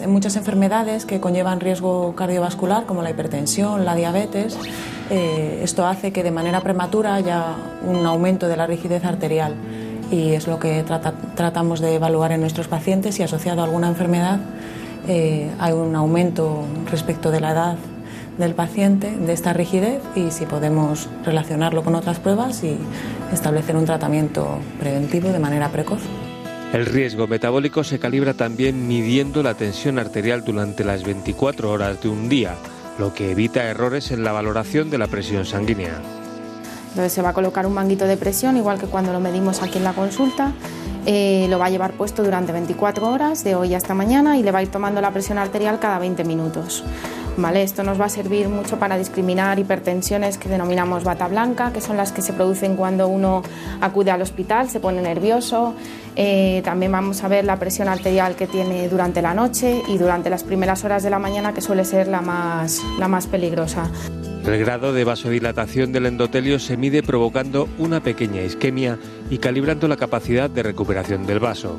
[0.00, 4.58] En muchas enfermedades que conllevan riesgo cardiovascular, como la hipertensión, la diabetes,
[5.12, 7.54] eh, esto hace que de manera prematura haya
[7.86, 9.54] un aumento de la rigidez arterial
[10.10, 13.88] y es lo que trata- tratamos de evaluar en nuestros pacientes y asociado a alguna
[13.88, 14.40] enfermedad
[15.08, 17.76] eh, hay un aumento respecto de la edad
[18.38, 22.78] del paciente de esta rigidez y si podemos relacionarlo con otras pruebas y
[23.32, 26.00] establecer un tratamiento preventivo de manera precoz.
[26.72, 32.08] El riesgo metabólico se calibra también midiendo la tensión arterial durante las 24 horas de
[32.08, 32.54] un día,
[32.98, 36.00] lo que evita errores en la valoración de la presión sanguínea.
[36.90, 39.78] Entonces se va a colocar un manguito de presión, igual que cuando lo medimos aquí
[39.78, 40.52] en la consulta.
[41.04, 44.52] Eh, lo va a llevar puesto durante 24 horas, de hoy hasta mañana, y le
[44.52, 46.84] va a ir tomando la presión arterial cada 20 minutos.
[47.54, 51.96] Esto nos va a servir mucho para discriminar hipertensiones que denominamos bata blanca, que son
[51.96, 53.42] las que se producen cuando uno
[53.80, 55.74] acude al hospital, se pone nervioso.
[56.14, 60.28] Eh, también vamos a ver la presión arterial que tiene durante la noche y durante
[60.28, 63.90] las primeras horas de la mañana, que suele ser la más, la más peligrosa.
[64.44, 68.98] El grado de vasodilatación del endotelio se mide provocando una pequeña isquemia
[69.30, 71.78] y calibrando la capacidad de recuperación del vaso.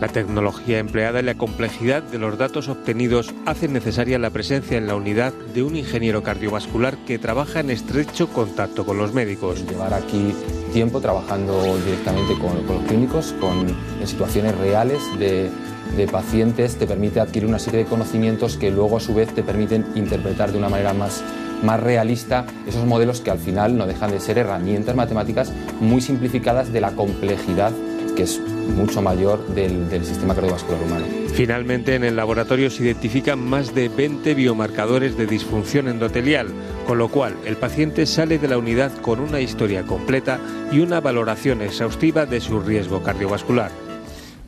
[0.00, 4.86] La tecnología empleada y la complejidad de los datos obtenidos hacen necesaria la presencia en
[4.86, 9.64] la unidad de un ingeniero cardiovascular que trabaja en estrecho contacto con los médicos.
[9.66, 10.34] Llevar aquí
[10.74, 13.68] tiempo trabajando directamente con, los clínicos, con,
[13.98, 15.50] en situaciones reales de,
[15.96, 19.42] de pacientes, te permite adquirir una serie de conocimientos que luego a su vez te
[19.42, 21.24] permiten interpretar de una manera más,
[21.62, 25.50] más realista esos modelos que al final no dejan de ser herramientas matemáticas
[25.80, 27.72] muy simplificadas de la complejidad
[28.14, 28.40] que es
[28.76, 31.06] mucho mayor del, del sistema cardiovascular humano.
[31.34, 36.48] Finalmente, en el laboratorio se identifican más de 20 biomarcadores de disfunción endotelial,
[36.86, 40.38] con lo cual el paciente sale de la unidad con una historia completa
[40.72, 43.70] y una valoración exhaustiva de su riesgo cardiovascular.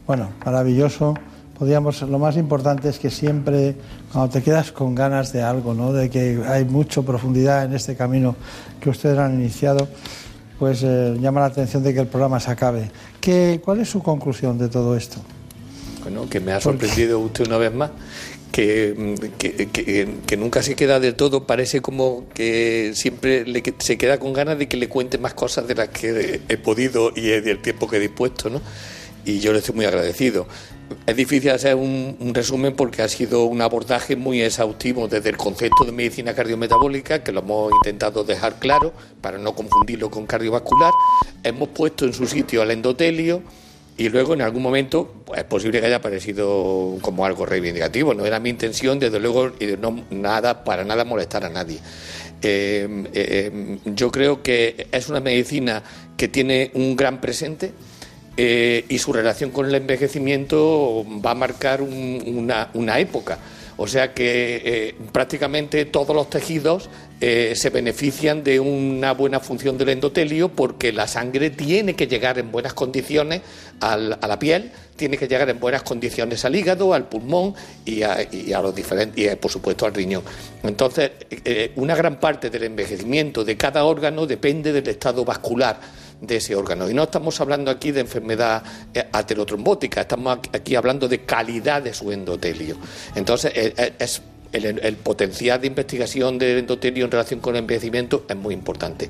[0.07, 1.15] Bueno, maravilloso
[1.59, 3.77] podíamos, lo más importante es que siempre,
[4.13, 5.93] cuando te quedas con ganas de algo, ¿no?
[5.93, 8.37] de que hay mucha profundidad en este camino
[8.81, 9.89] que ustedes han iniciado,
[10.59, 12.91] pues eh, llama la atención de que el programa se acabe.
[13.21, 15.21] ¿Qué, ¿Cuál es su conclusión de todo esto?
[16.03, 17.91] Bueno, que me ha sorprendido usted una vez más.
[18.51, 24.33] Que, que, nunca se queda de todo, parece como que siempre le, se queda con
[24.33, 27.87] ganas de que le cuente más cosas de las que he podido y del tiempo
[27.87, 28.61] que he dispuesto, ¿no?
[29.25, 30.49] Y yo le estoy muy agradecido.
[31.07, 35.85] Es difícil hacer un, resumen porque ha sido un abordaje muy exhaustivo desde el concepto
[35.85, 40.93] de medicina cardiometabólica, que lo hemos intentado dejar claro para no confundirlo con cardiovascular.
[41.43, 43.43] Hemos puesto en su sitio al endotelio
[43.97, 48.15] y luego en algún momento pues, es posible que haya parecido como algo reivindicativo.
[48.15, 51.81] No era mi intención, desde luego, y no nada para nada molestar a nadie.
[52.41, 55.83] Eh, eh, yo creo que es una medicina
[56.17, 57.73] que tiene un gran presente
[58.41, 63.37] eh, y su relación con el envejecimiento va a marcar una, época.
[63.77, 66.89] O sea que eh, prácticamente todos los tejidos
[67.21, 72.39] eh, se benefician de una buena función del endotelio porque la sangre tiene que llegar
[72.39, 73.43] en buenas condiciones
[73.81, 77.55] a la piel, tiene que llegar en buenas condiciones al hígado, al pulmón
[77.85, 78.19] y a,
[78.63, 80.23] los diferentes, y por supuesto al riñón.
[80.63, 81.11] Entonces,
[81.75, 85.81] una gran parte del envejecimiento de cada órgano depende del estado vascular
[86.21, 86.89] de ese órgano.
[86.91, 88.63] Y no estamos hablando aquí de enfermedad
[88.93, 92.77] eh, aterotrombótica, estamos aquí hablando de calidad de su endotelio.
[93.15, 94.23] Entonces, eh, eh, es
[94.53, 99.09] el, potencial de investigación del endotelio en relación con el envejecimiento es muy importante.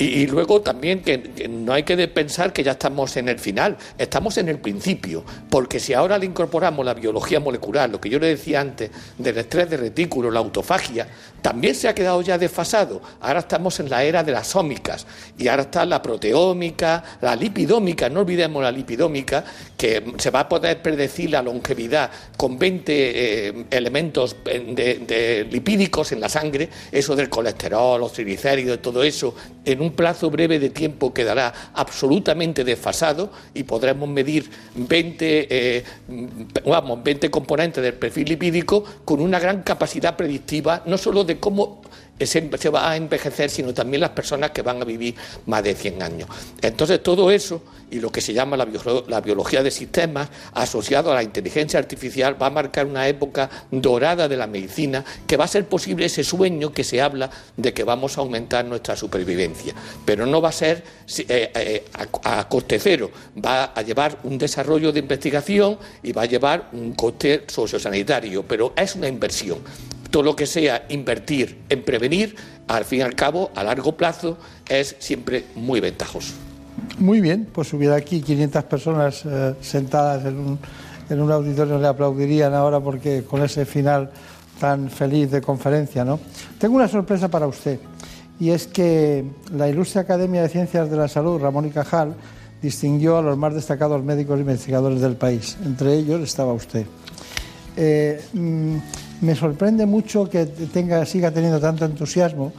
[0.00, 4.38] Y, luego también que, no hay que pensar que ya estamos en el final, estamos
[4.38, 8.28] en el principio, porque si ahora le incorporamos la biología molecular, lo que yo le
[8.28, 11.06] decía antes, del estrés de retículo, la autofagia,
[11.42, 13.02] también se ha quedado ya desfasado.
[13.20, 15.06] Ahora estamos en la era de las ómicas
[15.36, 19.44] y ahora está la proteómica, la lipidómica, no olvidemos la lipidómica,
[19.76, 22.92] que se va a poder predecir la longevidad con 20
[23.48, 29.80] eh, elementos de, lipídicos en la sangre, eso del colesterol, los triglicéridos, todo eso, en
[29.80, 35.84] un plazo breve de tiempo quedará absolutamente desfasado y podremos medir 20, eh,
[36.66, 41.82] vamos, 20 componentes del perfil lipídico con una gran capacidad predictiva, no solo de cómo
[42.26, 45.14] se, va a envejecer, sino también las personas que van a vivir
[45.46, 46.28] más de 100 años.
[46.62, 51.22] Entonces, todo eso y lo que se llama la, biología de sistemas, asociado a la
[51.22, 55.66] inteligencia artificial, va a marcar una época dorada de la medicina, que va a ser
[55.66, 59.74] posible ese sueño que se habla de que vamos a aumentar nuestra supervivencia.
[60.04, 60.84] Pero no va a ser
[61.18, 61.84] eh, eh,
[62.22, 63.10] a, coste cero,
[63.44, 68.72] va a llevar un desarrollo de investigación y va a llevar un coste sociosanitario, pero
[68.76, 69.58] es una inversión
[70.10, 72.36] todo lo que sea invertir en prevenir,
[72.68, 74.38] al fin y al cabo, a largo plazo,
[74.68, 76.34] es siempre muy ventajoso.
[76.98, 80.58] Muy bien, pues hubiera aquí 500 personas eh, sentadas en un,
[81.08, 84.10] en un auditorio, le aplaudirían ahora porque con ese final
[84.58, 86.20] tan feliz de conferencia, ¿no?
[86.58, 87.78] Tengo una sorpresa para usted
[88.38, 89.24] y es que
[89.54, 92.14] la Ilustre Academia de Ciencias de la Salud, Ramón y Cajal,
[92.62, 95.56] distinguió a los más destacados médicos e investigadores del país.
[95.64, 96.86] Entre ellos estaba usted.
[97.76, 98.76] Eh, mm,
[99.20, 102.52] me sorprende mucho que tenga, siga teniendo tanto entusiasmo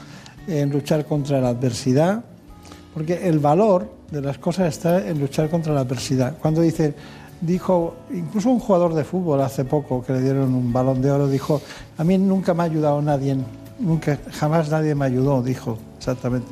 [0.48, 2.24] en luchar contra la adversidad,
[2.94, 6.38] porque el valor de las cosas está en luchar contra la adversidad.
[6.40, 6.94] Cuando dice,
[7.40, 11.28] dijo, incluso un jugador de fútbol hace poco que le dieron un balón de oro,
[11.28, 11.62] dijo,
[11.98, 13.38] a mí nunca me ha ayudado nadie,
[13.80, 16.48] nunca, jamás nadie me ayudó, dijo exactamente.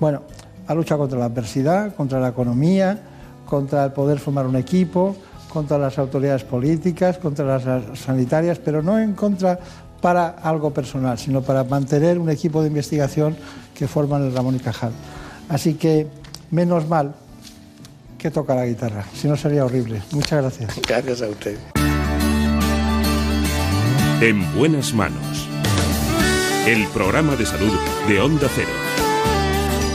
[0.00, 0.22] Bueno,
[0.66, 3.00] ha luchado contra la adversidad, contra la economía,
[3.46, 5.14] contra el poder formar un equipo,
[5.54, 9.58] contra las autoridades políticas, contra las sanitarias, pero no en contra
[10.02, 13.36] para algo personal, sino para mantener un equipo de investigación
[13.72, 14.90] que forman el Ramón y Cajal.
[15.48, 16.08] Así que,
[16.50, 17.14] menos mal
[18.18, 20.02] que toca la guitarra, si no sería horrible.
[20.10, 20.80] Muchas gracias.
[20.88, 21.56] Gracias a usted.
[24.20, 25.48] En buenas manos.
[26.66, 27.72] El programa de salud
[28.08, 28.70] de Onda Cero.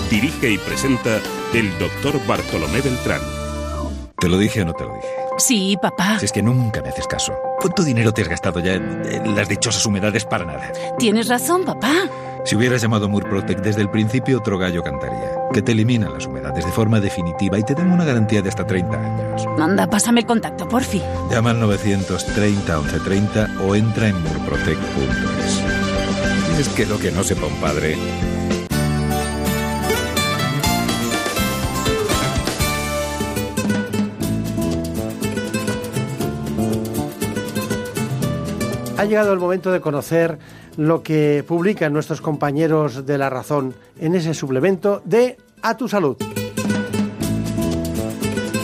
[0.10, 1.19] Dirige y presenta
[1.53, 3.22] el doctor Bartolomé Beltrán.
[4.19, 5.18] ¿Te lo dije o no te lo dije?
[5.40, 6.20] Sí, papá.
[6.20, 7.34] Si es que nunca me haces caso.
[7.60, 10.72] ¿Cuánto dinero te has gastado ya en, las dichosas humedades para nada?
[10.98, 11.94] Tienes razón, papá.
[12.45, 15.32] Si hubieras llamado Murprotec desde el principio, otro gallo cantaría.
[15.53, 18.66] Que te eliminan las humedades de forma definitiva y te dan una garantía de hasta
[18.66, 19.45] 30 años.
[19.57, 21.02] Manda, pásame el contacto, porfi.
[21.32, 25.64] Llama al 930 1130 o entra en murprotec.es.
[26.60, 27.98] Es que lo que no sepa un padre
[38.99, 40.39] Ha llegado el momento de conocer
[40.76, 46.17] lo que publican nuestros compañeros de La Razón en ese suplemento de A tu Salud.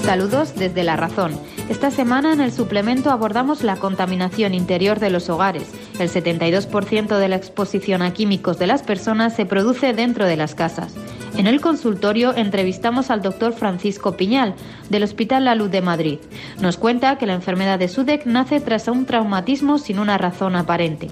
[0.04, 1.40] Saludos desde La Razón
[1.70, 5.72] Esta semana en el suplemento abordamos la contaminación interior de los hogares.
[6.00, 10.54] El 72% de la exposición a químicos de las personas se produce dentro de las
[10.54, 10.94] casas.
[11.38, 14.56] En el consultorio entrevistamos al doctor Francisco Piñal,
[14.90, 16.20] del Hospital La Luz de Madrid.
[16.62, 21.10] Nos cuenta que la enfermedad de SUDEC nace tras un traumatismo sin una razón aparente.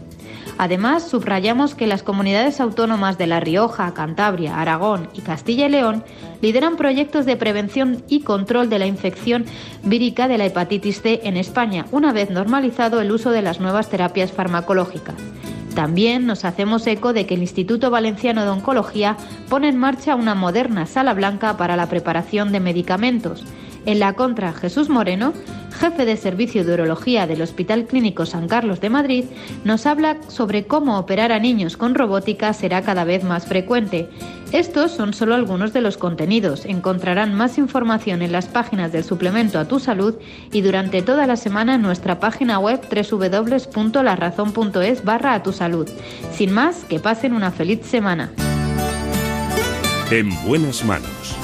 [0.57, 6.03] Además, subrayamos que las comunidades autónomas de La Rioja, Cantabria, Aragón y Castilla y León
[6.41, 9.45] lideran proyectos de prevención y control de la infección
[9.83, 13.89] vírica de la hepatitis C en España, una vez normalizado el uso de las nuevas
[13.89, 15.15] terapias farmacológicas.
[15.75, 19.17] También nos hacemos eco de que el Instituto Valenciano de Oncología
[19.49, 23.43] pone en marcha una moderna sala blanca para la preparación de medicamentos.
[23.85, 25.33] En la contra, Jesús Moreno,
[25.73, 29.25] jefe de servicio de urología del Hospital Clínico San Carlos de Madrid,
[29.63, 34.09] nos habla sobre cómo operar a niños con robótica será cada vez más frecuente.
[34.51, 36.65] Estos son solo algunos de los contenidos.
[36.65, 40.13] Encontrarán más información en las páginas del suplemento a tu salud
[40.51, 45.89] y durante toda la semana en nuestra página web www.larazón.es barra a tu salud.
[46.31, 48.31] Sin más, que pasen una feliz semana.
[50.11, 51.42] En buenas manos.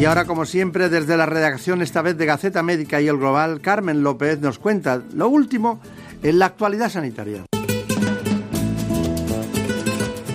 [0.00, 3.60] Y ahora, como siempre, desde la redacción esta vez de Gaceta Médica y el Global,
[3.60, 5.78] Carmen López nos cuenta lo último
[6.22, 7.44] en la actualidad sanitaria.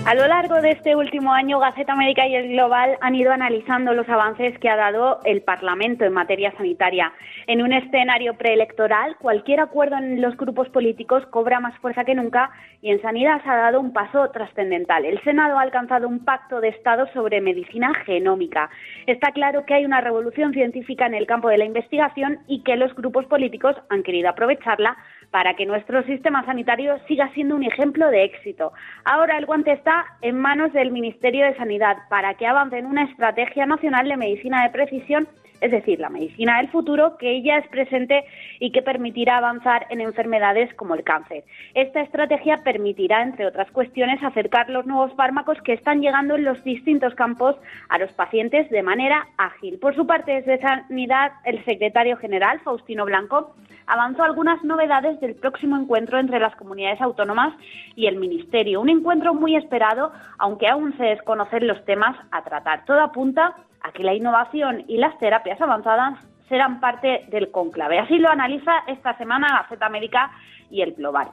[0.06, 3.92] A lo largo de este último año, Gaceta Médica y el Global han ido analizando
[3.92, 7.12] los avances que ha dado el Parlamento en materia sanitaria.
[7.48, 12.52] En un escenario preelectoral, cualquier acuerdo en los grupos políticos cobra más fuerza que nunca
[12.82, 15.04] y en sanidad se ha dado un paso trascendental.
[15.04, 18.70] El Senado ha alcanzado un pacto de Estado sobre medicina genómica.
[19.08, 22.76] Está claro que hay una revolución científica en el campo de la investigación y que
[22.76, 24.96] los grupos políticos han querido aprovecharla
[25.30, 28.72] para que nuestro sistema sanitario siga siendo un ejemplo de éxito.
[29.04, 33.04] Ahora el guante está en manos del Ministerio de Sanidad para que avance en una
[33.04, 35.28] estrategia nacional de medicina de precisión
[35.60, 38.24] es decir, la medicina del futuro, que ya es presente
[38.60, 41.44] y que permitirá avanzar en enfermedades como el cáncer.
[41.74, 46.62] Esta estrategia permitirá, entre otras cuestiones, acercar los nuevos fármacos que están llegando en los
[46.64, 47.56] distintos campos
[47.88, 49.78] a los pacientes de manera ágil.
[49.78, 53.54] Por su parte, desde Sanidad, el secretario general, Faustino Blanco,
[53.86, 57.54] avanzó algunas novedades del próximo encuentro entre las comunidades autónomas
[57.94, 58.80] y el Ministerio.
[58.80, 62.84] Un encuentro muy esperado, aunque aún se desconocen los temas a tratar.
[62.84, 67.98] Todo apunta a que la innovación y las terapias avanzadas serán parte del conclave.
[67.98, 70.30] Así lo analiza esta semana la Z América
[70.70, 71.28] y el Global.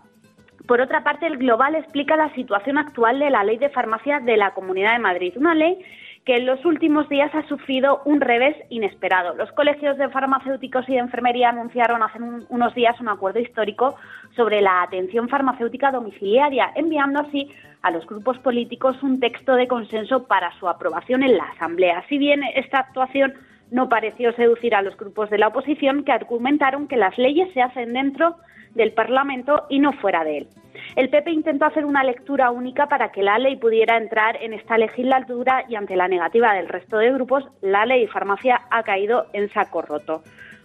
[0.68, 4.38] Por otra parte, el Global explica la situación actual de la ley de farmacia de
[4.38, 5.78] la Comunidad de Madrid, una ley
[6.26, 9.36] que en los últimos días ha sufrido un revés inesperado.
[9.36, 12.20] Los colegios de farmacéuticos y de enfermería anunciaron hace
[12.50, 13.96] unos días un acuerdo histórico
[14.36, 17.52] sobre la atención farmacéutica domiciliaria, enviando así
[17.82, 22.06] a los grupos políticos un texto de consenso para su aprobación en la Asamblea.
[22.08, 23.34] Si bien esta actuación
[23.74, 27.62] no pareció seducir a los grupos de la oposición, que argumentaron que las leyes se
[27.62, 28.36] hacen dentro
[28.76, 30.48] del Parlamento y no fuera de él.
[30.96, 34.78] El PP intentó hacer una lectura única para que la ley pudiera entrar en esta
[34.78, 39.26] legislatura y ante la negativa del resto de grupos, la ley de farmacia ha caído
[39.34, 40.22] en saco roto.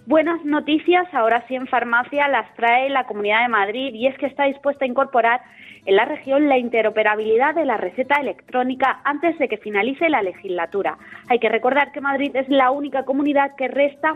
[0.09, 4.25] Buenas noticias, ahora sí en farmacia las trae la Comunidad de Madrid y es que
[4.25, 5.43] está dispuesta a incorporar
[5.85, 10.97] en la región la interoperabilidad de la receta electrónica antes de que finalice la legislatura.
[11.29, 14.15] Hay que recordar que Madrid es la única comunidad que resta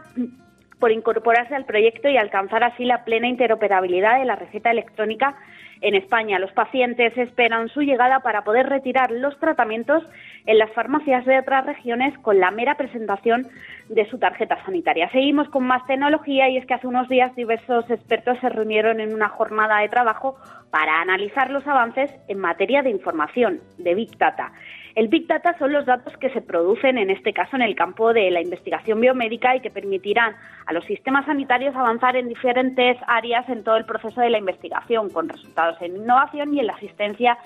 [0.82, 5.36] por incorporarse al proyecto y alcanzar así la plena interoperabilidad de la receta electrónica
[5.80, 6.40] en España.
[6.40, 10.02] Los pacientes esperan su llegada para poder retirar los tratamientos
[10.44, 13.46] en las farmacias de otras regiones con la mera presentación
[13.90, 15.08] de su tarjeta sanitaria.
[15.12, 19.14] Seguimos con más tecnología y es que hace unos días diversos expertos se reunieron en
[19.14, 20.36] una jornada de trabajo
[20.72, 24.50] para analizar los avances en materia de información, de Big Data.
[24.94, 28.12] El Big Data son los datos que se producen, en este caso, en el campo
[28.12, 30.34] de la investigación biomédica y que permitirán
[30.66, 35.08] a los sistemas sanitarios avanzar en diferentes áreas en todo el proceso de la investigación,
[35.08, 37.38] con resultados en innovación y en la asistencia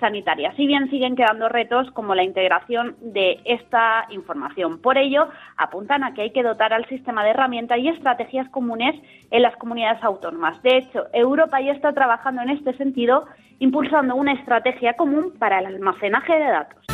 [0.00, 0.52] sanitaria.
[0.56, 4.80] Si bien siguen quedando retos como la integración de esta información.
[4.80, 8.94] Por ello, apuntan a que hay que dotar al sistema de herramientas y estrategias comunes
[9.30, 10.60] en las comunidades autónomas.
[10.62, 13.26] De hecho, Europa ya está trabajando en este sentido,
[13.58, 16.93] impulsando una estrategia común para el almacenaje de datos.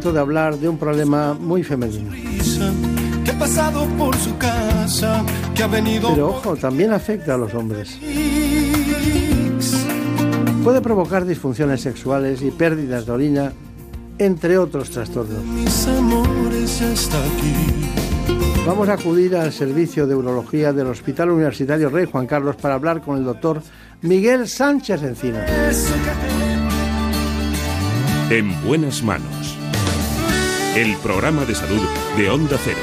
[0.00, 2.10] Momento de hablar de un problema muy femenino.
[3.22, 5.22] Que ha pasado por su casa,
[5.54, 6.08] que ha venido.
[6.08, 7.98] Pero ojo, también afecta a los hombres.
[10.64, 13.52] Puede provocar disfunciones sexuales y pérdidas de orina,
[14.16, 15.42] entre otros trastornos.
[18.66, 23.02] Vamos a acudir al servicio de urología del Hospital Universitario Rey Juan Carlos para hablar
[23.02, 23.62] con el doctor
[24.00, 25.44] Miguel Sánchez Encina.
[28.30, 29.39] En buenas manos.
[30.76, 31.82] El programa de salud
[32.16, 32.78] de Onda Cero.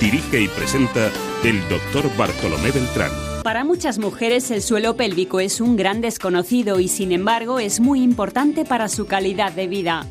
[0.00, 1.10] Dirige y presenta
[1.44, 3.10] el doctor Bartolomé Beltrán.
[3.42, 8.02] Para muchas mujeres el suelo pélvico es un gran desconocido y sin embargo es muy
[8.02, 10.06] importante para su calidad de vida.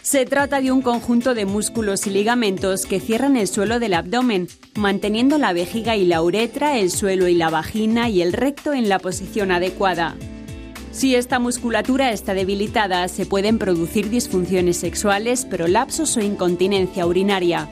[0.00, 4.48] Se trata de un conjunto de músculos y ligamentos que cierran el suelo del abdomen,
[4.76, 8.88] manteniendo la vejiga y la uretra, el suelo y la vagina y el recto en
[8.88, 10.16] la posición adecuada.
[10.94, 17.68] Si esta musculatura está debilitada, se pueden producir disfunciones sexuales, prolapsos o incontinencia urinaria.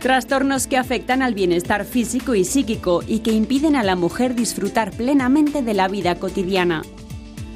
[0.00, 4.90] Trastornos que afectan al bienestar físico y psíquico y que impiden a la mujer disfrutar
[4.92, 6.80] plenamente de la vida cotidiana.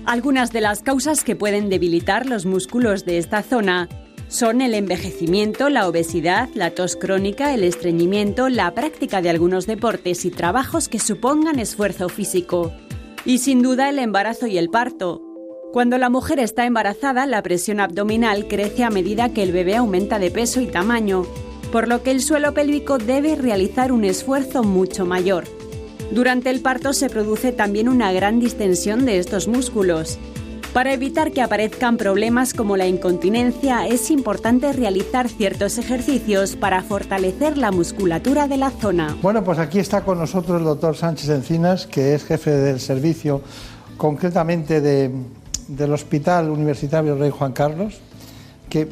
[0.05, 3.89] Algunas de las causas que pueden debilitar los músculos de esta zona
[4.29, 10.27] son el envejecimiento, la obesidad, la tos crónica, el estreñimiento, la práctica de algunos deportes
[10.27, 12.71] y trabajos que supongan esfuerzo físico.
[13.25, 15.23] Y sin duda el embarazo y el parto.
[15.73, 20.19] Cuando la mujer está embarazada, la presión abdominal crece a medida que el bebé aumenta
[20.19, 21.27] de peso y tamaño,
[21.71, 25.45] por lo que el suelo pélvico debe realizar un esfuerzo mucho mayor.
[26.11, 30.19] Durante el parto se produce también una gran distensión de estos músculos.
[30.73, 37.59] Para evitar que aparezcan problemas como la incontinencia, es importante realizar ciertos ejercicios para fortalecer
[37.59, 39.17] la musculatura de la zona.
[39.21, 43.43] Bueno, pues aquí está con nosotros el doctor Sánchez Encinas, que es jefe del servicio
[43.97, 45.11] concretamente de,
[45.67, 47.95] del Hospital Universitario Rey Juan Carlos,
[48.69, 48.87] que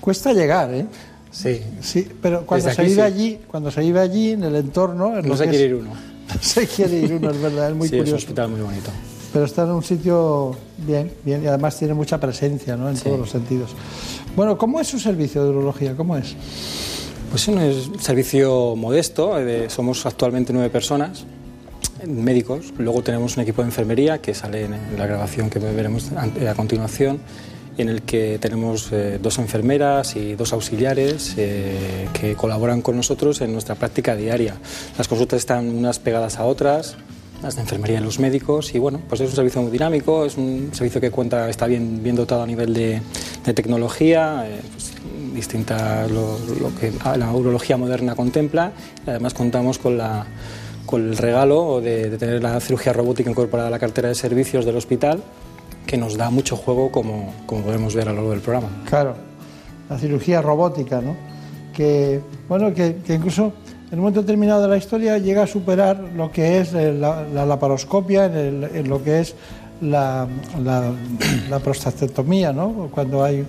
[0.00, 0.86] cuesta llegar, ¿eh?
[1.32, 1.60] Sí.
[1.80, 3.00] Sí, pero cuando se vive sí.
[3.00, 5.90] allí, cuando se vive allí en el entorno, en No se quiere es- ir uno.
[6.40, 8.16] se quiere ir uno, es verdad, es muy sí, es un curioso.
[8.24, 8.90] hospital muy bonito.
[9.32, 12.88] Pero está en un sitio bien, bien, y además tiene mucha presencia, ¿no?
[12.88, 13.70] En todos los sentidos.
[14.34, 15.94] Bueno, ¿cómo es su servicio de urología?
[15.96, 16.34] ¿Cómo es?
[17.30, 21.26] Pues es un servicio modesto, eh, somos actualmente nueve personas,
[22.06, 26.50] médicos, luego tenemos un equipo de enfermería que sale en la grabación que veremos a
[26.50, 27.20] a continuación,
[27.76, 33.40] en el que tenemos eh, dos enfermeras y dos auxiliares eh, que colaboran con nosotros
[33.40, 34.56] en nuestra práctica diaria.
[34.96, 36.96] Las consultas están unas pegadas a otras,
[37.42, 40.36] las de enfermería y los médicos, y bueno, pues es un servicio muy dinámico, es
[40.36, 43.00] un servicio que cuenta, está bien, bien dotado a nivel de,
[43.44, 44.92] de tecnología, eh, pues,
[45.34, 46.36] distinta lo,
[46.80, 48.72] que la urología moderna contempla,
[49.06, 50.26] además contamos con la
[50.84, 54.74] con el regalo de, tener la cirugía robótica incorporada a la cartera de servicios del
[54.74, 55.22] hospital,
[55.86, 58.68] que nos da mucho juego, como, como podemos ver a lo largo del programa.
[58.88, 59.14] Claro,
[59.90, 61.14] la cirugía robótica, ¿no?
[61.74, 63.52] Que, bueno, que incluso
[63.90, 67.24] en un momento determinado de la historia llega a superar lo que es eh, la,
[67.24, 69.34] la laparoscopia en, lo que es
[69.80, 70.26] la,
[70.62, 72.90] la, prostatectomía, ¿no?
[72.92, 73.44] Cuando hay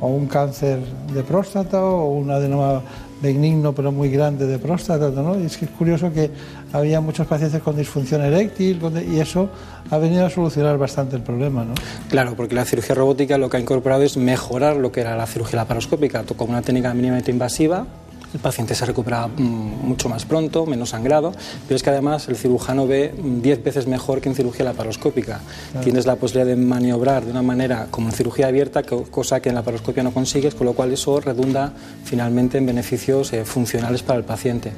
[0.00, 0.78] o un cáncer
[1.12, 2.82] de próstata o un adenoma
[3.20, 5.38] benigno pero muy grande de próstata, ¿no?
[5.38, 6.30] Y es que es curioso que
[6.72, 8.80] había muchos pacientes con disfunción eréctil
[9.12, 9.50] y eso
[9.90, 11.74] ha venido a solucionar bastante el problema, ¿no?
[12.08, 15.26] Claro, porque la cirugía robótica lo que ha incorporado es mejorar lo que era la
[15.26, 17.86] cirugía laparoscópica, con una técnica mínimamente invasiva.
[18.32, 19.40] El paciente se recupera mm,
[19.86, 21.32] mucho más pronto, menos sangrado,
[21.68, 25.40] pero es que además el cirujano ve mm, 10 veces mejor que en cirugía laparoscópica.
[25.72, 25.84] Claro.
[25.84, 29.50] Tienes la posibilidad de maniobrar de una manera como en cirugía abierta, co- cosa que
[29.50, 31.72] en laparoscopia no consigues, con lo cual eso redunda
[32.04, 34.72] finalmente en beneficios eh, funcionales para el paciente.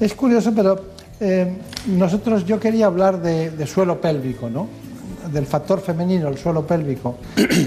[0.00, 0.80] Es curioso, pero
[1.20, 1.52] eh,
[1.86, 4.68] nosotros, yo quería hablar de, de suelo pélvico, ¿no?
[5.32, 7.16] Del factor femenino, el suelo pélvico,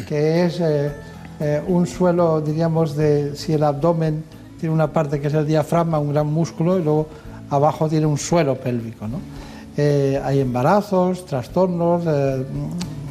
[0.08, 4.24] que es eh, un suelo, diríamos, de si el abdomen
[4.62, 7.08] tiene una parte que es el diafragma, un gran músculo, y luego
[7.50, 9.18] abajo tiene un suelo pélvico, ¿no?
[9.76, 12.46] Eh, hay embarazos, trastornos, eh,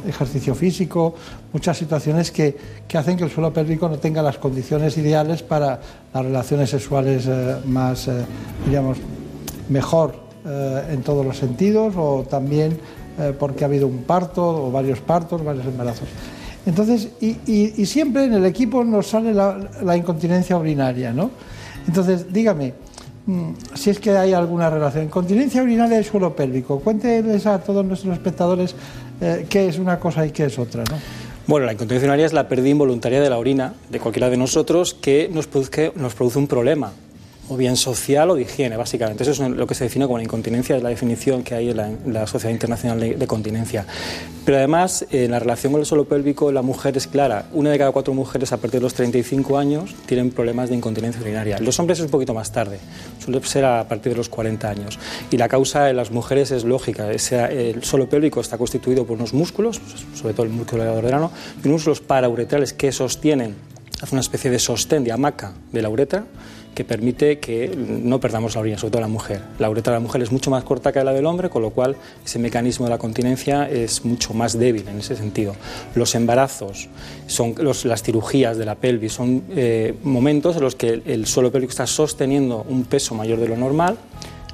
[0.07, 1.13] ejercicio físico,
[1.51, 2.57] muchas situaciones que,
[2.87, 5.81] que hacen que el suelo pélvico no tenga las condiciones ideales para
[6.13, 8.09] las relaciones sexuales eh, más,
[8.65, 8.97] diríamos,
[9.69, 12.79] mejor en todos los sentidos o también
[13.37, 16.07] porque ha habido un parto o varios partos, varios embarazos.
[16.65, 21.31] Entonces, y, y- y siempre en el equipo nos sale la, incontinencia urinaria, ¿no?
[21.87, 22.73] Entonces, dígame,
[23.25, 25.05] mm, si es que hay alguna relación.
[25.05, 26.79] Incontinencia urinaria y suelo pélvico.
[26.79, 28.75] Cuénteles a todos nuestros espectadores
[29.21, 30.97] eh, qué es una cosa y qué es otra, ¿no?
[31.47, 34.93] Bueno, la incontinencia urinaria es la pérdida involuntaria de la orina de cualquiera de nosotros
[34.93, 36.91] que nos produce, nos produce un problema.
[37.51, 39.23] O bien social o de higiene, básicamente.
[39.23, 42.13] Eso es lo que se define como la incontinencia, es la definición que hay en
[42.13, 43.85] la, Sociedad Internacional de, Continencia.
[44.45, 47.47] Pero además, en la relación con el suelo pélvico, la mujer es clara.
[47.51, 51.21] Una de cada cuatro mujeres a partir de los 35 años tienen problemas de incontinencia
[51.21, 51.59] urinaria.
[51.59, 52.79] Los hombres es un poquito más tarde,
[53.19, 54.97] suele ser a partir de los 40 años.
[55.29, 57.11] Y la causa en las mujeres es lógica.
[57.11, 59.81] el suelo pélvico está constituido por unos músculos,
[60.15, 63.55] sobre todo el músculo del verano, y unos músculos parauretrales que sostienen,
[64.01, 66.25] hace una especie de sostén, de hamaca de la uretra,
[66.73, 69.41] que permite que no perdamos la orina, sobre todo la mujer.
[69.59, 71.71] La uretra de la mujer es mucho más corta que la del hombre, con lo
[71.71, 71.95] cual
[72.25, 75.55] ese mecanismo de la continencia es mucho más débil en ese sentido.
[75.95, 76.87] Los embarazos,
[77.27, 81.71] son las cirugías de la pelvis, son eh, momentos en los que el suelo pélvico
[81.71, 83.97] está sosteniendo un peso mayor de lo normal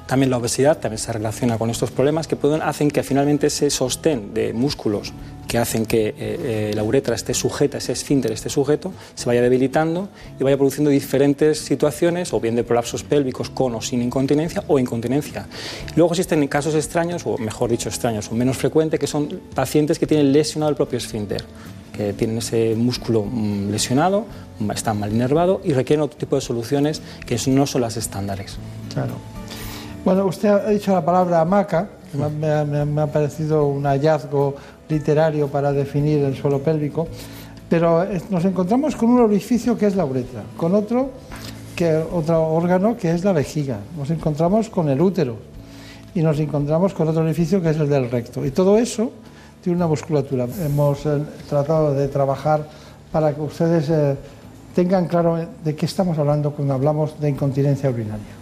[0.08, 3.68] también la obesidad también se relaciona con estos problemas que pueden, hacen que finalmente ese
[3.68, 5.12] sostén de músculos
[5.46, 9.42] que hacen que eh, eh, la uretra esté sujeta, ese esfínter esté sujeto, se vaya
[9.42, 10.08] debilitando
[10.40, 14.78] y vaya produciendo diferentes situaciones, o bien de prolapsos pélvicos con o sin incontinencia o
[14.78, 15.46] incontinencia.
[15.94, 20.06] Luego existen casos extraños, o mejor dicho extraños, o menos frecuentes, que son pacientes que
[20.06, 21.44] tienen lesionado el propio esfínter
[21.92, 24.24] que tienen ese músculo mm, lesionado,
[24.72, 28.56] están mal inervado y requieren otro tipo de soluciones que no son las estándares.
[28.94, 29.37] Claro.
[30.04, 34.54] Bueno, usted ha dicho la palabra hamaca, que me, ha, parecido un hallazgo
[34.88, 37.08] literario para definir el suelo pélvico,
[37.68, 41.10] pero nos encontramos con un orificio que es la uretra, con otro,
[41.76, 45.36] que, otro órgano que es la vejiga, nos encontramos con el útero
[46.14, 48.46] y nos encontramos con otro orificio que es el del recto.
[48.46, 49.10] Y todo eso
[49.62, 50.46] tiene una musculatura.
[50.64, 52.66] Hemos eh, tratado de trabajar
[53.12, 54.16] para que ustedes eh,
[54.74, 58.37] tengan claro de qué estamos hablando cuando hablamos de incontinencia urinaria.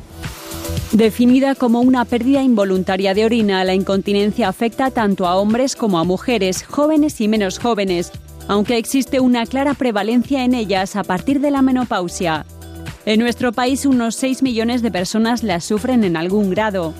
[0.92, 6.04] Definida como una pérdida involuntaria de orina, la incontinencia afecta tanto a hombres como a
[6.04, 8.12] mujeres, jóvenes y menos jóvenes,
[8.46, 12.46] aunque existe una clara prevalencia en ellas a partir de la menopausia.
[13.04, 16.94] En nuestro país unos 6 millones de personas la sufren en algún grado.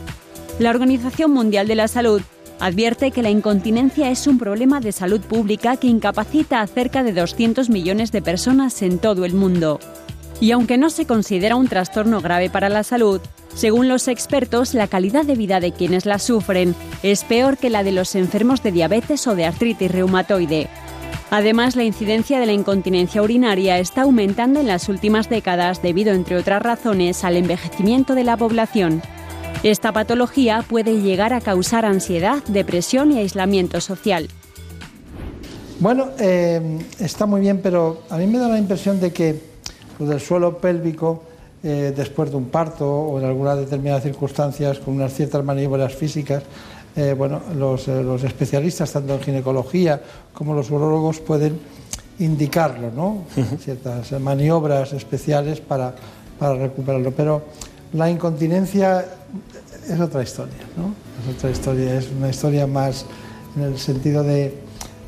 [0.59, 2.23] La Organización Mundial de la Salud
[2.59, 7.13] advierte que la incontinencia es un problema de salud pública que incapacita a cerca de
[7.13, 9.79] 200 millones de personas en todo el mundo.
[10.41, 13.21] Y aunque no se considera un trastorno grave para la salud,
[13.55, 17.83] según los expertos, la calidad de vida de quienes la sufren es peor que la
[17.83, 20.69] de los enfermos de diabetes o de artritis reumatoide.
[21.31, 26.37] Además, la incidencia de la incontinencia urinaria está aumentando en las últimas décadas debido, entre
[26.37, 29.03] otras razones, al envejecimiento de la población.
[29.63, 34.29] Esta patología puede llegar a causar ansiedad, depresión y aislamiento social.
[35.81, 39.56] Bueno, eh, está muy bien, pero a mí me da la impresión de que
[39.99, 41.23] lo del suelo pélvico
[41.63, 46.43] eh, después de un parto o en algunas determinadas circunstancias con unas ciertas maniobras físicas,
[46.95, 50.01] eh, bueno, eh, los, especialistas, tanto en ginecología
[50.33, 51.59] como los urólogos, pueden
[52.19, 53.25] indicarlo, ¿no?
[53.59, 55.95] Ciertas maniobras especiales para,
[56.39, 57.11] recuperarlo.
[57.13, 57.43] Pero
[57.93, 59.05] la incontinencia
[59.89, 60.95] es otra historia, ¿no?
[61.23, 63.07] Es otra historia, es una historia más
[63.57, 64.55] en el sentido de,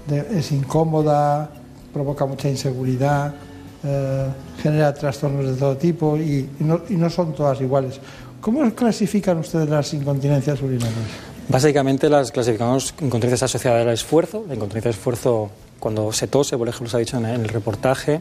[0.09, 1.51] de es incómoda,
[1.93, 3.35] provoca mucha inseguridad,
[3.85, 4.27] eh,
[4.63, 8.01] genera trastornos de todo tipo y, no, son todas iguales.
[8.41, 10.95] ¿Cómo clasifican ustedes las incontinencias urinarias?
[11.49, 14.45] Básicamente las clasificamos incontinencias asociadas al esfuerzo.
[14.47, 18.21] La incontinencia de esfuerzo cuando se tose, por ejemplo, se ha dicho en el reportaje,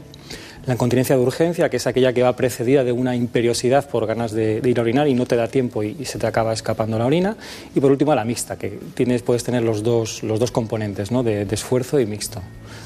[0.68, 4.34] la incontinencia de urgencia, que es aquella que va precedida de una imperiosidad por ganas
[4.34, 7.06] de, ir a orinar y no te da tiempo y, se te acaba escapando la
[7.06, 7.38] orina.
[7.74, 11.24] Y por último, la mixta, que tienes, puedes tener los dos, los dos componentes, ¿no?
[11.24, 12.42] de, esfuerzo y mixto.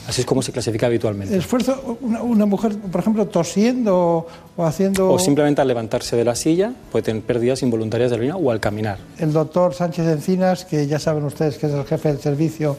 [0.07, 1.37] Así es como se clasifica habitualmente.
[1.37, 5.11] esfuerzo, una, mujer, por ejemplo, tosiendo o haciendo...
[5.11, 8.59] O simplemente al levantarse de la silla puede tener pérdidas involuntarias de orina o al
[8.59, 8.97] caminar.
[9.17, 12.77] El doctor Sánchez Encinas, que ya saben ustedes que es el jefe del servicio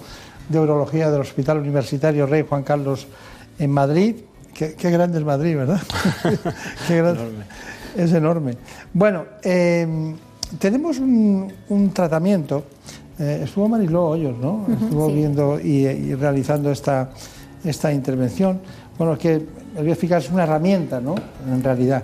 [0.49, 3.07] de urología del Hospital Universitario Rey Juan Carlos
[3.59, 4.17] en Madrid,
[4.55, 5.81] Qué, grande es Madrid, ¿verdad?
[6.87, 7.45] qué enorme.
[7.97, 8.57] Es enorme.
[8.93, 10.15] Bueno, em,
[10.59, 12.65] tenemos un, tratamiento.
[13.23, 14.67] Eh, estuvo Mariló Hoyos, ¿no?
[14.69, 17.11] estuvo viendo y, realizando esta,
[17.63, 18.61] esta intervención.
[18.99, 19.35] Bueno, que
[19.77, 21.15] el bioeficaz es una herramienta, ¿no?
[21.49, 22.03] En realidad.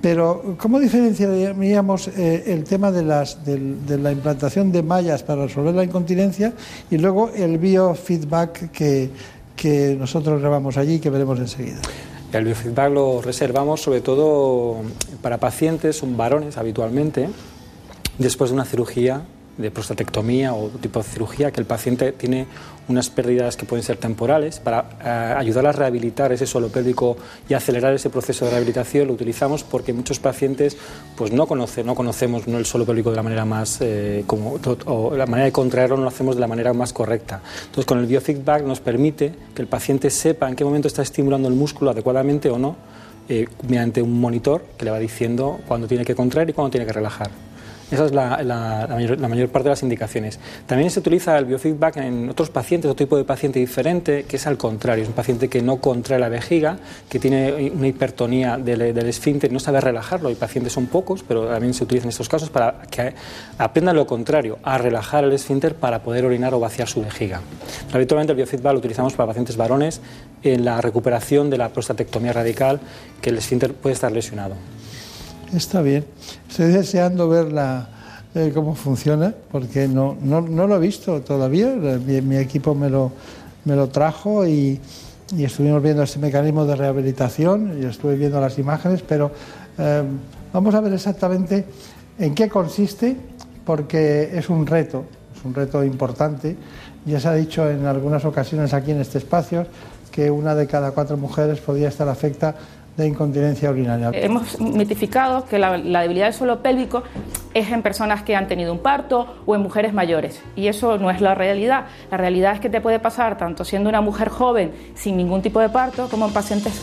[0.00, 5.74] Pero, ¿cómo diferenciaríamos eh, el tema de, las, de, la implantación de mallas para resolver
[5.74, 6.54] la incontinencia
[6.90, 9.10] y luego el biofeedback que,
[9.54, 11.80] que nosotros grabamos allí y que veremos enseguida.
[12.32, 14.76] El biofeedback lo reservamos sobre todo
[15.20, 17.28] para pacientes, son varones habitualmente,
[18.18, 19.24] después de una cirugía
[19.56, 22.46] de prostatectomía o tipo de cirugía, que el paciente tiene
[22.88, 24.60] unas pérdidas que pueden ser temporales.
[24.60, 27.16] Para eh, ayudar a rehabilitar ese suelo pélvico
[27.48, 30.76] y acelerar ese proceso de rehabilitación lo utilizamos porque muchos pacientes
[31.16, 35.16] pues no conocen, no conocemos el suelo pélvico de la manera más eh, como o
[35.16, 37.40] la manera de contraerlo no lo hacemos de la manera más correcta.
[37.60, 41.48] Entonces con el biofeedback nos permite que el paciente sepa en qué momento está estimulando
[41.48, 42.76] el músculo adecuadamente o no
[43.28, 46.86] eh, mediante un monitor que le va diciendo cuándo tiene que contraer y cuándo tiene
[46.86, 47.30] que relajar.
[47.90, 48.88] Esa es la,
[49.28, 50.40] mayor, parte de las indicaciones.
[50.66, 54.46] También se utiliza el biofeedback en otros pacientes, otro tipo de paciente diferente, que es
[54.46, 55.02] al contrario.
[55.04, 56.78] Es un paciente que no contrae la vejiga,
[57.08, 60.28] que tiene una hipertonía del, del esfínter y no sabe relajarlo.
[60.28, 63.14] Hay pacientes son pocos, pero también se utiliza en estos casos para que
[63.58, 67.42] aprendan lo contrario, a relajar el esfínter para poder orinar o vaciar su vejiga.
[67.92, 70.00] habitualmente el biofeedback lo utilizamos para pacientes varones
[70.42, 72.80] en la recuperación de la prostatectomía radical,
[73.20, 74.54] que el esfínter puede estar lesionado.
[75.54, 76.04] Está bien.
[76.50, 77.46] Estoy deseando ver
[78.34, 81.68] eh, cómo funciona, porque no, no, no, lo he visto todavía.
[81.76, 83.12] Mi, equipo me lo,
[83.64, 84.80] me lo trajo y,
[85.36, 89.30] y, estuvimos viendo ese mecanismo de rehabilitación y estuve viendo las imágenes, pero
[89.78, 90.02] eh,
[90.52, 91.64] vamos a ver exactamente
[92.18, 93.16] en qué consiste,
[93.64, 95.04] porque es un reto,
[95.38, 96.56] es un reto importante.
[97.06, 99.66] Ya se ha dicho en algunas ocasiones aquí en este espacio
[100.10, 102.56] que una de cada cuatro mujeres podría estar afecta
[102.96, 104.10] de incontinencia urinaria.
[104.12, 107.02] Hemos mitificado que la, debilidad del suelo pélvico
[107.52, 110.40] es en personas que han tenido un parto o en mujeres mayores.
[110.54, 111.86] Y eso no es la realidad.
[112.10, 115.60] La realidad es que te puede pasar tanto siendo una mujer joven sin ningún tipo
[115.60, 116.80] de parto como en pacientes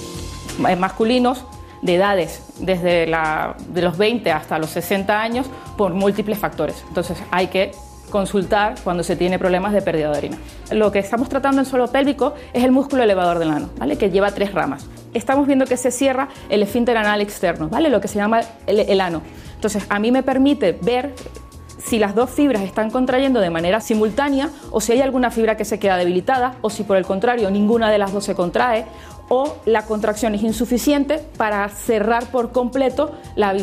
[0.77, 1.45] masculinos
[1.81, 5.47] de edades desde de los 20 hasta los 60 años
[5.77, 6.83] por múltiples factores.
[6.87, 7.71] Entonces hay que
[8.11, 10.37] consultar cuando se tiene problemas de pérdida de orina.
[10.71, 13.97] Lo que estamos tratando en suelo pélvico es el músculo elevador del ano, ¿vale?
[13.97, 14.85] que lleva tres ramas.
[15.15, 17.89] Estamos viendo que se cierra el esfínter anal externo, ¿vale?
[17.89, 19.23] lo que se llama el, ano.
[19.55, 21.13] Entonces, a mí me permite ver
[21.77, 25.65] si las dos fibras están contrayendo de manera simultánea o si hay alguna fibra que
[25.65, 28.85] se queda debilitada o si por el contrario ninguna de las dos se contrae
[29.33, 33.53] o la contracción es insuficiente para cerrar por completo la,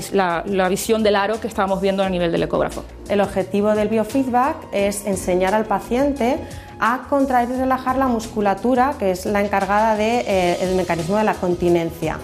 [0.70, 2.84] visión del aro que estábamos viendo a nivel del ecógrafo.
[3.10, 6.38] El objetivo del biofeedback es enseñar al paciente
[6.80, 11.34] a contraer y relajar la musculatura, que es la encargada del eh, mecanismo de la
[11.34, 12.16] continencia.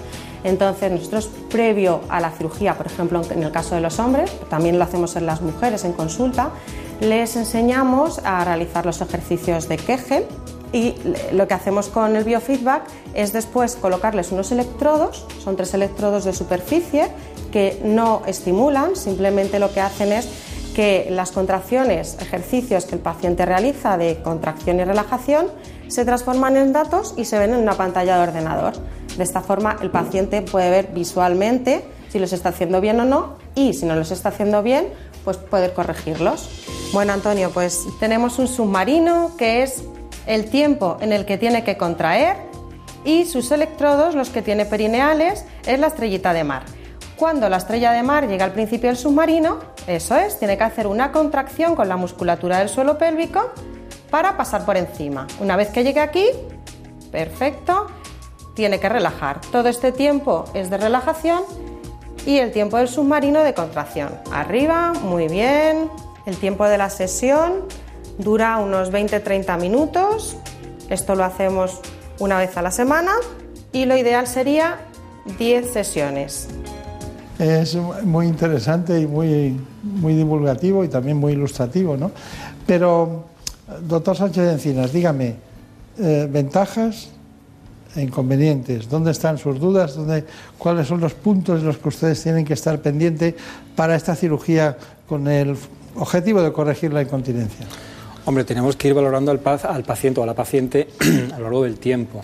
[0.42, 4.78] Entonces, nosotros previo a la cirugía, por ejemplo, en el caso de los hombres, también
[4.78, 6.48] lo hacemos en las mujeres en consulta,
[7.00, 10.24] les enseñamos a realizar los ejercicios de Kegel,
[10.74, 10.96] y
[11.32, 12.82] lo que hacemos con el biofeedback
[13.14, 17.06] es después colocarles unos electrodos, son tres electrodos de superficie
[17.52, 20.28] que no estimulan, simplemente lo que hacen es
[20.74, 25.46] que las contracciones, ejercicios que el paciente realiza de contracción y relajación
[25.86, 28.72] se transforman en datos y se ven en una pantalla de ordenador.
[29.16, 33.36] De esta forma el paciente puede ver visualmente si los está haciendo bien o no
[33.54, 34.88] y si no los está haciendo bien,
[35.22, 36.48] pues poder corregirlos.
[36.92, 39.84] Bueno, Antonio, pues tenemos un submarino que es
[40.26, 42.36] el tiempo en el que tiene que contraer
[43.04, 46.64] y sus electrodos, los que tiene perineales, es la estrellita de mar.
[47.16, 50.86] Cuando la estrella de mar llega al principio del submarino, eso es, tiene que hacer
[50.86, 53.50] una contracción con la musculatura del suelo pélvico
[54.10, 55.26] para pasar por encima.
[55.40, 56.26] Una vez que llegue aquí,
[57.12, 57.86] perfecto,
[58.54, 59.40] tiene que relajar.
[59.52, 61.42] Todo este tiempo es de relajación
[62.26, 64.10] y el tiempo del submarino de contracción.
[64.32, 65.90] Arriba, muy bien.
[66.26, 67.64] El tiempo de la sesión
[68.18, 70.36] Dura unos 20-30 minutos.
[70.88, 71.80] Esto lo hacemos
[72.18, 73.12] una vez a la semana
[73.72, 74.78] y lo ideal sería
[75.38, 76.48] 10 sesiones.
[77.38, 82.12] Es muy interesante y muy, muy divulgativo y también muy ilustrativo, ¿no?
[82.66, 83.24] Pero,
[83.82, 85.34] doctor Sánchez Encinas, dígame,
[85.98, 87.08] eh, ventajas
[87.96, 89.96] e inconvenientes, ¿dónde están sus dudas?
[89.96, 90.24] ¿Dónde,
[90.58, 93.34] ¿Cuáles son los puntos en los que ustedes tienen que estar pendientes
[93.74, 94.76] para esta cirugía
[95.08, 95.56] con el
[95.96, 97.66] objetivo de corregir la incontinencia?
[98.26, 100.88] Hombre, tenemos que ir valorando al, al paciente o a la paciente
[101.34, 102.22] a lo largo del tiempo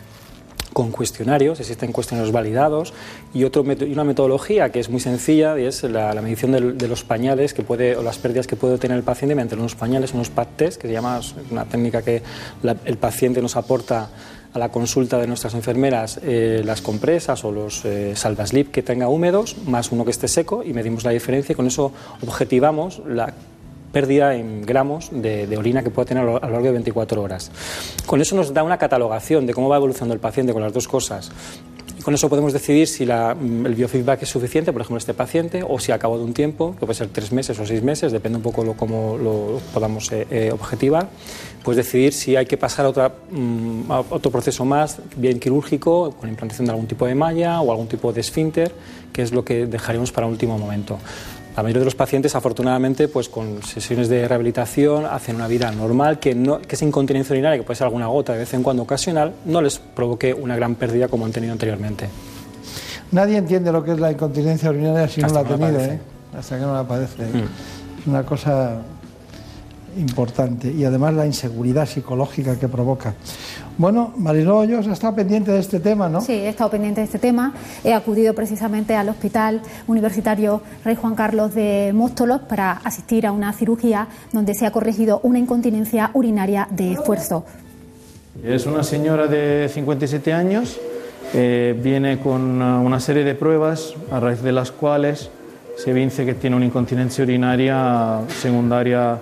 [0.72, 2.94] con cuestionarios, existen cuestionarios validados
[3.34, 7.54] y, otro, una metodología que es muy sencilla y es la, medición de, los pañales
[7.54, 10.46] que puede, o las pérdidas que puede tener el paciente mediante unos pañales, unos pad
[10.56, 11.20] test, que se llama
[11.50, 12.22] una técnica que
[12.84, 14.10] el paciente nos aporta
[14.52, 19.08] a la consulta de nuestras enfermeras eh, las compresas o los eh, salvaslip que tenga
[19.08, 23.34] húmedos, más uno que esté seco y medimos la diferencia y con eso objetivamos la
[23.92, 27.50] pérdida en gramos de, orina que puede tener a lo, largo de 24 horas.
[28.06, 30.88] Con eso nos da una catalogación de cómo va evolucionando el paciente con las dos
[30.88, 31.30] cosas.
[32.00, 35.62] Y con eso podemos decidir si mm, el biofeedback es suficiente, por ejemplo, este paciente,
[35.62, 38.10] o si a cabo de un tiempo, que puede ser tres meses o seis meses,
[38.10, 41.10] depende un poco de cómo lo podamos eh, eh, objetivar,
[41.62, 46.64] pues decidir si hay que pasar a, mm, otro proceso más, bien quirúrgico, con implantación
[46.64, 48.72] de algún tipo de malla o algún tipo de esfínter,
[49.12, 50.98] que es lo que dejaremos para último momento.
[51.60, 56.18] La mayoría de los pacientes, afortunadamente, pues con sesiones de rehabilitación hacen una vida normal,
[56.18, 58.84] que, no, que esa incontinencia urinaria, que puede ser alguna gota de vez en cuando
[58.84, 62.08] ocasional, no les provoque una gran pérdida como han tenido anteriormente.
[63.12, 66.00] Nadie entiende lo que es la incontinencia urinaria si no la ha tenido, ¿eh?
[66.34, 67.24] hasta que no la padece.
[67.24, 67.36] Mm.
[68.00, 68.80] Es una cosa
[69.98, 73.12] importante y además la inseguridad psicológica que provoca.
[73.80, 76.20] Bueno, Mariló Hoyos ha estado pendiente de este tema, ¿no?
[76.20, 77.54] Sí, he estado pendiente de este tema.
[77.82, 83.54] He acudido precisamente al Hospital Universitario Rey Juan Carlos de Móstolos para asistir a una
[83.54, 87.46] cirugía donde se ha corregido una incontinencia urinaria de esfuerzo.
[88.44, 90.78] Es una señora de 57 años,
[91.32, 95.30] eh, viene con una serie de pruebas a raíz de las cuales
[95.78, 99.20] se vince que tiene una incontinencia urinaria secundaria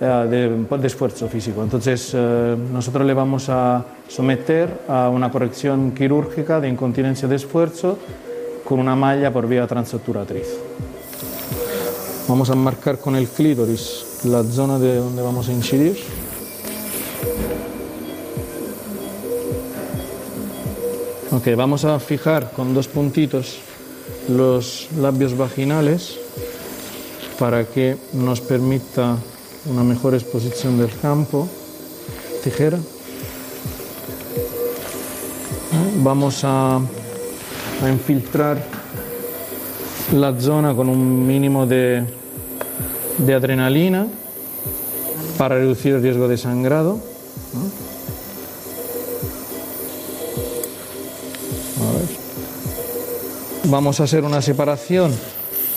[0.00, 1.62] de, de, esfuerzo físico.
[1.62, 7.98] Entonces, eh, nosotros le vamos a someter a una corrección quirúrgica de incontinencia de esfuerzo
[8.64, 10.46] con una malla por vía transobturatriz.
[12.28, 15.98] Vamos a marcar con el clítoris la zona de donde vamos a incidir.
[21.32, 23.58] Ok, vamos a fijar con dos puntitos
[24.28, 26.18] los labios vaginales
[27.38, 29.16] para que nos permita
[29.66, 31.48] una mejor exposición del campo.
[32.42, 32.78] Tijera.
[36.02, 38.62] Vamos a, a infiltrar
[40.14, 42.04] la zona con un mínimo de,
[43.18, 44.06] de adrenalina
[45.36, 46.98] para reducir el riesgo de sangrado.
[53.64, 55.12] Vamos a hacer una separación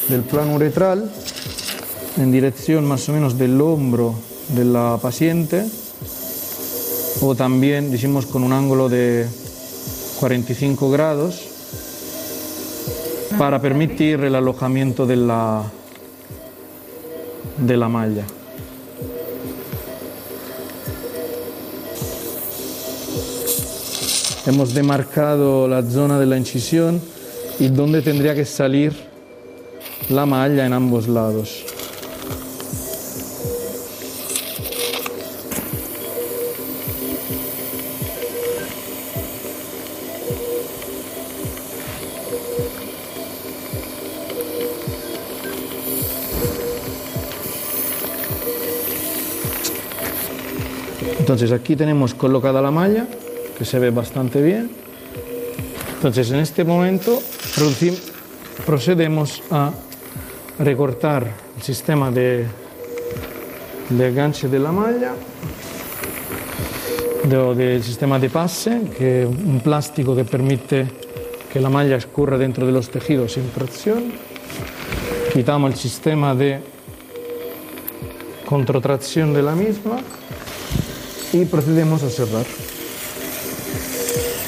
[0.07, 1.11] del plano uretral
[2.17, 4.13] en dirección más o menos del hombro
[4.49, 5.65] de la paciente
[7.21, 9.27] o también decimos con un ángulo de
[10.19, 11.41] 45 grados
[13.37, 15.63] para permitir el alojamiento de la,
[17.57, 18.25] de la malla.
[24.45, 27.01] Hemos demarcado la zona de la incisión
[27.59, 28.93] y donde tendría que salir
[30.09, 31.72] la malla en ambos lados.
[51.33, 53.07] Entonces aquí tenemos colocada la malla,
[53.57, 54.69] que se ve bastante bien.
[55.95, 57.23] Entonces en este momento
[58.67, 59.71] procedemos a
[60.59, 61.25] recortar
[61.57, 62.45] el sistema de,
[63.89, 65.13] de ganche de la malla,
[67.23, 70.85] de, del sistema de pase, que es un plástico que permite
[71.51, 74.13] que la malla escurra dentro de los tejidos sin tracción.
[75.33, 76.59] Quitamos el sistema de
[78.45, 79.97] contratracción de la misma
[81.33, 82.45] y procedemos a cerrar.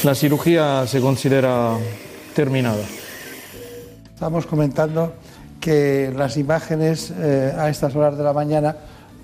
[0.04, 1.78] La cirugía se considera
[2.36, 2.84] terminada.
[4.14, 5.14] Estamos comentando
[5.60, 8.76] que las imágenes eh, a estas horas de la mañana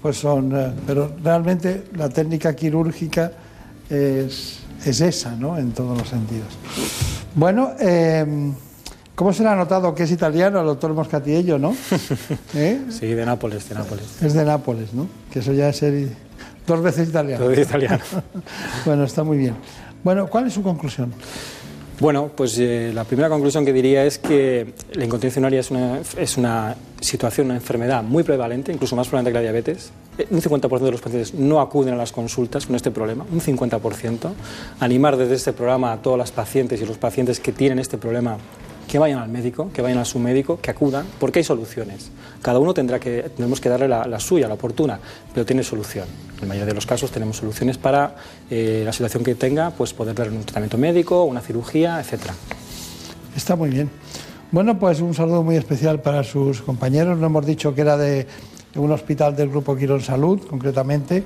[0.02, 3.32] pues son, eh, pero realmente la técnica quirúrgica
[3.88, 5.56] es, es, esa, ¿no?
[5.58, 6.48] En todos los sentidos.
[7.36, 8.52] Bueno, eh,
[9.14, 11.76] ¿cómo se le ha notado que es italiano el doctor Moscatiello, no?
[12.56, 12.82] ¿Eh?
[12.90, 14.24] Sí, de Nápoles, de Nápoles.
[14.24, 15.08] Es de Nápoles, ¿no?
[15.32, 16.10] Que eso ya es ser
[16.72, 17.44] dos veces italiano.
[17.44, 18.00] Dos veces italiano.
[18.86, 19.56] bueno, está muy bien.
[20.04, 21.14] Bueno, ¿cuál es su conclusión?
[22.00, 26.00] Bueno, pues eh, la primera conclusión que diría es que la incontinencia urinaria es una,
[26.18, 29.92] es una situación, una enfermedad muy prevalente, incluso más prevalente que la diabetes.
[30.18, 33.40] Eh, Un 50% de los pacientes no acuden a las consultas con este problema, un
[33.40, 34.32] 50%.
[34.80, 38.38] Animar desde este programa a todas las pacientes y los pacientes que tienen este problema
[38.92, 42.12] que vayan al médico, que vayan a su médico, que acudan, porque hay soluciones.
[42.42, 45.00] Cada uno tendrá que, tenemos que darle la, la suya, la oportuna,
[45.34, 46.06] pero tiene solución.
[46.36, 48.16] En la mayoría de los casos tenemos soluciones para
[48.50, 52.34] eh, la situación que tenga, pues poder darle un tratamiento médico, una cirugía, etcétera.
[53.34, 53.90] Está muy bien.
[54.52, 57.18] Bueno, pues un saludo muy especial para sus compañeros.
[57.18, 58.28] No hemos dicho que era de
[58.76, 61.24] un hospital del Grupo Quirón Salud, concretamente.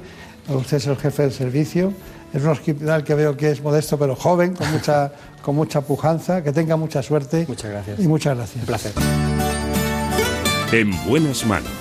[0.49, 1.93] Usted es el jefe del servicio.
[2.31, 5.11] Es un hospital que veo que es modesto pero joven, con mucha,
[5.45, 6.43] con mucha pujanza.
[6.43, 7.45] Que tenga mucha suerte.
[7.47, 7.99] Muchas gracias.
[7.99, 8.63] Y muchas gracias.
[8.63, 8.91] Un placer.
[10.71, 11.71] En buenas manos.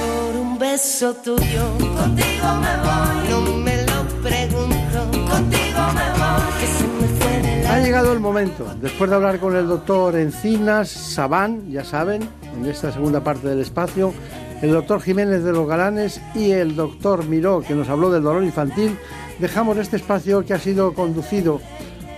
[0.00, 3.28] Por un beso tuyo, contigo me voy.
[3.30, 6.42] No me lo pregunto, contigo me voy.
[6.58, 9.68] Que se me fue de la Ha llegado el momento, después de hablar con el
[9.68, 14.12] doctor Encinas Sabán, ya saben, en esta segunda parte del espacio,
[14.60, 18.42] el doctor Jiménez de los Galanes y el doctor Miró, que nos habló del dolor
[18.42, 18.98] infantil,
[19.38, 21.60] dejamos este espacio que ha sido conducido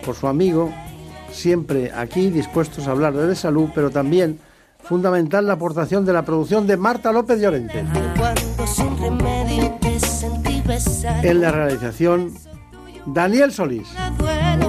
[0.05, 0.73] por su amigo,
[1.33, 4.39] siempre aquí dispuestos a hablar de salud, pero también
[4.83, 7.85] fundamental la aportación de la producción de Marta López Llorente.
[11.23, 12.35] En la realización,
[13.07, 13.89] Daniel Solís.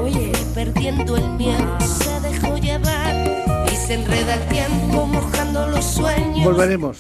[0.01, 6.45] Oye, perdiendo el miedo se dejó llevar y se enreda el tiempo mojando los sueños.
[6.45, 6.97] Volveremos.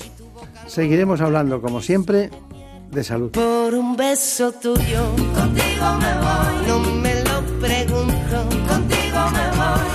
[0.67, 2.29] Seguiremos hablando, como siempre,
[2.91, 3.31] de salud.
[3.31, 5.05] Por un beso tuyo,
[5.35, 5.85] contigo
[7.01, 7.14] me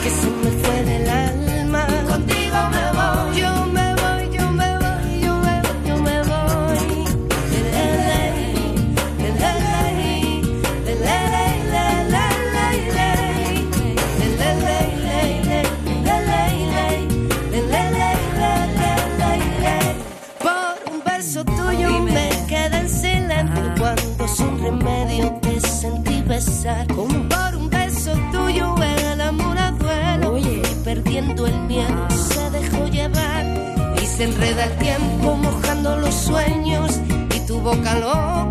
[0.03, 1.87] que se me fue del alma.
[2.09, 3.41] Contigo me voy.
[3.41, 6.41] Yo me voy, yo me voy, yo me voy, yo me voy.
[31.31, 33.45] Perdiendo el miedo se dejó llevar.
[34.03, 37.01] Y se enreda el tiempo mojando los sueños.
[37.35, 38.51] Y tu boca lo